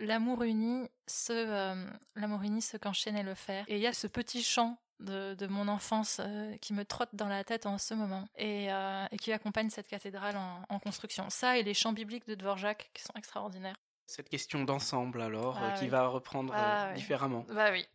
L'amour 0.00 0.42
uni, 0.42 0.88
ce, 1.06 1.86
l'amour 2.16 2.42
uni, 2.42 2.62
ce 2.62 2.76
qu'enchaînait 2.76 3.22
le 3.22 3.34
fer. 3.34 3.64
Et 3.68 3.76
il 3.76 3.82
y 3.82 3.86
a 3.86 3.92
ce 3.92 4.06
petit 4.06 4.42
chant 4.42 4.78
de, 5.00 5.34
de, 5.34 5.46
mon 5.46 5.68
enfance 5.68 6.20
qui 6.60 6.72
me 6.72 6.84
trotte 6.84 7.14
dans 7.14 7.28
la 7.28 7.44
tête 7.44 7.66
en 7.66 7.78
ce 7.78 7.94
moment 7.94 8.26
et, 8.36 8.66
et 8.66 9.16
qui 9.20 9.32
accompagne 9.32 9.70
cette 9.70 9.88
cathédrale 9.88 10.36
en, 10.36 10.62
en, 10.68 10.78
construction. 10.78 11.28
Ça 11.28 11.58
et 11.58 11.62
les 11.62 11.74
chants 11.74 11.92
bibliques 11.92 12.26
de 12.26 12.34
Dvorak 12.34 12.90
qui 12.94 13.02
sont 13.02 13.14
extraordinaires. 13.16 13.76
Cette 14.06 14.28
question 14.28 14.64
d'ensemble 14.64 15.22
alors, 15.22 15.56
euh, 15.58 15.68
ah 15.72 15.78
qui 15.78 15.88
va 15.88 16.06
reprendre 16.06 16.52
ah 16.54 16.88
euh, 16.88 16.94
différemment. 16.94 17.46
Bah 17.48 17.70
oui. 17.70 17.86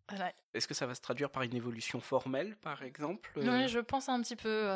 Est-ce 0.54 0.68
que 0.68 0.74
ça 0.74 0.86
va 0.86 0.96
se 0.96 1.02
traduire 1.02 1.30
par 1.30 1.44
une 1.44 1.56
évolution 1.56 2.00
formelle, 2.00 2.56
par 2.58 2.84
exemple 2.84 3.32
Oui, 3.36 3.48
euh? 3.48 3.68
je 3.68 3.80
pense 3.80 4.10
un 4.10 4.22
petit 4.22 4.36
peu. 4.36 4.70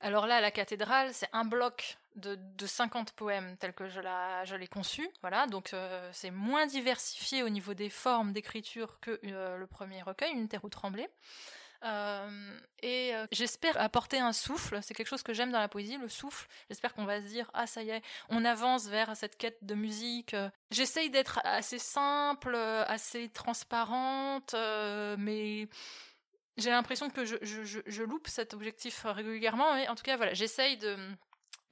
Alors 0.00 0.26
là, 0.26 0.40
la 0.40 0.50
cathédrale, 0.52 1.12
c'est 1.12 1.28
un 1.32 1.44
bloc 1.44 1.98
de, 2.14 2.38
de 2.56 2.66
50 2.66 3.12
poèmes 3.12 3.56
tels 3.56 3.72
que 3.72 3.88
je, 3.88 4.00
la, 4.00 4.44
je 4.44 4.54
l'ai 4.54 4.68
conçu. 4.68 5.08
Voilà, 5.22 5.46
donc 5.46 5.74
c'est 6.12 6.30
moins 6.30 6.66
diversifié 6.66 7.42
au 7.42 7.48
niveau 7.48 7.74
des 7.74 7.90
formes 7.90 8.32
d'écriture 8.32 9.00
que 9.00 9.18
le 9.22 9.66
premier 9.66 10.02
recueil, 10.02 10.32
Une 10.32 10.48
terre 10.48 10.64
ou 10.64 10.68
tremblée. 10.68 11.08
Euh, 11.84 12.58
et 12.82 13.14
euh, 13.14 13.26
j'espère 13.30 13.80
apporter 13.80 14.18
un 14.18 14.32
souffle. 14.32 14.80
C'est 14.82 14.94
quelque 14.94 15.08
chose 15.08 15.22
que 15.22 15.32
j'aime 15.32 15.52
dans 15.52 15.60
la 15.60 15.68
poésie, 15.68 15.96
le 15.96 16.08
souffle. 16.08 16.48
J'espère 16.68 16.92
qu'on 16.94 17.04
va 17.04 17.20
se 17.20 17.26
dire 17.26 17.50
ah 17.54 17.66
ça 17.66 17.82
y 17.82 17.90
est, 17.90 18.02
on 18.28 18.44
avance 18.44 18.86
vers 18.86 19.16
cette 19.16 19.36
quête 19.36 19.58
de 19.62 19.74
musique. 19.74 20.34
J'essaye 20.70 21.10
d'être 21.10 21.40
assez 21.44 21.78
simple, 21.78 22.54
assez 22.54 23.28
transparente, 23.28 24.54
euh, 24.54 25.16
mais 25.18 25.68
j'ai 26.56 26.70
l'impression 26.70 27.10
que 27.10 27.24
je, 27.24 28.02
loupe 28.02 28.28
cet 28.28 28.54
objectif 28.54 29.02
régulièrement. 29.04 29.74
Mais 29.74 29.88
en 29.88 29.94
tout 29.94 30.04
cas 30.04 30.16
voilà, 30.16 30.34
j'essaye 30.34 30.78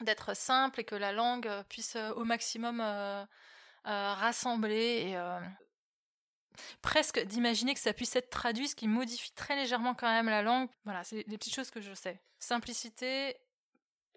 d'être 0.01 0.37
simple 0.37 0.81
et 0.81 0.85
que 0.85 0.95
la 0.95 1.13
langue 1.13 1.51
puisse 1.69 1.97
au 2.15 2.25
maximum 2.25 2.81
rassembler 3.85 5.13
et 5.13 5.17
presque 6.83 7.23
d'imaginer 7.25 7.75
que 7.75 7.81
ça 7.81 7.93
puisse 7.93 8.17
être 8.17 8.31
traduit, 8.31 8.69
ce 8.69 8.75
qui 8.75 8.89
modifie 8.89 9.33
très 9.33 9.57
légèrement 9.57 9.95
quand 9.95 10.09
même 10.09 10.27
la 10.27 10.43
langue. 10.43 10.69
Voilà, 10.85 11.05
c'est 11.05 11.29
des 11.29 11.39
petites 11.39 11.55
choses 11.55 11.71
que 11.71 11.81
je 11.81 11.95
sais. 11.95 12.21
Simplicité 12.39 13.37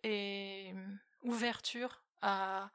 et 0.03 0.73
ouverture 1.23 2.03
à, 2.21 2.69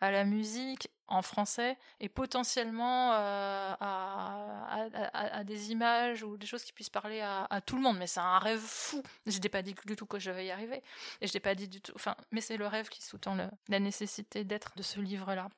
à 0.00 0.10
la 0.10 0.24
musique 0.24 0.88
en 1.08 1.22
français 1.22 1.76
et 1.98 2.08
potentiellement 2.08 3.12
euh, 3.12 3.74
à, 3.80 4.86
à, 5.12 5.44
des 5.44 5.72
images 5.72 6.22
ou 6.22 6.36
des 6.36 6.46
choses 6.46 6.64
qui 6.64 6.72
puissent 6.72 6.90
parler 6.90 7.20
à, 7.20 7.60
tout 7.66 7.76
le 7.76 7.82
monde. 7.82 7.98
Mais 7.98 8.06
c'est 8.06 8.20
un 8.20 8.38
rêve 8.38 8.60
fou. 8.60 9.02
Je 9.26 9.38
n'ai 9.38 9.48
pas 9.48 9.62
dit 9.62 9.74
du 9.84 9.96
tout 9.96 10.06
que 10.06 10.18
je 10.18 10.30
vais 10.30 10.46
y 10.46 10.50
arriver. 10.50 10.82
Et 11.20 11.26
je 11.26 11.34
n'ai 11.34 11.40
pas 11.40 11.54
dit 11.54 11.68
du 11.68 11.80
tout. 11.80 11.92
Enfin, 11.94 12.16
mais 12.30 12.40
c'est 12.40 12.56
le 12.56 12.66
rêve 12.66 12.88
qui 12.88 13.02
sous-tend 13.02 13.36
la 13.68 13.80
nécessité 13.80 14.44
d'être 14.44 14.72
de 14.76 14.82
ce 14.82 15.00
livre-là. 15.00 15.48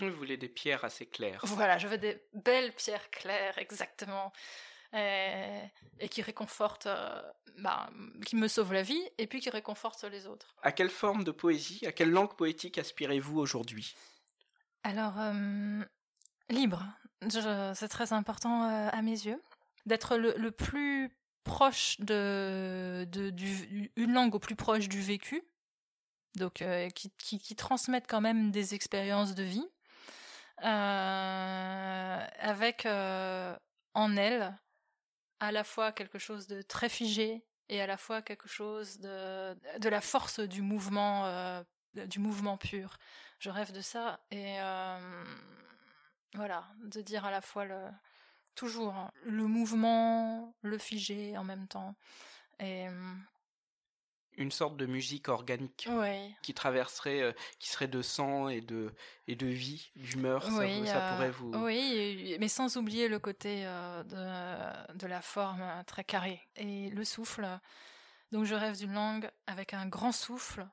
Vous 0.00 0.10
voulez 0.12 0.36
des 0.36 0.48
pierres 0.48 0.84
assez 0.84 1.06
claires. 1.06 1.40
Voilà, 1.44 1.78
je 1.78 1.88
veux 1.88 1.98
des 1.98 2.22
belles 2.32 2.72
pierres 2.72 3.10
claires, 3.10 3.58
exactement. 3.58 4.32
Et, 4.94 5.68
qui 6.10 6.22
réconfortent, 6.22 6.86
euh, 6.86 7.20
bah, 7.58 7.90
qui 8.24 8.36
me 8.36 8.48
sauvent 8.48 8.72
la 8.72 8.82
vie, 8.82 9.02
et 9.18 9.26
puis 9.26 9.40
qui 9.40 9.50
réconfortent 9.50 10.04
les 10.04 10.26
autres. 10.26 10.54
À 10.62 10.72
quelle 10.72 10.88
forme 10.88 11.24
de 11.24 11.30
poésie, 11.30 11.84
à 11.86 11.92
quelle 11.92 12.10
langue 12.10 12.34
poétique 12.36 12.78
aspirez-vous 12.78 13.38
aujourd'hui? 13.38 13.94
Alors, 14.84 15.18
euh, 15.18 15.84
libre. 16.48 16.84
C'est 17.74 17.88
très 17.88 18.12
important 18.12 18.64
euh, 18.64 18.88
à 18.90 19.02
mes 19.02 19.10
yeux. 19.26 19.42
D'être 19.84 20.16
le, 20.16 20.50
plus 20.52 21.10
proche 21.44 21.98
de, 22.00 23.06
de 23.10 23.30
du, 23.30 23.90
une 23.96 24.12
langue 24.12 24.34
au 24.34 24.38
plus 24.38 24.54
proche 24.54 24.88
du 24.88 25.00
vécu, 25.00 25.42
donc 26.36 26.62
qui, 26.94 27.10
qui, 27.18 27.38
qui, 27.38 27.56
transmettent 27.56 28.06
quand 28.06 28.20
même 28.20 28.50
des 28.50 28.74
expériences 28.74 29.34
de 29.34 29.42
vie, 29.42 29.66
euh, 29.66 29.77
avec 30.62 32.86
euh, 32.86 33.56
en 33.94 34.16
elle 34.16 34.54
à 35.40 35.52
la 35.52 35.64
fois 35.64 35.92
quelque 35.92 36.18
chose 36.18 36.46
de 36.46 36.62
très 36.62 36.88
figé 36.88 37.44
et 37.68 37.80
à 37.80 37.86
la 37.86 37.96
fois 37.96 38.22
quelque 38.22 38.48
chose 38.48 38.98
de, 38.98 39.54
de 39.78 39.88
la 39.88 40.00
force 40.00 40.40
du 40.40 40.62
mouvement, 40.62 41.26
euh, 41.26 41.62
du 41.94 42.18
mouvement 42.18 42.56
pur. 42.56 42.98
Je 43.38 43.50
rêve 43.50 43.72
de 43.72 43.80
ça 43.80 44.20
et 44.30 44.56
voilà, 46.34 46.68
de 46.84 47.00
dire 47.00 47.24
à 47.24 47.30
la 47.30 47.40
fois 47.40 47.66
toujours 48.54 48.94
hein, 48.94 49.10
le 49.24 49.46
mouvement, 49.46 50.54
le 50.62 50.78
figé 50.78 51.38
en 51.38 51.44
même 51.44 51.68
temps. 51.68 51.94
Une 54.38 54.52
sorte 54.52 54.76
de 54.76 54.86
musique 54.86 55.28
organique 55.28 55.88
qui 56.42 56.54
traverserait, 56.54 57.20
euh, 57.20 57.32
qui 57.58 57.68
serait 57.68 57.88
de 57.88 58.00
sang 58.00 58.48
et 58.48 58.60
de 58.60 58.92
et 59.26 59.36
de 59.36 59.46
vie, 59.46 59.90
d'humeur. 59.96 60.44
ça, 60.44 60.62
euh, 60.62 61.14
pourrait 61.14 61.30
vous. 61.30 61.52
Oui, 61.56 62.36
mais 62.40 62.48
sans 62.48 62.76
oublier 62.76 63.08
le 63.08 63.18
côté 63.18 63.64
euh, 63.66 64.02
de, 64.04 64.96
de 64.98 65.06
la 65.06 65.20
forme 65.20 65.62
très 65.86 66.04
carrée 66.04 66.40
et 66.56 66.88
le 66.88 67.04
souffle. 67.04 67.46
Donc 68.32 68.44
je 68.44 68.54
rêve 68.54 68.76
d'une 68.78 68.94
langue 68.94 69.30
avec 69.46 69.74
un 69.74 69.86
grand 69.86 70.12
souffle, 70.12 70.66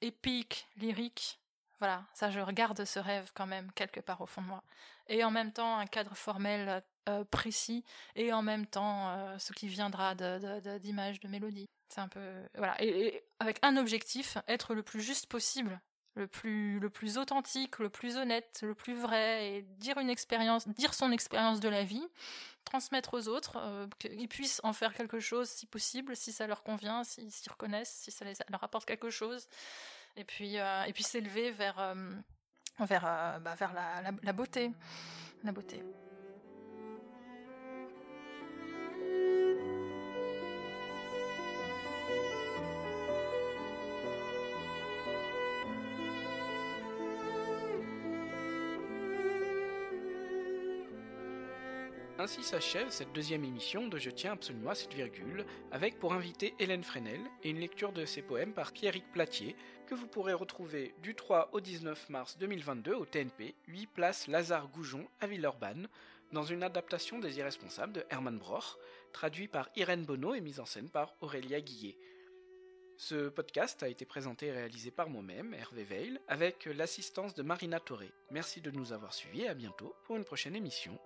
épique, 0.00 0.66
lyrique. 0.76 1.40
Voilà, 1.78 2.04
ça 2.12 2.30
je 2.30 2.40
regarde 2.40 2.84
ce 2.84 2.98
rêve 2.98 3.30
quand 3.34 3.46
même 3.46 3.70
quelque 3.72 4.00
part 4.00 4.20
au 4.20 4.26
fond 4.26 4.42
de 4.42 4.48
moi. 4.48 4.64
Et 5.08 5.24
en 5.24 5.30
même 5.30 5.52
temps 5.52 5.78
un 5.78 5.86
cadre 5.86 6.14
formel 6.14 6.82
précis 7.30 7.84
et 8.14 8.32
en 8.32 8.42
même 8.42 8.66
temps 8.66 9.38
ce 9.38 9.52
qui 9.52 9.68
viendra 9.68 10.14
d'images, 10.14 11.20
de, 11.20 11.26
de, 11.26 11.32
mélodies. 11.32 11.68
C'est 11.88 12.00
un 12.00 12.08
peu 12.08 12.20
voilà 12.54 12.76
et, 12.82 13.24
avec 13.40 13.58
un 13.62 13.76
objectif, 13.76 14.36
être 14.46 14.74
le 14.74 14.82
plus 14.82 15.00
juste 15.00 15.26
possible, 15.26 15.80
le 16.14 16.26
plus 16.26 16.78
le 16.80 16.90
plus 16.90 17.16
authentique, 17.16 17.78
le 17.78 17.88
plus 17.88 18.16
honnête, 18.16 18.60
le 18.62 18.74
plus 18.74 18.94
vrai 18.94 19.48
et 19.48 19.62
dire 19.62 19.98
une 19.98 20.10
expérience, 20.10 20.68
dire 20.68 20.92
son 20.92 21.10
expérience 21.12 21.60
de 21.60 21.68
la 21.68 21.84
vie, 21.84 22.06
transmettre 22.64 23.14
aux 23.14 23.28
autres, 23.28 23.56
euh, 23.56 23.86
qu'ils 23.98 24.28
puissent 24.28 24.60
en 24.64 24.72
faire 24.72 24.92
quelque 24.92 25.20
chose 25.20 25.48
si 25.48 25.66
possible, 25.66 26.14
si 26.16 26.32
ça 26.32 26.46
leur 26.46 26.62
convient, 26.62 27.04
s'ils 27.04 27.32
s'y 27.32 27.48
reconnaissent, 27.48 28.00
si 28.02 28.10
ça 28.10 28.24
leur 28.48 28.62
apporte 28.62 28.86
quelque 28.86 29.10
chose, 29.10 29.48
et 30.16 30.24
puis 30.24 30.58
euh, 30.58 30.84
et 30.84 30.92
puis 30.92 31.04
s'élever 31.04 31.50
vers 31.50 31.78
euh, 31.78 32.12
vers 32.86 33.40
bah, 33.40 33.54
vers 33.58 33.72
la, 33.72 34.10
la 34.22 34.32
beauté, 34.32 34.70
la 35.44 35.52
beauté. 35.52 35.82
Ainsi 52.28 52.42
s'achève 52.42 52.90
cette 52.90 53.14
deuxième 53.14 53.46
émission 53.46 53.88
de 53.88 53.96
Je 53.96 54.10
tiens 54.10 54.32
absolument 54.32 54.72
à 54.72 54.74
cette 54.74 54.92
virgule, 54.92 55.46
avec 55.72 55.98
pour 55.98 56.12
invité 56.12 56.54
Hélène 56.58 56.84
Fresnel 56.84 57.22
et 57.42 57.48
une 57.48 57.60
lecture 57.60 57.90
de 57.90 58.04
ses 58.04 58.20
poèmes 58.20 58.52
par 58.52 58.72
Pierrick 58.72 59.10
Platier, 59.12 59.56
que 59.86 59.94
vous 59.94 60.06
pourrez 60.06 60.34
retrouver 60.34 60.94
du 61.02 61.14
3 61.14 61.48
au 61.52 61.60
19 61.60 62.10
mars 62.10 62.36
2022 62.36 62.92
au 62.92 63.06
TNP, 63.06 63.54
8 63.68 63.86
place 63.86 64.26
Lazare 64.26 64.68
Goujon 64.68 65.08
à 65.20 65.26
Villeurbanne, 65.26 65.88
dans 66.32 66.42
une 66.42 66.62
adaptation 66.62 67.18
des 67.18 67.38
Irresponsables 67.38 67.94
de 67.94 68.04
Hermann 68.10 68.36
Broch, 68.36 68.76
traduit 69.14 69.48
par 69.48 69.70
Irène 69.74 70.04
Bonneau 70.04 70.34
et 70.34 70.42
mise 70.42 70.60
en 70.60 70.66
scène 70.66 70.90
par 70.90 71.14
Aurélia 71.22 71.62
Guillet. 71.62 71.96
Ce 72.98 73.30
podcast 73.30 73.82
a 73.82 73.88
été 73.88 74.04
présenté 74.04 74.48
et 74.48 74.52
réalisé 74.52 74.90
par 74.90 75.08
moi-même, 75.08 75.54
Hervé 75.54 75.84
Veil, 75.84 76.20
avec 76.28 76.66
l'assistance 76.66 77.34
de 77.34 77.42
Marina 77.42 77.80
Toré. 77.80 78.10
Merci 78.30 78.60
de 78.60 78.70
nous 78.70 78.92
avoir 78.92 79.14
suivis 79.14 79.44
et 79.44 79.48
à 79.48 79.54
bientôt 79.54 79.94
pour 80.04 80.16
une 80.16 80.24
prochaine 80.24 80.56
émission 80.56 80.98